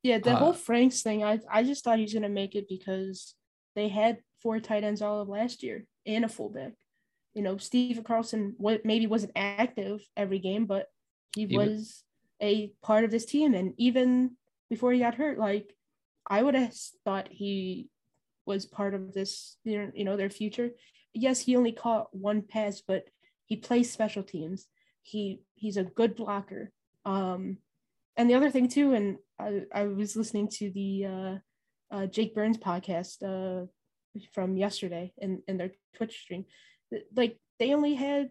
Yeah, 0.03 0.19
the 0.19 0.31
Uh, 0.31 0.35
whole 0.37 0.53
Franks 0.53 1.01
thing, 1.01 1.23
I 1.23 1.39
I 1.49 1.63
just 1.63 1.83
thought 1.83 1.99
he's 1.99 2.13
gonna 2.13 2.29
make 2.29 2.55
it 2.55 2.67
because 2.67 3.35
they 3.75 3.87
had 3.89 4.19
four 4.41 4.59
tight 4.59 4.83
ends 4.83 5.01
all 5.01 5.21
of 5.21 5.29
last 5.29 5.63
year 5.63 5.85
and 6.05 6.25
a 6.25 6.29
fullback. 6.29 6.73
you 7.33 7.41
know, 7.41 7.55
Steve 7.57 8.03
Carlson 8.03 8.55
what 8.57 8.83
maybe 8.85 9.07
wasn't 9.07 9.31
active 9.35 10.01
every 10.17 10.39
game, 10.39 10.65
but 10.65 10.87
he, 11.35 11.45
He 11.45 11.55
was 11.57 12.03
a 12.41 12.73
part 12.81 13.05
of 13.05 13.11
this 13.11 13.25
team. 13.25 13.53
And 13.53 13.73
even 13.77 14.35
before 14.69 14.91
he 14.91 14.99
got 14.99 15.15
hurt, 15.15 15.39
like 15.39 15.73
I 16.27 16.43
would 16.43 16.55
have 16.55 16.73
thought 17.05 17.29
he 17.31 17.87
was 18.45 18.65
part 18.65 18.93
of 18.93 19.13
this, 19.13 19.55
you 19.63 19.91
know, 20.03 20.17
their 20.17 20.29
future. 20.29 20.71
Yes, 21.13 21.41
he 21.41 21.55
only 21.55 21.71
caught 21.71 22.15
one 22.15 22.41
pass, 22.41 22.81
but 22.81 23.09
he 23.45 23.55
plays 23.57 23.91
special 23.91 24.23
teams. 24.23 24.67
He 25.01 25.41
he's 25.55 25.77
a 25.77 25.83
good 25.83 26.15
blocker. 26.15 26.71
Um, 27.05 27.57
and 28.15 28.29
the 28.29 28.35
other 28.35 28.51
thing 28.51 28.67
too, 28.67 28.93
and 28.93 29.17
I, 29.39 29.63
I 29.73 29.83
was 29.85 30.15
listening 30.15 30.47
to 30.59 30.71
the 30.71 31.05
uh, 31.05 31.35
uh, 31.95 32.05
Jake 32.05 32.35
Burns 32.35 32.57
podcast 32.57 33.23
uh, 33.23 33.65
from 34.33 34.57
yesterday 34.57 35.13
in, 35.17 35.41
in 35.47 35.57
their 35.57 35.71
Twitch 35.95 36.19
stream. 36.19 36.45
Like 37.15 37.37
they 37.59 37.73
only 37.73 37.95
had, 37.95 38.29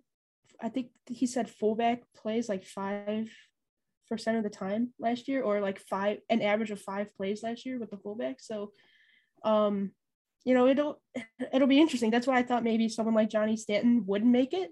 I 0.63 0.69
think 0.69 0.91
he 1.07 1.27
said 1.27 1.51
fullback 1.51 2.03
plays 2.17 2.49
like 2.49 2.65
five 2.65 3.29
percent 4.09 4.37
of 4.37 4.43
the 4.43 4.51
time 4.51 4.93
last 4.99 5.29
year, 5.29 5.43
or 5.43 5.61
like 5.61 5.79
five, 5.79 6.19
an 6.29 6.43
average 6.43 6.71
of 6.71 6.81
five 6.81 7.15
plays 7.17 7.43
last 7.43 7.65
year 7.67 7.79
with 7.79 7.91
the 7.91 7.97
fullback. 7.97 8.41
So, 8.41 8.73
um, 9.45 9.93
you 10.45 10.55
know, 10.55 10.67
it'll 10.67 11.01
it'll 11.53 11.69
be 11.69 11.81
interesting. 11.81 12.11
That's 12.11 12.27
why 12.27 12.39
I 12.39 12.43
thought 12.43 12.65
maybe 12.65 12.89
someone 12.89 13.15
like 13.15 13.31
Johnny 13.31 13.57
Stanton 13.57 14.05
would 14.07 14.25
make 14.25 14.53
it 14.55 14.71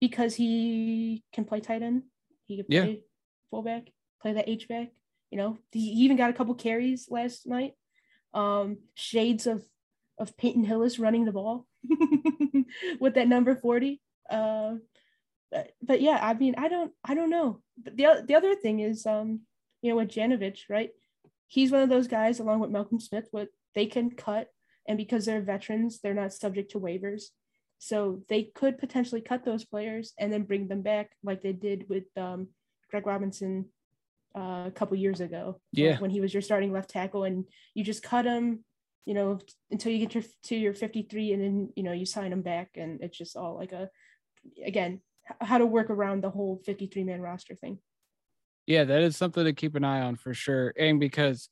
because 0.00 0.34
he 0.34 1.24
can 1.32 1.44
play 1.44 1.60
tight 1.60 1.82
end. 1.82 2.04
He 2.46 2.56
could 2.56 2.68
play 2.68 2.90
Yeah. 2.92 3.00
fullback, 3.50 3.88
play 4.20 4.32
the 4.32 4.48
H 4.48 4.68
back. 4.68 4.90
You 5.30 5.38
know, 5.38 5.58
he 5.72 5.80
even 5.80 6.16
got 6.16 6.30
a 6.30 6.34
couple 6.34 6.54
carries 6.54 7.10
last 7.10 7.46
night. 7.46 7.72
Um, 8.32 8.78
shades 8.94 9.46
of 9.46 9.64
of 10.18 10.36
Peyton 10.36 10.64
Hillis 10.64 10.98
running 10.98 11.24
the 11.24 11.32
ball 11.32 11.66
with 13.00 13.14
that 13.14 13.26
number 13.28 13.56
40. 13.56 14.00
Uh, 14.30 14.74
but, 15.50 15.72
but 15.82 16.00
yeah, 16.00 16.18
I 16.22 16.34
mean, 16.34 16.54
I 16.56 16.68
don't 16.68 16.92
I 17.04 17.14
don't 17.14 17.30
know. 17.30 17.60
But 17.82 17.96
the, 17.96 18.24
the 18.26 18.34
other 18.36 18.54
thing 18.54 18.80
is 18.80 19.06
um, 19.06 19.40
you 19.82 19.90
know, 19.90 19.96
with 19.96 20.08
Janovich, 20.08 20.68
right? 20.68 20.90
He's 21.46 21.72
one 21.72 21.82
of 21.82 21.88
those 21.88 22.06
guys 22.08 22.38
along 22.40 22.60
with 22.60 22.70
Malcolm 22.70 23.00
Smith, 23.00 23.28
what 23.30 23.48
they 23.74 23.86
can 23.86 24.10
cut 24.10 24.48
and 24.86 24.98
because 24.98 25.24
they're 25.24 25.40
veterans, 25.40 26.00
they're 26.00 26.14
not 26.14 26.32
subject 26.32 26.70
to 26.72 26.80
waivers. 26.80 27.24
So 27.78 28.22
they 28.28 28.44
could 28.54 28.78
potentially 28.78 29.20
cut 29.20 29.44
those 29.44 29.64
players 29.64 30.12
and 30.18 30.32
then 30.32 30.44
bring 30.44 30.68
them 30.68 30.82
back 30.82 31.10
like 31.22 31.42
they 31.42 31.52
did 31.52 31.86
with 31.88 32.04
um, 32.16 32.48
Greg 32.90 33.06
Robinson 33.06 33.66
uh, 34.36 34.64
a 34.66 34.72
couple 34.74 34.96
years 34.96 35.20
ago. 35.20 35.60
Yeah. 35.72 35.98
When 35.98 36.10
he 36.10 36.20
was 36.20 36.32
your 36.32 36.42
starting 36.42 36.72
left 36.72 36.90
tackle 36.90 37.24
and 37.24 37.44
you 37.74 37.84
just 37.84 38.02
cut 38.02 38.24
him, 38.24 38.64
you 39.06 39.14
know, 39.14 39.38
until 39.70 39.92
you 39.92 39.98
get 39.98 40.14
your, 40.14 40.24
to 40.44 40.56
your 40.56 40.74
53 40.74 41.32
and 41.32 41.42
then, 41.42 41.68
you 41.76 41.82
know, 41.82 41.92
you 41.92 42.06
sign 42.06 42.32
him 42.32 42.42
back 42.42 42.70
and 42.76 43.02
it's 43.02 43.18
just 43.18 43.36
all 43.36 43.56
like 43.56 43.72
a, 43.72 43.90
again, 44.64 45.00
how 45.40 45.58
to 45.58 45.66
work 45.66 45.90
around 45.90 46.22
the 46.22 46.30
whole 46.30 46.60
53 46.64 47.04
man 47.04 47.20
roster 47.20 47.54
thing. 47.54 47.78
Yeah, 48.66 48.84
that 48.84 49.02
is 49.02 49.16
something 49.16 49.44
to 49.44 49.52
keep 49.52 49.74
an 49.74 49.84
eye 49.84 50.00
on 50.00 50.16
for 50.16 50.32
sure. 50.32 50.72
And 50.78 50.98
because 50.98 51.50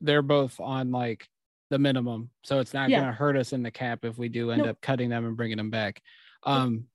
they're 0.00 0.22
both 0.22 0.58
on 0.60 0.90
like 0.90 1.28
the 1.70 1.78
minimum, 1.78 2.30
so 2.44 2.60
it's 2.60 2.72
not 2.74 2.90
Yeah. 2.90 3.00
going 3.00 3.08
to 3.10 3.16
hurt 3.16 3.36
us 3.36 3.52
in 3.52 3.62
the 3.62 3.70
cap 3.70 4.04
if 4.04 4.18
we 4.18 4.28
do 4.28 4.50
end 4.50 4.62
Nope. 4.62 4.70
up 4.70 4.80
cutting 4.80 5.08
them 5.10 5.24
and 5.26 5.36
bringing 5.36 5.56
them 5.56 5.70
back. 5.70 6.00
Um, 6.44 6.86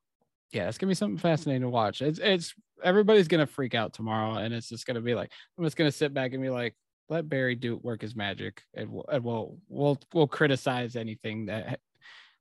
yeah, 0.53 0.67
it's 0.69 0.77
gonna 0.77 0.89
be 0.91 0.95
something 0.95 1.17
fascinating 1.17 1.61
to 1.63 1.69
watch. 1.69 2.01
It's 2.01 2.19
it's 2.19 2.53
everybody's 2.83 3.27
gonna 3.27 3.45
freak 3.47 3.73
out 3.75 3.93
tomorrow, 3.93 4.35
and 4.35 4.53
it's 4.53 4.69
just 4.69 4.85
gonna 4.85 5.01
be 5.01 5.15
like 5.15 5.31
I'm 5.57 5.63
just 5.63 5.77
gonna 5.77 5.91
sit 5.91 6.13
back 6.13 6.33
and 6.33 6.41
be 6.41 6.49
like, 6.49 6.75
let 7.09 7.27
Berry 7.29 7.55
do 7.55 7.77
work 7.77 8.01
his 8.01 8.15
magic, 8.15 8.61
and 8.73 8.89
we'll 8.89 9.05
and 9.09 9.23
we'll 9.23 9.57
we'll, 9.69 9.99
we'll 10.13 10.27
criticize 10.27 10.95
anything 10.95 11.45
that 11.47 11.79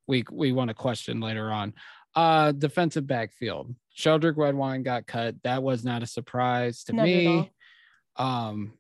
we 0.07 0.25
we 0.31 0.53
want 0.53 0.69
to 0.69 0.75
question 0.75 1.21
later 1.21 1.51
on. 1.53 1.73
Uh, 2.17 2.51
defensive 2.53 3.07
backfield. 3.07 3.75
Sheldrick 3.97 4.37
Redwine 4.37 4.83
got 4.83 5.07
cut. 5.07 5.37
That 5.45 5.63
was 5.63 5.85
not 5.85 6.03
a 6.03 6.07
surprise 6.07 6.83
to 6.85 6.93
Not 6.93 7.05
me. 7.05 7.51
Um, 8.17 8.73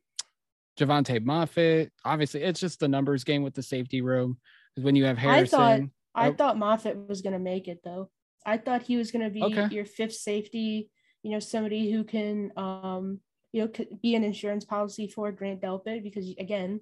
Jovante 0.80 1.20
Moffatt. 1.24 1.90
Obviously, 2.04 2.42
it's 2.42 2.60
just 2.60 2.80
the 2.80 2.88
numbers 2.88 3.24
game 3.24 3.42
with 3.42 3.54
the 3.54 3.62
safety 3.62 4.00
room. 4.00 4.38
Because 4.74 4.84
when 4.84 4.96
you 4.96 5.04
have 5.04 5.18
Harrison, 5.18 5.60
I 5.60 5.76
thought 5.76 5.80
I 6.14 6.30
Oh. 6.30 6.34
thought 6.34 6.56
Moffatt 6.56 7.08
was 7.08 7.22
going 7.22 7.34
to 7.34 7.38
make 7.38 7.68
it 7.68 7.80
though. 7.84 8.10
I 8.46 8.56
thought 8.56 8.82
he 8.82 8.96
was 8.96 9.10
going 9.12 9.24
to 9.24 9.30
be 9.30 9.42
Okay. 9.42 9.74
your 9.74 9.84
fifth 9.84 10.14
safety. 10.14 10.90
You 11.22 11.32
know, 11.32 11.40
somebody 11.40 11.92
who 11.92 12.04
can, 12.04 12.50
um, 12.56 13.20
you 13.52 13.62
know, 13.62 13.68
could 13.68 14.00
be 14.00 14.14
an 14.14 14.24
insurance 14.24 14.64
policy 14.64 15.06
for 15.06 15.30
Grant 15.32 15.60
Delpit 15.60 16.02
because 16.02 16.26
again, 16.38 16.80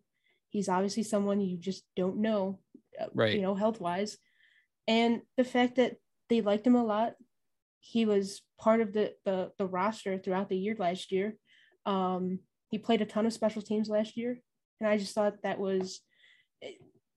he's 0.49 0.69
obviously 0.69 1.03
someone 1.03 1.41
you 1.41 1.59
just 1.59 1.85
don't 1.97 2.19
know, 2.19 2.61
uh, 3.01 3.07
Right. 3.15 3.35
You 3.35 3.43
know, 3.43 3.55
health 3.55 3.81
wise, 3.81 4.17
and 4.87 5.23
the 5.37 5.45
fact 5.45 5.77
that 5.77 5.97
they 6.29 6.41
liked 6.41 6.67
him 6.67 6.77
a 6.77 6.85
lot. 6.85 7.15
He 7.81 8.05
was 8.05 8.43
part 8.59 8.81
of 8.81 8.93
the 8.93 9.15
the, 9.25 9.53
the 9.57 9.67
roster 9.67 10.19
throughout 10.19 10.49
the 10.49 10.59
year 10.59 10.77
last 10.79 11.13
year. 11.13 11.37
Um, 11.87 12.41
he 12.69 12.79
played 12.79 13.03
a 13.03 13.07
ton 13.07 13.27
of 13.27 13.33
special 13.33 13.63
teams 13.63 13.89
last 13.89 14.17
year, 14.17 14.39
and 14.81 14.89
I 14.89 14.99
just 14.99 15.15
thought 15.15 15.43
that 15.43 15.59
was 15.59 16.01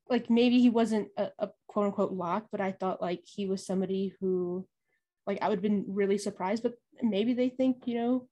like 0.10 0.30
maybe 0.30 0.60
he 0.60 0.70
wasn't 0.70 1.08
a, 1.18 1.30
a 1.40 1.50
quote 1.68 1.88
unquote 1.88 2.12
lock, 2.12 2.48
but 2.52 2.62
I 2.62 2.72
thought 2.74 3.02
like 3.02 3.22
he 3.26 3.46
was 3.46 3.66
somebody 3.66 4.14
who 4.20 4.68
like 5.26 5.40
I 5.42 5.50
would 5.50 5.60
have 5.60 5.64
been 5.64 5.86
really 5.88 6.18
surprised, 6.18 6.64
but 6.64 6.74
maybe 7.02 7.34
they 7.34 7.50
think, 7.50 7.84
you 7.86 7.96
know, 7.96 8.28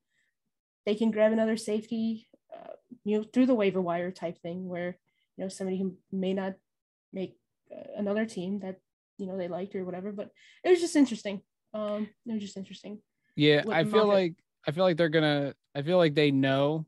they 0.85 0.95
can 0.95 1.11
grab 1.11 1.31
another 1.31 1.57
safety, 1.57 2.27
uh, 2.53 2.73
you 3.03 3.17
know, 3.17 3.25
through 3.31 3.45
the 3.45 3.55
waiver 3.55 3.81
wire 3.81 4.11
type 4.11 4.41
thing 4.41 4.67
where, 4.67 4.97
you 5.37 5.43
know, 5.43 5.49
somebody 5.49 5.77
who 5.77 5.95
may 6.11 6.33
not 6.33 6.53
make 7.13 7.37
uh, 7.71 7.83
another 7.97 8.25
team 8.25 8.59
that, 8.59 8.77
you 9.17 9.27
know, 9.27 9.37
they 9.37 9.47
liked 9.47 9.75
or 9.75 9.85
whatever, 9.85 10.11
but 10.11 10.31
it 10.63 10.69
was 10.69 10.81
just 10.81 10.95
interesting. 10.95 11.41
Um, 11.73 12.09
it 12.25 12.33
was 12.33 12.41
just 12.41 12.57
interesting. 12.57 12.99
Yeah, 13.35 13.63
with 13.63 13.75
I 13.75 13.83
feel 13.83 14.07
like 14.07 14.35
I 14.67 14.71
feel 14.71 14.83
like 14.83 14.97
they're 14.97 15.09
gonna. 15.09 15.53
I 15.75 15.81
feel 15.81 15.97
like 15.97 16.15
they 16.15 16.31
know, 16.31 16.85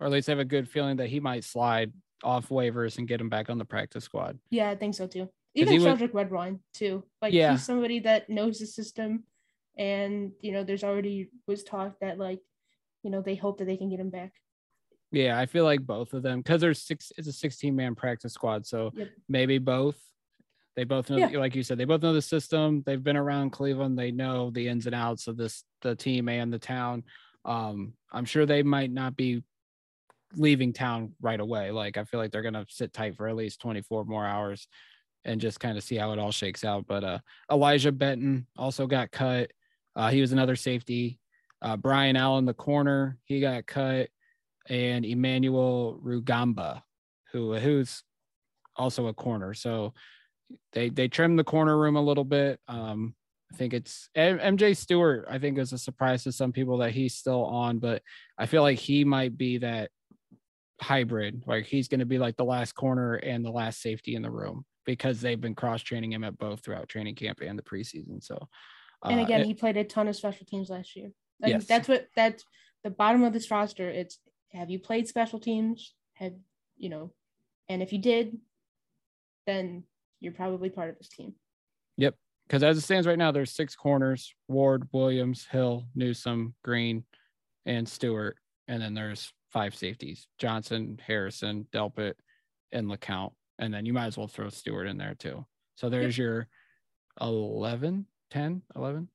or 0.00 0.06
at 0.06 0.12
least 0.12 0.28
have 0.28 0.38
a 0.38 0.44
good 0.44 0.68
feeling 0.68 0.96
that 0.96 1.08
he 1.08 1.20
might 1.20 1.44
slide 1.44 1.92
off 2.24 2.48
waivers 2.48 2.98
and 2.98 3.06
get 3.06 3.20
him 3.20 3.28
back 3.28 3.50
on 3.50 3.58
the 3.58 3.64
practice 3.64 4.04
squad. 4.04 4.38
Yeah, 4.50 4.70
I 4.70 4.76
think 4.76 4.94
so 4.94 5.06
too. 5.06 5.28
Even 5.54 5.82
was- 5.82 6.00
Redwine 6.12 6.60
too. 6.74 7.04
Like 7.20 7.32
Yeah. 7.32 7.52
he's 7.52 7.64
somebody 7.64 8.00
that 8.00 8.28
knows 8.30 8.58
the 8.58 8.66
system, 8.66 9.24
and 9.76 10.32
you 10.40 10.52
know, 10.52 10.64
there's 10.64 10.84
already 10.84 11.30
was 11.46 11.62
talk 11.64 11.98
that 12.00 12.18
like, 12.18 12.40
you 13.02 13.10
know, 13.10 13.20
they 13.22 13.34
hope 13.34 13.58
that 13.58 13.64
they 13.66 13.76
can 13.76 13.88
get 13.90 14.00
him 14.00 14.10
back. 14.10 14.32
Yeah, 15.12 15.38
I 15.38 15.46
feel 15.46 15.64
like 15.64 15.84
both 15.84 16.12
of 16.14 16.22
them 16.22 16.38
because 16.40 16.60
there's 16.60 16.80
six. 16.82 17.12
It's 17.18 17.26
a 17.28 17.32
16 17.32 17.74
man 17.74 17.94
practice 17.94 18.32
squad, 18.32 18.66
so 18.66 18.92
Yep. 18.94 19.08
maybe 19.28 19.58
both. 19.58 19.98
They 20.76 20.84
both 20.84 21.10
know, 21.10 21.16
Yeah. 21.16 21.36
like 21.38 21.56
you 21.56 21.64
said, 21.64 21.78
they 21.78 21.84
both 21.84 22.00
know 22.00 22.12
the 22.12 22.22
system. 22.22 22.82
They've 22.86 23.02
been 23.02 23.16
around 23.16 23.50
Cleveland. 23.50 23.98
They 23.98 24.12
know 24.12 24.50
the 24.50 24.68
ins 24.68 24.86
and 24.86 24.94
outs 24.94 25.26
of 25.26 25.36
this, 25.36 25.64
the 25.82 25.96
team 25.96 26.28
and 26.28 26.52
the 26.52 26.60
town. 26.60 27.02
Um, 27.44 27.94
I'm 28.12 28.24
sure 28.24 28.46
they 28.46 28.62
might 28.62 28.92
not 28.92 29.16
be 29.16 29.42
leaving 30.34 30.72
town 30.72 31.12
right 31.20 31.40
away. 31.40 31.70
Like 31.70 31.96
I 31.96 32.04
feel 32.04 32.20
like 32.20 32.30
they're 32.30 32.42
gonna 32.42 32.66
sit 32.68 32.92
tight 32.92 33.16
for 33.16 33.28
at 33.28 33.36
least 33.36 33.60
24 33.60 34.04
more 34.04 34.26
hours 34.26 34.68
and 35.24 35.40
just 35.40 35.60
kind 35.60 35.76
of 35.76 35.84
see 35.84 35.96
how 35.96 36.12
it 36.12 36.18
all 36.18 36.32
shakes 36.32 36.64
out. 36.64 36.86
But 36.86 37.04
uh, 37.04 37.18
Elijah 37.50 37.92
Benton 37.92 38.46
also 38.56 38.86
got 38.86 39.10
cut. 39.10 39.50
Uh, 39.94 40.10
he 40.10 40.20
was 40.20 40.32
another 40.32 40.56
safety. 40.56 41.18
Uh, 41.62 41.76
Brian 41.76 42.16
Allen, 42.16 42.46
the 42.46 42.54
corner, 42.54 43.18
he 43.24 43.40
got 43.40 43.66
cut, 43.66 44.08
and 44.68 45.04
Emmanuel 45.04 46.00
Rugamba, 46.02 46.82
who 47.32 47.54
who's 47.54 48.02
also 48.76 49.08
a 49.08 49.14
corner. 49.14 49.52
So 49.52 49.92
they 50.72 50.88
they 50.88 51.08
trimmed 51.08 51.38
the 51.38 51.44
corner 51.44 51.76
room 51.76 51.96
a 51.96 52.02
little 52.02 52.24
bit. 52.24 52.60
Um, 52.66 53.14
I 53.52 53.56
think 53.56 53.74
it's 53.74 54.08
MJ 54.16 54.76
Stewart. 54.76 55.26
I 55.28 55.38
think 55.38 55.58
is 55.58 55.72
a 55.72 55.78
surprise 55.78 56.24
to 56.24 56.32
some 56.32 56.52
people 56.52 56.78
that 56.78 56.92
he's 56.92 57.14
still 57.14 57.44
on, 57.44 57.78
but 57.78 58.02
I 58.38 58.46
feel 58.46 58.62
like 58.62 58.78
he 58.78 59.04
might 59.04 59.36
be 59.36 59.58
that 59.58 59.90
hybrid. 60.80 61.42
Like 61.46 61.66
he's 61.66 61.88
going 61.88 62.00
to 62.00 62.06
be 62.06 62.18
like 62.18 62.36
the 62.36 62.44
last 62.44 62.74
corner 62.74 63.14
and 63.14 63.44
the 63.44 63.50
last 63.50 63.80
safety 63.82 64.14
in 64.14 64.22
the 64.22 64.30
room 64.30 64.64
because 64.86 65.20
they've 65.20 65.40
been 65.40 65.54
cross 65.54 65.82
training 65.82 66.12
him 66.12 66.24
at 66.24 66.38
both 66.38 66.64
throughout 66.64 66.88
training 66.88 67.14
camp 67.14 67.40
and 67.42 67.58
the 67.58 67.62
preseason. 67.62 68.22
So, 68.22 68.48
And 69.04 69.20
uh, 69.20 69.24
again, 69.24 69.42
it- 69.42 69.46
he 69.46 69.54
played 69.54 69.76
a 69.76 69.84
ton 69.84 70.08
of 70.08 70.16
special 70.16 70.46
teams 70.46 70.70
last 70.70 70.96
year. 70.96 71.10
Like 71.40 71.50
Yes. 71.52 71.66
that's 71.66 71.88
what 71.88 72.06
that's 72.14 72.44
the 72.84 72.90
bottom 72.90 73.22
of 73.24 73.32
this 73.32 73.50
roster. 73.50 73.88
It's 73.88 74.18
have 74.52 74.70
you 74.70 74.78
played 74.78 75.06
special 75.08 75.38
teams? 75.38 75.94
Have 76.14 76.32
you 76.76 76.88
know? 76.88 77.12
And 77.68 77.82
if 77.82 77.92
you 77.92 77.98
did, 77.98 78.36
then 79.46 79.84
you're 80.20 80.32
probably 80.32 80.70
part 80.70 80.90
of 80.90 80.98
this 80.98 81.08
team. 81.08 81.34
Yep. 81.96 82.14
Because 82.46 82.62
as 82.62 82.76
it 82.76 82.80
stands 82.82 83.06
right 83.06 83.18
now, 83.18 83.30
there's 83.30 83.52
six 83.52 83.76
corners: 83.76 84.34
Ward, 84.48 84.88
Williams, 84.92 85.46
Hill, 85.50 85.86
Newsome, 85.94 86.54
Green, 86.64 87.04
and 87.64 87.88
Stewart, 87.88 88.36
and 88.66 88.82
then 88.82 88.92
there's 88.94 89.32
five 89.52 89.74
safeties: 89.74 90.26
Johnson, 90.38 90.98
Harrison, 91.04 91.66
Delpit, 91.72 92.14
and 92.72 92.88
LeCounte. 92.88 93.32
And 93.58 93.72
then 93.74 93.84
you 93.84 93.92
might 93.92 94.06
as 94.06 94.16
well 94.16 94.26
throw 94.26 94.48
Stewart 94.48 94.86
in 94.86 94.96
there 94.96 95.14
too. 95.14 95.44
So 95.76 95.88
there's 95.88 96.16
your 96.16 96.48
11, 97.20 98.06
10, 98.30 98.62
11, 98.76 99.08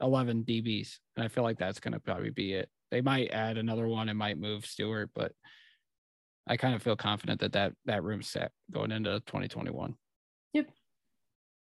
11 0.00 0.44
DBs, 0.44 0.98
and 1.16 1.24
I 1.24 1.28
feel 1.28 1.44
like 1.44 1.58
that's 1.58 1.80
going 1.80 1.92
to 1.92 2.00
probably 2.00 2.30
be 2.30 2.54
it. 2.54 2.68
They 2.90 3.00
might 3.00 3.32
add 3.32 3.58
another 3.58 3.88
one 3.88 4.08
and 4.08 4.18
might 4.18 4.38
move 4.38 4.66
Stewart, 4.66 5.10
but 5.14 5.32
I 6.46 6.56
kind 6.56 6.74
of 6.74 6.82
feel 6.82 6.96
confident 6.96 7.40
that 7.40 7.52
that 7.52 7.72
that 7.86 8.02
room's 8.02 8.28
set 8.28 8.52
going 8.70 8.92
into 8.92 9.20
2021. 9.20 9.94
Yep. 10.52 10.68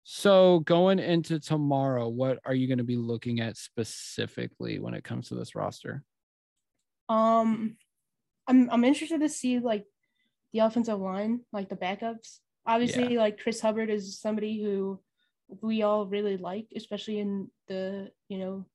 So 0.03 0.59
going 0.59 0.99
into 0.99 1.39
tomorrow, 1.39 2.09
what 2.09 2.39
are 2.45 2.53
you 2.53 2.67
going 2.67 2.79
to 2.79 2.83
be 2.83 2.97
looking 2.97 3.39
at 3.39 3.55
specifically 3.55 4.79
when 4.79 4.93
it 4.93 5.03
comes 5.03 5.29
to 5.29 5.35
this 5.35 5.55
roster? 5.55 6.03
Um, 7.13 7.77
I'm 8.47 8.69
I'm 8.69 8.83
interested 8.83 9.21
to 9.21 9.29
see 9.29 9.59
like 9.59 9.85
the 10.51 10.59
offensive 10.59 10.99
line, 10.99 11.41
like 11.51 11.69
the 11.69 11.75
backups. 11.75 12.39
Obviously, 12.65 13.17
like 13.17 13.39
Chris 13.39 13.61
Hubbard 13.61 13.89
is 13.89 14.19
somebody 14.19 14.61
who 14.61 14.99
we 15.61 15.83
all 15.83 16.05
really 16.07 16.37
like, 16.37 16.67
especially 16.75 17.19
in 17.19 17.49
the 17.67 18.11
you 18.29 18.37
know 18.39 18.65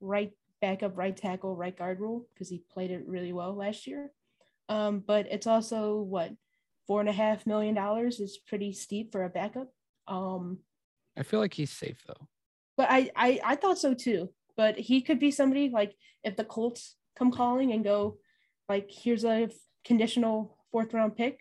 right 0.00 0.32
backup, 0.60 0.96
right 0.96 1.16
tackle, 1.16 1.54
right 1.54 1.76
guard 1.76 2.00
role 2.00 2.26
because 2.34 2.48
he 2.48 2.62
played 2.72 2.90
it 2.90 3.06
really 3.06 3.32
well 3.32 3.54
last 3.54 3.86
year. 3.86 4.10
Um, 4.68 5.02
but 5.06 5.26
it's 5.30 5.46
also 5.46 5.96
what 5.98 6.32
four 6.86 7.00
and 7.00 7.08
a 7.08 7.12
half 7.12 7.46
million 7.46 7.74
dollars 7.74 8.20
is 8.20 8.38
pretty 8.38 8.72
steep 8.72 9.12
for 9.12 9.24
a 9.24 9.28
backup. 9.28 9.68
Um, 10.08 10.58
I 11.16 11.22
feel 11.22 11.40
like 11.40 11.54
he's 11.54 11.70
safe 11.70 12.02
though. 12.06 12.28
but 12.76 12.88
I, 12.90 13.10
I 13.14 13.40
I 13.44 13.56
thought 13.56 13.78
so 13.78 13.94
too. 13.94 14.30
But 14.56 14.78
he 14.78 15.02
could 15.02 15.18
be 15.18 15.30
somebody 15.30 15.68
like 15.68 15.94
if 16.24 16.36
the 16.36 16.44
Colts 16.44 16.96
come 17.16 17.30
calling 17.30 17.72
and 17.72 17.84
go, 17.84 18.18
like, 18.68 18.90
here's 18.90 19.24
a 19.24 19.50
conditional 19.84 20.56
fourth 20.72 20.92
round 20.92 21.16
pick, 21.16 21.40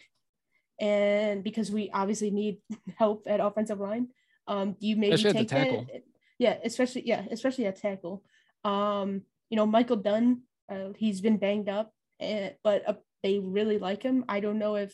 and 0.79 1.43
because 1.43 1.71
we 1.71 1.89
obviously 1.93 2.31
need 2.31 2.57
help 2.97 3.23
at 3.27 3.39
offensive 3.39 3.79
line, 3.79 4.09
um, 4.47 4.75
you 4.79 4.95
maybe 4.95 5.13
Especially 5.13 5.39
at 5.39 5.47
the 5.47 5.55
take 5.55 5.69
that. 5.71 5.87
tackle. 5.87 6.01
Yeah, 6.37 6.57
especially 6.63 7.03
yeah, 7.07 7.23
especially 7.31 7.65
at 7.65 7.77
tackle. 7.77 8.23
Um, 8.63 9.21
you 9.49 9.55
know, 9.55 9.65
Michael 9.65 9.97
Dunn, 9.97 10.41
uh, 10.69 10.89
he's 10.97 11.21
been 11.21 11.37
banged 11.37 11.69
up, 11.69 11.93
and 12.19 12.55
but 12.63 12.87
uh, 12.87 12.93
they 13.23 13.39
really 13.39 13.77
like 13.77 14.03
him. 14.03 14.25
I 14.27 14.39
don't 14.39 14.59
know 14.59 14.75
if 14.75 14.93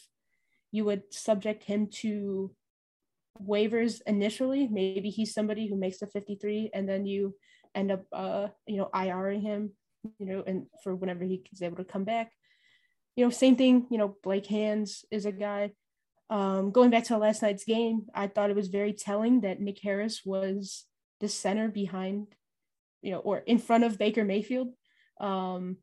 you 0.71 0.85
would 0.85 1.13
subject 1.13 1.63
him 1.63 1.87
to 1.87 2.51
waivers 3.41 4.01
initially. 4.07 4.67
Maybe 4.67 5.09
he's 5.09 5.33
somebody 5.33 5.67
who 5.67 5.75
makes 5.75 5.99
the 5.99 6.07
53 6.07 6.71
and 6.73 6.87
then 6.87 7.05
you 7.05 7.35
end 7.73 7.91
up 7.91 8.03
uh 8.11 8.47
you 8.67 8.77
know 8.77 8.89
IRing 8.93 9.41
him, 9.41 9.71
you 10.19 10.25
know, 10.25 10.43
and 10.45 10.65
for 10.83 10.95
whenever 10.95 11.23
he 11.23 11.43
is 11.51 11.61
able 11.61 11.77
to 11.77 11.83
come 11.83 12.03
back. 12.03 12.31
You 13.15 13.25
know, 13.25 13.29
same 13.29 13.55
thing, 13.55 13.87
you 13.89 13.97
know, 13.97 14.15
Blake 14.23 14.47
Hance 14.47 15.03
is 15.11 15.25
a 15.25 15.31
guy. 15.31 15.71
Um, 16.29 16.71
going 16.71 16.91
back 16.91 17.05
to 17.05 17.17
last 17.17 17.41
night's 17.41 17.65
game, 17.65 18.03
I 18.15 18.27
thought 18.27 18.49
it 18.49 18.55
was 18.55 18.69
very 18.69 18.93
telling 18.93 19.41
that 19.41 19.59
Nick 19.59 19.79
Harris 19.83 20.21
was 20.25 20.85
the 21.19 21.27
center 21.27 21.67
behind, 21.67 22.27
you 23.01 23.11
know, 23.11 23.19
or 23.19 23.39
in 23.39 23.57
front 23.57 23.83
of 23.83 23.97
Baker 23.97 24.23
Mayfield. 24.23 24.69
Um, 25.19 25.77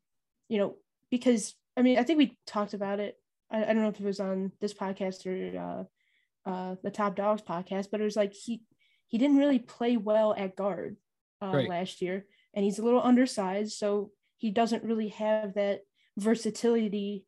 you 0.48 0.58
know, 0.58 0.76
because 1.10 1.54
I 1.76 1.82
mean, 1.82 1.98
I 1.98 2.02
think 2.02 2.18
we 2.18 2.38
talked 2.46 2.72
about 2.74 2.98
it. 2.98 3.16
I, 3.50 3.62
I 3.62 3.66
don't 3.66 3.82
know 3.82 3.88
if 3.88 4.00
it 4.00 4.06
was 4.06 4.20
on 4.20 4.52
this 4.60 4.72
podcast 4.72 5.26
or 5.26 5.86
uh, 6.46 6.50
uh, 6.50 6.76
the 6.82 6.90
Top 6.90 7.14
Dogs 7.14 7.42
podcast, 7.42 7.88
but 7.92 8.00
it 8.00 8.04
was 8.04 8.16
like 8.16 8.32
he 8.32 8.62
he 9.06 9.18
didn't 9.18 9.36
really 9.36 9.58
play 9.58 9.96
well 9.98 10.34
at 10.36 10.56
guard 10.56 10.96
uh, 11.42 11.52
Right. 11.54 11.68
last 11.68 12.00
year, 12.00 12.24
and 12.58 12.64
he's 12.64 12.80
a 12.80 12.84
little 12.84 13.00
undersized, 13.00 13.74
so 13.74 14.10
he 14.38 14.50
doesn't 14.50 14.82
really 14.82 15.10
have 15.10 15.54
that 15.54 15.82
versatility 16.16 17.24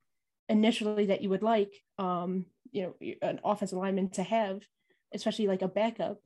initially 0.49 1.07
that 1.07 1.23
you 1.23 1.31
would 1.31 1.45
like, 1.45 1.73
um, 1.99 2.47
you 2.73 2.83
know, 2.83 2.95
an 3.23 3.39
offensive 3.45 3.79
lineman 3.79 4.11
to 4.11 4.25
have, 4.25 4.67
especially 5.15 5.47
like 5.47 5.63
a 5.63 5.69
backup. 5.69 6.19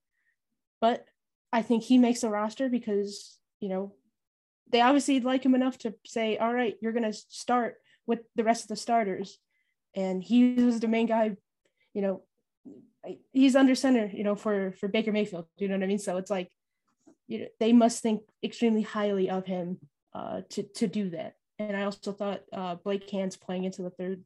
But 0.80 1.05
I 1.52 1.61
think 1.61 1.82
he 1.82 1.98
makes 1.98 2.22
the 2.22 2.30
roster 2.30 2.70
because 2.70 3.38
you 3.61 3.68
know 3.68 3.92
they 4.70 4.80
obviously 4.80 5.20
like 5.20 5.44
him 5.44 5.55
enough 5.55 5.76
to 5.80 5.92
say, 6.07 6.38
all 6.38 6.55
right, 6.55 6.74
you're 6.80 6.92
going 6.92 7.12
to 7.12 7.18
start 7.28 7.74
with 8.07 8.20
the 8.36 8.44
rest 8.44 8.62
of 8.62 8.68
the 8.68 8.76
starters. 8.76 9.38
And 9.94 10.22
he 10.24 10.55
was 10.55 10.80
the 10.80 10.88
main 10.88 11.05
guy, 11.05 11.36
you 11.92 12.00
know, 12.00 12.22
he's 13.32 13.55
under 13.55 13.74
center, 13.74 14.11
you 14.11 14.24
know, 14.24 14.34
for, 14.34 14.72
for 14.80 14.88
Baker 14.88 15.12
Mayfield, 15.12 15.44
you 15.59 15.68
know 15.68 15.76
what 15.76 15.84
I 15.84 15.88
mean? 15.88 15.98
So 15.98 16.16
it's 16.16 16.30
like, 16.30 16.50
you 17.27 17.39
know, 17.41 17.47
they 17.61 17.72
must 17.72 18.03
think 18.03 18.22
extremely 18.43 18.83
highly 18.83 19.31
of 19.31 19.47
him 19.47 19.79
uh, 20.14 20.43
to, 20.51 20.62
to 20.62 20.87
do 20.87 21.11
that. 21.11 21.35
And 21.59 21.77
I 21.77 21.85
also 21.85 22.12
thought 22.12 22.43
uh, 22.53 22.75
Blake 22.77 23.09
Hance 23.11 23.37
playing 23.37 23.64
into 23.64 23.83
the 23.83 23.91
third, 23.91 24.25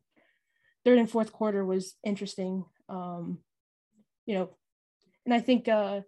third 0.84 0.98
and 0.98 1.10
fourth 1.10 1.32
quarter 1.32 1.64
was 1.64 1.94
interesting. 2.04 2.64
Um, 2.88 3.38
you 4.26 4.34
know, 4.34 4.50
and 5.24 5.34
I 5.34 5.40
think, 5.40 5.68
uh, 5.68 6.00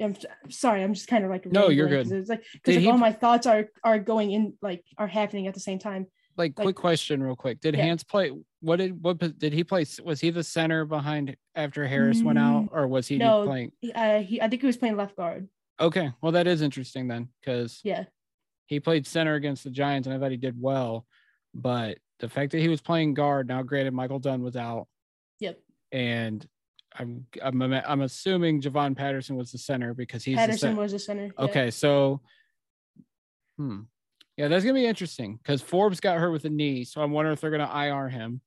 I'm 0.00 0.16
sorry, 0.48 0.82
I'm 0.82 0.94
just 0.94 1.08
kind 1.08 1.24
of 1.24 1.30
like 1.30 1.46
No, 1.46 1.68
you're 1.68 1.88
good. 1.88 2.10
It's 2.10 2.28
like 2.28 2.44
because 2.54 2.76
he 2.76 2.88
all 2.88 2.98
my 2.98 3.12
thoughts 3.12 3.46
are 3.46 3.66
are 3.84 3.98
going 3.98 4.32
in 4.32 4.54
like 4.62 4.82
are 4.98 5.06
happening 5.06 5.46
at 5.46 5.54
the 5.54 5.60
same 5.60 5.78
time. 5.78 6.06
Like, 6.36 6.58
Like- 6.58 6.64
quick 6.64 6.76
question, 6.76 7.22
real 7.22 7.36
quick. 7.36 7.60
Did 7.60 7.76
Yeah. 7.76 7.82
Hance 7.84 8.02
play? 8.02 8.32
What 8.60 8.76
did 8.76 9.00
what 9.00 9.18
did 9.38 9.52
he 9.52 9.62
play? 9.62 9.84
Was 10.02 10.18
he 10.20 10.30
the 10.30 10.42
center 10.42 10.84
behind 10.86 11.36
after 11.54 11.86
Harris 11.86 12.22
went 12.22 12.38
out, 12.38 12.70
or 12.72 12.88
was 12.88 13.06
he 13.06 13.16
Mm, 13.16 13.18
no. 13.18 13.44
playing? 13.44 13.72
Uh, 13.94 14.20
he, 14.20 14.40
I 14.40 14.48
think 14.48 14.62
he 14.62 14.66
was 14.66 14.78
playing 14.78 14.96
left 14.96 15.14
guard. 15.14 15.48
Okay, 15.82 16.12
well 16.20 16.32
that 16.32 16.46
is 16.46 16.62
interesting 16.62 17.08
then, 17.08 17.28
because 17.40 17.80
Yeah, 17.82 18.04
he 18.66 18.80
played 18.80 19.06
center 19.06 19.34
against 19.34 19.64
the 19.64 19.70
Giants, 19.70 20.06
and 20.06 20.16
I 20.16 20.18
thought 20.20 20.30
he 20.30 20.36
did 20.36 20.60
well. 20.60 21.06
But 21.52 21.98
the 22.20 22.28
fact 22.28 22.52
that 22.52 22.60
he 22.60 22.68
was 22.68 22.80
playing 22.80 23.14
guard 23.14 23.48
now, 23.48 23.62
granted, 23.62 23.92
Michael 23.92 24.20
Dunn 24.20 24.42
was 24.42 24.56
out, 24.56 24.86
yep. 25.40 25.58
and 25.90 26.46
I'm 26.94 27.26
I'm 27.42 27.60
I'm 27.60 28.00
assuming 28.02 28.62
Javon 28.62 28.96
Patterson 28.96 29.36
was 29.36 29.52
the 29.52 29.58
center 29.58 29.92
because 29.92 30.24
he's 30.24 30.36
the 30.36 30.40
Patterson 30.40 30.58
center. 30.58 30.80
was 30.80 30.92
the 30.92 30.98
center. 30.98 31.24
yeah. 31.24 31.44
Okay, 31.44 31.70
so 31.70 32.20
hmm. 33.58 33.80
Yeah, 34.36 34.48
that's 34.48 34.64
gonna 34.64 34.74
be 34.74 34.86
interesting 34.86 35.38
because 35.42 35.60
Forbes 35.60 36.00
got 36.00 36.18
hurt 36.18 36.30
with 36.30 36.44
a 36.44 36.50
knee, 36.50 36.84
so 36.84 37.02
I'm 37.02 37.10
wondering 37.10 37.34
if 37.34 37.40
they're 37.40 37.50
gonna 37.50 37.70
IR 37.86 38.08
him. 38.08 38.40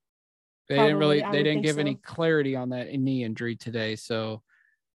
They 0.67 0.77
didn't 0.77 0.97
really 0.97 1.23
I 1.23 1.31
they 1.31 1.43
didn't 1.43 1.61
give 1.61 1.77
any 1.77 1.95
clarity 1.95 2.55
on 2.55 2.69
that 2.69 2.91
knee 2.93 3.23
injury 3.23 3.55
today. 3.55 3.95
So 3.95 4.41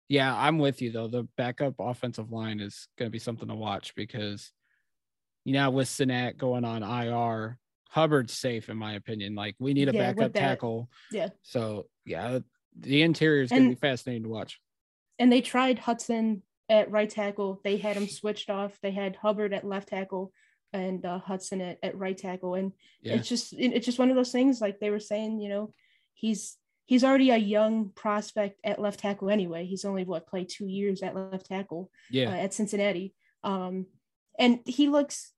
yeah, 0.10 0.36
I'm 0.36 0.58
with 0.58 0.82
you 0.82 0.92
though. 0.92 1.08
The 1.08 1.28
backup 1.38 1.76
offensive 1.80 2.32
line 2.32 2.60
is 2.60 2.88
gonna 2.98 3.10
be 3.12 3.20
something 3.20 3.48
to 3.48 3.56
watch 3.56 3.96
because 3.96 4.52
you 5.46 5.54
know 5.54 5.70
with 5.70 5.88
Sinak 5.88 6.38
going 6.38 6.66
on 6.66 6.84
IR, 6.84 7.58
Hubbard's 7.90 8.34
safe 8.34 8.70
in 8.70 8.78
my 8.78 8.94
opinion. 8.94 9.36
Like 9.36 9.56
we 9.60 9.74
need 9.74 9.88
a 9.90 9.94
Yeah, 9.94 10.12
backup 10.14 10.34
tackle. 10.34 10.90
Yeah. 11.12 11.30
So 11.44 11.86
yeah, 12.06 12.40
the 12.78 13.02
interior 13.04 13.44
is 13.44 13.50
gonna 13.52 13.70
be 13.70 13.76
fascinating 13.76 14.24
to 14.24 14.30
watch. 14.30 14.60
And 15.20 15.32
they 15.32 15.42
tried 15.42 15.80
Hudson 15.80 16.44
at 16.70 16.90
right 16.92 17.10
tackle. 17.10 17.62
They 17.64 17.78
had 17.78 17.96
him 17.98 18.08
switched 18.08 18.50
off. 18.50 18.80
They 18.82 18.92
had 18.92 19.16
Hubbard 19.16 19.54
at 19.54 19.64
left 19.66 19.90
tackle 19.90 20.32
and 20.72 21.04
uh, 21.06 21.20
Hudson 21.20 21.62
at, 21.62 21.80
at 21.84 21.98
right 21.98 22.18
tackle. 22.18 22.54
And 22.56 22.74
Yeah. 23.02 23.14
it's 23.16 23.28
just 23.30 23.54
it- 23.54 23.74
it's 23.74 23.86
just 23.86 24.00
one 24.00 24.10
of 24.10 24.16
those 24.16 24.32
things. 24.32 24.62
Like 24.62 24.80
they 24.80 24.90
were 24.92 25.00
saying, 25.00 25.40
you 25.42 25.50
know, 25.50 25.74
he's 26.14 26.58
he's 26.90 27.04
already 27.04 27.30
a 27.30 27.38
young 27.38 27.90
prospect 27.90 28.60
at 28.64 28.82
left 28.82 29.00
tackle 29.00 29.30
anyway. 29.30 29.64
He's 29.64 29.86
only 29.86 30.06
what 30.06 30.26
played 30.26 30.50
two 30.50 30.66
years 30.66 31.04
at 31.04 31.14
left 31.14 31.46
tackle. 31.46 31.92
Yeah. 32.10 32.32
uh, 32.32 32.38
at 32.38 32.52
Cincinnati. 32.52 33.14
Um, 33.44 33.86
and 34.40 34.62
he 34.66 34.90
looks 34.90 35.32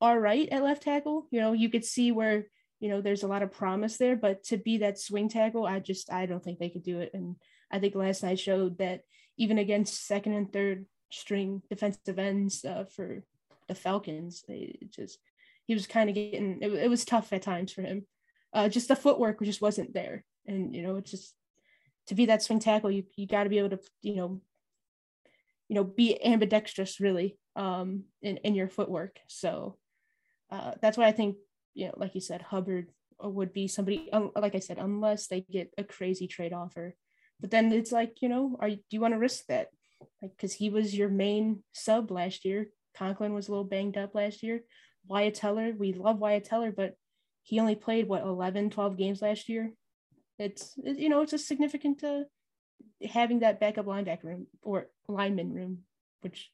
all 0.00 0.18
right 0.18 0.48
at 0.50 0.64
left 0.64 0.82
tackle. 0.82 1.28
You 1.30 1.40
know, 1.40 1.52
you 1.52 1.70
could 1.70 1.84
see 1.84 2.10
where 2.10 2.48
you 2.80 2.88
know 2.88 3.00
there's 3.00 3.22
a 3.22 3.28
lot 3.28 3.44
of 3.44 3.52
promise 3.52 3.98
there, 3.98 4.16
but 4.16 4.42
to 4.46 4.56
be 4.56 4.78
that 4.78 4.98
swing 4.98 5.28
tackle, 5.28 5.64
I 5.64 5.78
just 5.78 6.12
I 6.12 6.26
don't 6.26 6.42
think 6.42 6.58
they 6.58 6.70
could 6.70 6.82
do 6.82 6.98
it. 6.98 7.12
And 7.14 7.36
I 7.70 7.78
think 7.78 7.94
last 7.94 8.24
night 8.24 8.40
showed 8.40 8.78
that 8.78 9.02
even 9.38 9.58
against 9.58 10.08
second 10.08 10.32
and 10.32 10.52
third 10.52 10.86
string 11.12 11.62
defensive 11.70 12.18
ends 12.18 12.64
uh, 12.64 12.84
for 12.90 13.22
the 13.68 13.76
Falcons, 13.76 14.42
they 14.48 14.80
just 14.90 15.20
he 15.66 15.74
was 15.74 15.86
kind 15.86 16.08
of 16.08 16.16
getting 16.16 16.58
it, 16.62 16.72
it 16.72 16.90
was 16.90 17.04
tough 17.04 17.32
at 17.32 17.42
times 17.42 17.72
for 17.72 17.82
him. 17.82 18.06
Uh, 18.52 18.68
just 18.68 18.88
the 18.88 18.96
footwork 18.96 19.40
just 19.44 19.62
wasn't 19.62 19.94
there, 19.94 20.24
and 20.46 20.74
you 20.74 20.82
know 20.82 20.96
it's 20.96 21.10
just 21.10 21.34
to 22.06 22.14
be 22.14 22.26
that 22.26 22.42
swing 22.42 22.60
tackle, 22.60 22.90
you 22.90 23.04
you 23.16 23.26
got 23.26 23.44
to 23.44 23.50
be 23.50 23.58
able 23.58 23.70
to 23.70 23.80
you 24.02 24.16
know 24.16 24.40
you 25.68 25.74
know 25.74 25.84
be 25.84 26.22
ambidextrous 26.24 27.00
really 27.00 27.38
um 27.56 28.04
in, 28.22 28.36
in 28.38 28.54
your 28.54 28.68
footwork. 28.68 29.18
So 29.28 29.76
uh 30.50 30.72
that's 30.80 30.96
why 30.96 31.06
i 31.06 31.12
think 31.12 31.36
you 31.74 31.86
know 31.86 31.94
like 31.96 32.14
you 32.14 32.20
said 32.20 32.40
hubbard 32.40 32.88
would 33.20 33.52
be 33.52 33.66
somebody 33.66 34.08
like 34.36 34.54
i 34.54 34.60
said 34.60 34.78
unless 34.78 35.26
they 35.26 35.40
get 35.40 35.72
a 35.78 35.84
crazy 35.84 36.26
trade 36.26 36.52
offer. 36.52 36.94
But 37.40 37.50
then 37.50 37.72
it's 37.72 37.92
like 37.92 38.22
you 38.22 38.28
know 38.28 38.56
are 38.60 38.70
do 38.70 38.78
you 38.90 39.00
want 39.00 39.14
to 39.14 39.18
risk 39.18 39.46
that? 39.46 39.68
Like 40.22 40.32
because 40.36 40.54
he 40.54 40.70
was 40.70 40.96
your 40.96 41.08
main 41.08 41.62
sub 41.72 42.10
last 42.10 42.44
year. 42.44 42.68
Conklin 42.96 43.34
was 43.34 43.48
a 43.48 43.50
little 43.50 43.64
banged 43.64 43.98
up 43.98 44.14
last 44.14 44.42
year. 44.42 44.62
Wyatt 45.08 45.34
teller 45.34 45.72
we 45.76 45.92
love 45.92 46.18
wyatt 46.18 46.44
teller 46.44 46.72
but 46.72 46.94
he 47.42 47.60
only 47.60 47.76
played 47.76 48.08
what 48.08 48.22
11 48.22 48.70
12 48.70 48.96
games 48.96 49.22
last 49.22 49.48
year 49.48 49.72
it's 50.38 50.74
it, 50.84 50.98
you 50.98 51.08
know 51.08 51.22
it's 51.22 51.32
a 51.32 51.38
significant 51.38 52.02
uh, 52.04 52.24
having 53.08 53.40
that 53.40 53.60
backup 53.60 53.86
linebacker 53.86 54.24
room 54.24 54.46
or 54.62 54.88
lineman 55.08 55.52
room, 55.52 55.78
which 56.20 56.50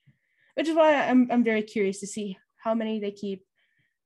which 0.55 0.69
is 0.69 0.77
why 0.77 0.95
I'm 0.95 1.29
I'm 1.31 1.45
very 1.45 1.63
curious 1.63 2.01
to 2.01 2.07
see 2.07 2.37
how 2.63 2.75
many 2.75 3.01
they 3.01 3.11
keep 3.11 3.45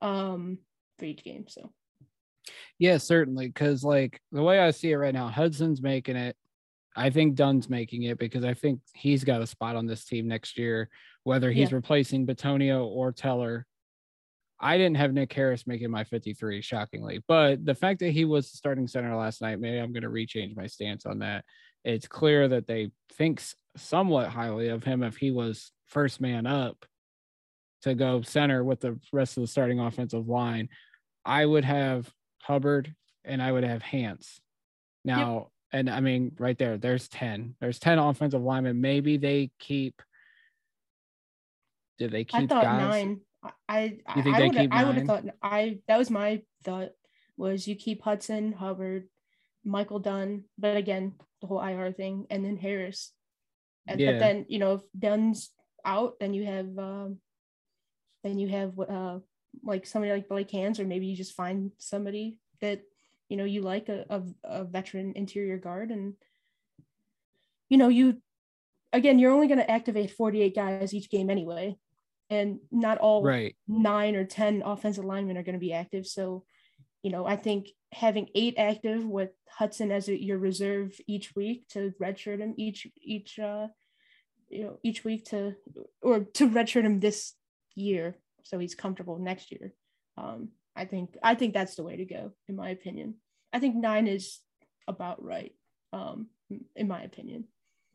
um 0.00 0.58
for 0.98 1.04
each 1.04 1.24
game. 1.24 1.46
So 1.48 1.72
Yeah, 2.78 2.98
certainly. 2.98 3.48
Because 3.48 3.84
like 3.84 4.20
the 4.32 4.42
way 4.42 4.60
I 4.60 4.70
see 4.70 4.92
it 4.92 4.96
right 4.96 5.14
now, 5.14 5.28
Hudson's 5.28 5.82
making 5.82 6.16
it. 6.16 6.36
I 6.98 7.10
think 7.10 7.34
Dunn's 7.34 7.68
making 7.68 8.04
it 8.04 8.18
because 8.18 8.44
I 8.44 8.54
think 8.54 8.80
he's 8.94 9.22
got 9.22 9.42
a 9.42 9.46
spot 9.46 9.76
on 9.76 9.86
this 9.86 10.06
team 10.06 10.26
next 10.28 10.56
year, 10.56 10.88
whether 11.24 11.52
he's 11.52 11.70
Yeah. 11.70 11.76
replacing 11.76 12.26
Bitonio 12.26 12.86
or 12.86 13.12
Teller. 13.12 13.66
I 14.58 14.78
didn't 14.78 14.96
have 14.96 15.12
Nick 15.12 15.32
Harris 15.32 15.66
making 15.66 15.90
my 15.90 16.04
53, 16.04 16.62
shockingly. 16.62 17.22
But 17.28 17.64
the 17.64 17.74
fact 17.74 18.00
that 18.00 18.10
he 18.10 18.24
was 18.24 18.50
the 18.50 18.56
starting 18.56 18.88
center 18.88 19.14
last 19.14 19.42
night, 19.42 19.60
maybe 19.60 19.78
I'm 19.78 19.92
going 19.92 20.02
to 20.02 20.08
rechange 20.08 20.56
my 20.56 20.66
stance 20.66 21.04
on 21.04 21.18
that. 21.18 21.44
It's 21.84 22.08
clear 22.08 22.48
that 22.48 22.66
they 22.66 22.90
think 23.12 23.42
somewhat 23.76 24.28
highly 24.28 24.68
of 24.68 24.82
him 24.82 25.02
if 25.02 25.16
he 25.16 25.30
was 25.30 25.72
first 25.86 26.20
man 26.20 26.46
up 26.46 26.84
to 27.82 27.94
go 27.94 28.22
center 28.22 28.64
with 28.64 28.80
the 28.80 28.98
rest 29.12 29.36
of 29.36 29.42
the 29.42 29.46
starting 29.46 29.78
offensive 29.78 30.26
line. 30.26 30.68
I 31.24 31.44
would 31.44 31.64
have 31.64 32.10
Hubbard 32.42 32.94
and 33.24 33.42
I 33.42 33.52
would 33.52 33.64
have 33.64 33.82
Hance. 33.82 34.40
Now, 35.04 35.50
and 35.72 35.90
I 35.90 36.00
mean, 36.00 36.32
right 36.38 36.58
there, 36.58 36.78
there's 36.78 37.08
10. 37.08 37.56
There's 37.60 37.78
10 37.78 37.98
offensive 37.98 38.42
linemen. 38.42 38.80
Maybe 38.80 39.18
they 39.18 39.50
keep. 39.58 40.00
Did 41.98 42.10
they 42.10 42.24
keep 42.24 42.42
I 42.42 42.46
thought 42.46 42.64
guys? 42.64 42.80
nine. 42.80 43.20
I 43.68 43.98
I, 44.06 44.22
I 44.26 44.46
would 44.46 44.72
I 44.72 44.84
would 44.84 44.96
have 44.96 45.06
thought 45.06 45.24
I 45.42 45.78
that 45.88 45.98
was 45.98 46.10
my 46.10 46.42
thought 46.64 46.90
was 47.36 47.68
you 47.68 47.76
keep 47.76 48.02
Hudson, 48.02 48.52
Hubbard, 48.52 49.08
Michael 49.64 49.98
Dunn, 49.98 50.44
but 50.58 50.76
again 50.76 51.14
the 51.40 51.46
whole 51.46 51.60
IR 51.60 51.92
thing, 51.92 52.26
and 52.30 52.44
then 52.44 52.56
Harris. 52.56 53.12
And, 53.86 54.00
Yeah. 54.00 54.12
But 54.12 54.18
then 54.20 54.46
you 54.48 54.58
know 54.58 54.74
if 54.74 54.82
Dunn's 54.98 55.50
out, 55.84 56.14
then 56.20 56.34
you 56.34 56.46
have 56.46 56.78
um, 56.78 57.18
then 58.24 58.38
you 58.38 58.48
have 58.48 58.78
uh 58.78 59.18
like 59.62 59.86
somebody 59.86 60.12
like 60.12 60.28
Blake 60.28 60.50
Hance, 60.50 60.80
or 60.80 60.84
maybe 60.84 61.06
you 61.06 61.16
just 61.16 61.34
find 61.34 61.72
somebody 61.78 62.38
that 62.60 62.82
you 63.28 63.36
know 63.36 63.44
you 63.44 63.62
like 63.62 63.88
a, 63.88 64.04
a, 64.10 64.22
a 64.44 64.64
veteran 64.64 65.12
interior 65.14 65.58
guard, 65.58 65.90
and 65.90 66.14
you 67.68 67.78
know 67.78 67.88
you 67.88 68.20
again 68.92 69.18
you're 69.18 69.32
only 69.32 69.48
going 69.48 69.58
to 69.58 69.70
activate 69.70 70.10
48 70.12 70.54
guys 70.54 70.94
each 70.94 71.10
game 71.10 71.28
anyway 71.28 71.76
and 72.30 72.58
not 72.70 72.98
all 72.98 73.22
Right. 73.22 73.56
nine 73.68 74.16
or 74.16 74.24
10 74.24 74.62
offensive 74.64 75.04
linemen 75.04 75.36
are 75.36 75.42
going 75.42 75.54
to 75.54 75.60
be 75.60 75.72
active. 75.72 76.06
So, 76.06 76.44
you 77.02 77.10
know, 77.10 77.26
I 77.26 77.36
think 77.36 77.68
having 77.92 78.28
eight 78.34 78.54
active 78.58 79.04
with 79.04 79.30
Hudson 79.48 79.92
as 79.92 80.08
a, 80.08 80.20
your 80.20 80.38
reserve 80.38 80.98
each 81.06 81.34
week 81.36 81.68
to 81.68 81.92
redshirt 82.00 82.40
him 82.40 82.54
each, 82.56 82.86
each, 83.00 83.38
uh, 83.38 83.68
you 84.48 84.64
know, 84.64 84.78
each 84.82 85.04
week 85.04 85.26
to, 85.26 85.54
or 86.02 86.20
to 86.20 86.48
redshirt 86.48 86.82
him 86.84 87.00
this 87.00 87.34
year. 87.74 88.16
So 88.42 88.58
he's 88.58 88.74
comfortable 88.74 89.18
next 89.18 89.52
year. 89.52 89.72
Um, 90.16 90.48
I 90.74 90.84
think, 90.84 91.16
I 91.22 91.34
think 91.34 91.54
that's 91.54 91.76
the 91.76 91.84
way 91.84 91.96
to 91.96 92.04
go, 92.04 92.32
in 92.48 92.56
my 92.56 92.70
opinion. 92.70 93.14
I 93.52 93.60
think 93.60 93.76
nine 93.76 94.06
is 94.06 94.40
about 94.88 95.22
right, 95.22 95.52
um, 95.92 96.26
in 96.74 96.88
my 96.88 97.02
opinion. 97.02 97.44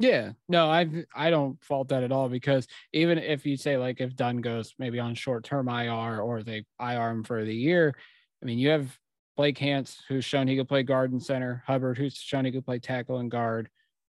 Yeah, 0.01 0.31
no, 0.49 0.67
I 0.67 1.05
I 1.13 1.29
don't 1.29 1.63
fault 1.63 1.89
that 1.89 2.03
at 2.03 2.11
all 2.11 2.27
because 2.27 2.67
even 2.91 3.19
if 3.19 3.45
you 3.45 3.55
say 3.55 3.77
like 3.77 4.01
if 4.01 4.15
Dunn 4.15 4.37
goes 4.41 4.73
maybe 4.79 4.99
on 4.99 5.13
short 5.13 5.43
term 5.43 5.69
IR 5.69 6.21
or 6.21 6.41
they 6.41 6.65
IR 6.79 7.09
him 7.11 7.23
for 7.23 7.45
the 7.45 7.53
year, 7.53 7.93
I 8.41 8.45
mean 8.45 8.57
you 8.57 8.69
have 8.69 8.97
Blake 9.37 9.59
Hance 9.59 10.01
who's 10.07 10.25
shown 10.25 10.47
he 10.47 10.57
could 10.57 10.67
play 10.67 10.81
guard 10.81 11.11
and 11.11 11.21
center, 11.21 11.63
Hubbard 11.67 11.99
who's 11.99 12.15
shown 12.15 12.45
he 12.45 12.51
could 12.51 12.65
play 12.65 12.79
tackle 12.79 13.19
and 13.19 13.29
guard. 13.29 13.69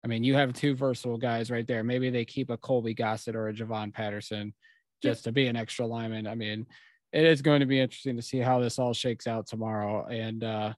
I 0.05 0.09
mean 0.09 0.23
you 0.23 0.35
have 0.35 0.53
two 0.53 0.77
versatile 0.77 1.19
guys 1.19 1.51
right 1.51 1.67
there. 1.67 1.83
Maybe 1.83 2.11
they 2.11 2.25
keep 2.25 2.51
a 2.51 2.57
Colby 2.57 2.95
Gossett 2.95 3.35
or 3.35 3.49
a 3.49 3.53
Javon 3.53 3.93
Patterson 3.93 4.55
just 5.03 5.25
to 5.25 5.33
be 5.33 5.49
an 5.49 5.57
extra 5.57 5.85
lineman. 5.87 6.29
I 6.29 6.37
mean 6.37 6.67
it 7.13 7.25
is 7.25 7.43
going 7.43 7.61
to 7.61 7.67
be 7.67 7.81
interesting 7.81 8.17
to 8.17 8.23
see 8.23 8.39
how 8.39 8.61
this 8.61 8.79
all 8.79 8.95
shakes 8.95 9.27
out 9.27 9.49
tomorrow. 9.49 10.07
And 10.07 10.45
uh 10.45 10.75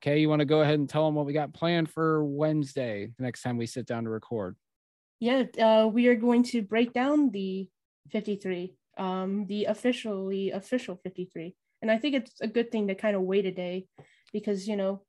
Kay, 0.00 0.20
you 0.20 0.28
want 0.28 0.40
to 0.40 0.46
go 0.46 0.62
ahead 0.62 0.78
and 0.78 0.88
tell 0.88 1.04
them 1.04 1.14
what 1.14 1.26
we 1.26 1.32
got 1.32 1.52
planned 1.52 1.90
for 1.90 2.24
Wednesday 2.24 3.10
the 3.16 3.22
next 3.22 3.42
time 3.42 3.58
we 3.58 3.66
sit 3.66 3.86
down 3.86 4.04
to 4.04 4.10
record? 4.10 4.56
Yeah, 5.18 5.44
uh, 5.60 5.86
we 5.92 6.08
are 6.08 6.14
going 6.14 6.42
to 6.44 6.62
break 6.62 6.94
down 6.94 7.30
the 7.30 7.68
53, 8.10 8.74
um, 8.96 9.46
the 9.46 9.66
officially 9.66 10.52
official 10.52 10.98
53. 11.02 11.54
And 11.82 11.90
I 11.90 11.98
think 11.98 12.14
it's 12.14 12.40
a 12.40 12.46
good 12.46 12.72
thing 12.72 12.88
to 12.88 12.94
kind 12.94 13.14
of 13.14 13.22
wait 13.22 13.44
a 13.44 13.50
day 13.50 13.86
because, 14.32 14.66
you 14.66 14.76
know, 14.76 15.02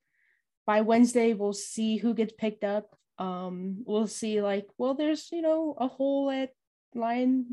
by 0.67 0.81
Wednesday, 0.81 1.33
we'll 1.33 1.53
see 1.53 1.97
who 1.97 2.13
gets 2.13 2.33
picked 2.37 2.65
up. 2.65 2.95
Um, 3.17 3.83
we'll 3.85 4.07
see, 4.07 4.41
like, 4.41 4.67
well, 4.77 4.93
there's, 4.93 5.29
you 5.31 5.41
know, 5.41 5.75
a 5.77 5.87
hole 5.87 6.29
at 6.29 6.49
line, 6.93 7.45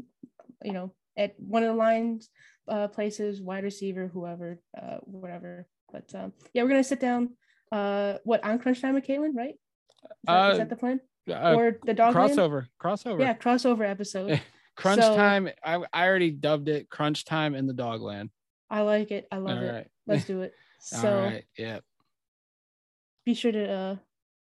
you 0.64 0.72
know, 0.72 0.92
at 1.16 1.34
one 1.38 1.62
of 1.62 1.68
the 1.68 1.74
lines 1.74 2.28
uh, 2.66 2.88
places, 2.88 3.40
wide 3.40 3.64
receiver, 3.64 4.08
whoever, 4.08 4.60
uh, 4.80 4.98
whatever. 5.02 5.66
But 5.92 6.14
um, 6.14 6.32
yeah, 6.52 6.62
we're 6.62 6.68
going 6.70 6.82
to 6.82 6.88
sit 6.88 7.00
down, 7.00 7.30
uh, 7.72 8.14
what, 8.24 8.44
on 8.44 8.58
crunch 8.58 8.80
time 8.80 8.94
with 8.94 9.06
Katelin, 9.06 9.34
right? 9.34 9.54
Is 9.54 10.10
that, 10.26 10.50
is 10.50 10.54
Uh, 10.54 10.58
that 10.58 10.68
the 10.70 10.76
plan? 10.76 11.00
Uh, 11.28 11.54
or 11.54 11.78
the 11.84 11.92
dog 11.94 12.14
crossover, 12.14 12.66
crossover. 12.82 13.20
Yeah, 13.20 13.34
crossover 13.34 13.88
episode. 13.88 14.40
Crunch 14.76 15.02
so- 15.02 15.16
time. 15.16 15.48
I, 15.64 15.82
I 15.92 16.06
already 16.06 16.30
dubbed 16.30 16.68
it 16.68 16.88
crunch 16.88 17.24
time 17.24 17.54
in 17.56 17.66
the 17.66 17.74
dogland. 17.74 18.30
I 18.70 18.82
like 18.82 19.10
it. 19.10 19.26
I 19.32 19.38
love 19.38 19.58
All 19.58 19.64
it. 19.64 19.72
right. 19.72 19.86
Let's 20.06 20.24
do 20.24 20.42
it. 20.42 20.54
All 20.94 20.98
So 21.00 21.18
right. 21.20 21.44
Yeah. 21.58 21.80
be 23.26 23.34
sure 23.34 23.52
to 23.52 23.70
uh 23.72 23.96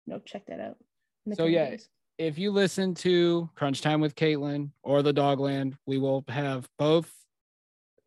no 0.07 0.19
check 0.19 0.45
that 0.47 0.59
out. 0.59 0.77
in 1.25 1.29
the 1.29 1.35
So, 1.35 1.45
yeah, 1.45 1.69
days. 1.69 1.87
If 2.17 2.37
you 2.37 2.51
listen 2.51 2.93
to 2.95 3.49
Crunch 3.55 3.81
Time 3.81 4.01
with 4.01 4.15
Katelin 4.15 4.71
or 4.83 5.01
the 5.03 5.13
Dogland, 5.13 5.75
we 5.85 5.97
will 5.97 6.23
have 6.27 6.67
both. 6.77 7.11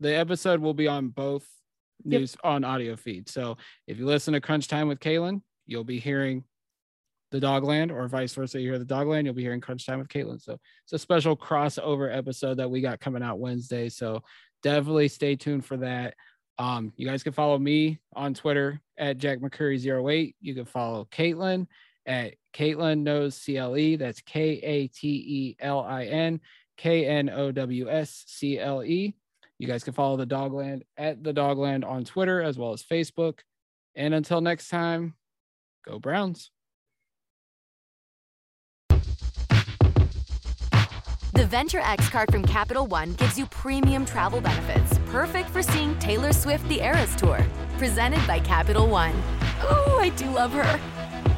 The 0.00 0.14
episode 0.14 0.60
will 0.60 0.74
be 0.74 0.86
on 0.88 1.08
both 1.08 1.46
Yep. 2.04 2.20
news 2.20 2.36
on 2.44 2.64
audio 2.64 2.96
feed. 2.96 3.28
So 3.28 3.56
if 3.86 3.98
you 3.98 4.06
listen 4.06 4.34
to 4.34 4.40
Crunch 4.40 4.68
Time 4.68 4.88
with 4.88 5.00
Katelin, 5.00 5.40
you'll 5.66 5.84
be 5.84 5.98
hearing 5.98 6.44
the 7.32 7.40
Dogland, 7.40 7.90
or 7.90 8.06
vice 8.06 8.34
versa. 8.34 8.60
You 8.60 8.70
hear 8.70 8.78
the 8.78 8.84
Dogland, 8.84 9.24
you'll 9.24 9.34
be 9.34 9.42
hearing 9.42 9.60
Crunch 9.60 9.84
Time 9.84 9.98
with 9.98 10.08
Katelin. 10.08 10.40
So 10.40 10.58
it's 10.84 10.92
a 10.92 10.98
special 10.98 11.36
crossover 11.36 12.14
episode 12.16 12.58
that 12.58 12.70
we 12.70 12.80
got 12.80 13.00
coming 13.00 13.22
out 13.22 13.40
Wednesday. 13.40 13.88
So 13.88 14.22
definitely 14.62 15.08
stay 15.08 15.36
tuned 15.36 15.64
for 15.64 15.76
that. 15.78 16.14
Um, 16.58 16.92
you 16.96 17.06
guys 17.06 17.22
can 17.22 17.32
follow 17.32 17.58
me 17.58 18.00
on 18.14 18.32
Twitter 18.32 18.80
at 18.96 19.18
Jack 19.18 19.40
McCurry08. 19.40 20.34
You 20.40 20.54
can 20.54 20.64
follow 20.64 21.06
Katelin 21.10 21.66
at 22.06 22.34
Katelin 22.54 23.02
knows 23.02 23.42
CLE. 23.44 23.98
That's 23.98 24.20
K 24.22 24.60
A 24.62 24.86
T 24.88 25.08
E 25.08 25.56
L 25.60 25.80
I 25.80 26.04
N 26.04 26.40
K 26.76 27.06
N 27.06 27.28
O 27.28 27.52
W 27.52 27.90
S 27.90 28.24
C 28.26 28.58
L 28.58 28.82
E. 28.82 29.14
You 29.58 29.66
guys 29.66 29.84
can 29.84 29.94
follow 29.94 30.16
the 30.16 30.26
Dogland 30.26 30.82
at 30.96 31.22
the 31.22 31.32
Dogland 31.32 31.84
on 31.84 32.04
Twitter 32.04 32.42
as 32.42 32.58
well 32.58 32.72
as 32.72 32.82
Facebook. 32.82 33.40
And 33.94 34.12
until 34.12 34.40
next 34.40 34.68
time, 34.68 35.14
go 35.86 35.98
Browns. 35.98 36.50
The 41.32 41.44
Venture 41.44 41.80
X 41.80 42.08
card 42.08 42.30
from 42.32 42.44
Capital 42.44 42.86
One 42.86 43.12
gives 43.14 43.38
you 43.38 43.46
premium 43.46 44.06
travel 44.06 44.40
benefits, 44.40 44.98
perfect 45.06 45.50
for 45.50 45.62
seeing 45.62 45.98
Taylor 45.98 46.32
Swift 46.32 46.66
the 46.68 46.80
Eras 46.80 47.14
Tour. 47.16 47.44
Presented 47.76 48.26
by 48.26 48.40
Capital 48.40 48.88
One. 48.88 49.14
Ooh, 49.62 49.98
I 49.98 50.12
do 50.16 50.30
love 50.30 50.52
her. 50.52 50.80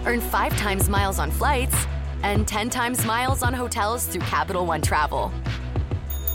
Earn 0.06 0.20
five 0.20 0.56
times 0.56 0.88
miles 0.88 1.18
on 1.18 1.30
flights 1.30 1.74
and 2.22 2.46
10 2.46 2.70
times 2.70 3.04
miles 3.04 3.42
on 3.42 3.52
hotels 3.52 4.06
through 4.06 4.22
Capital 4.22 4.66
One 4.66 4.82
Travel. 4.82 5.32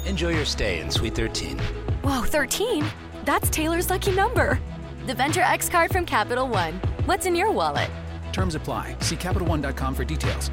Enjoy 0.05 0.29
your 0.29 0.45
stay 0.45 0.81
in 0.81 0.91
Suite 0.91 1.15
13. 1.15 1.59
Whoa, 2.03 2.23
13? 2.23 2.85
That's 3.23 3.49
Taylor's 3.49 3.89
lucky 3.89 4.11
number. 4.11 4.59
The 5.07 5.13
Venture 5.13 5.41
X 5.41 5.69
card 5.69 5.91
from 5.91 6.05
Capital 6.05 6.47
One. 6.47 6.73
What's 7.05 7.25
in 7.25 7.35
your 7.35 7.51
wallet? 7.51 7.89
Terms 8.31 8.55
apply. 8.55 8.95
See 8.99 9.15
CapitalOne.com 9.15 9.95
for 9.95 10.03
details. 10.03 10.49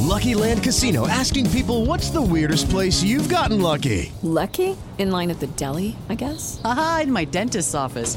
Lucky 0.00 0.34
Land 0.34 0.62
Casino 0.62 1.06
asking 1.06 1.50
people 1.50 1.84
what's 1.84 2.08
the 2.10 2.22
weirdest 2.22 2.70
place 2.70 3.02
you've 3.02 3.28
gotten 3.28 3.60
lucky? 3.60 4.12
Lucky? 4.22 4.76
In 4.96 5.10
line 5.10 5.30
at 5.30 5.40
the 5.40 5.48
deli, 5.48 5.96
I 6.08 6.14
guess? 6.14 6.60
Aha, 6.64 7.00
in 7.02 7.12
my 7.12 7.24
dentist's 7.26 7.74
office. 7.74 8.16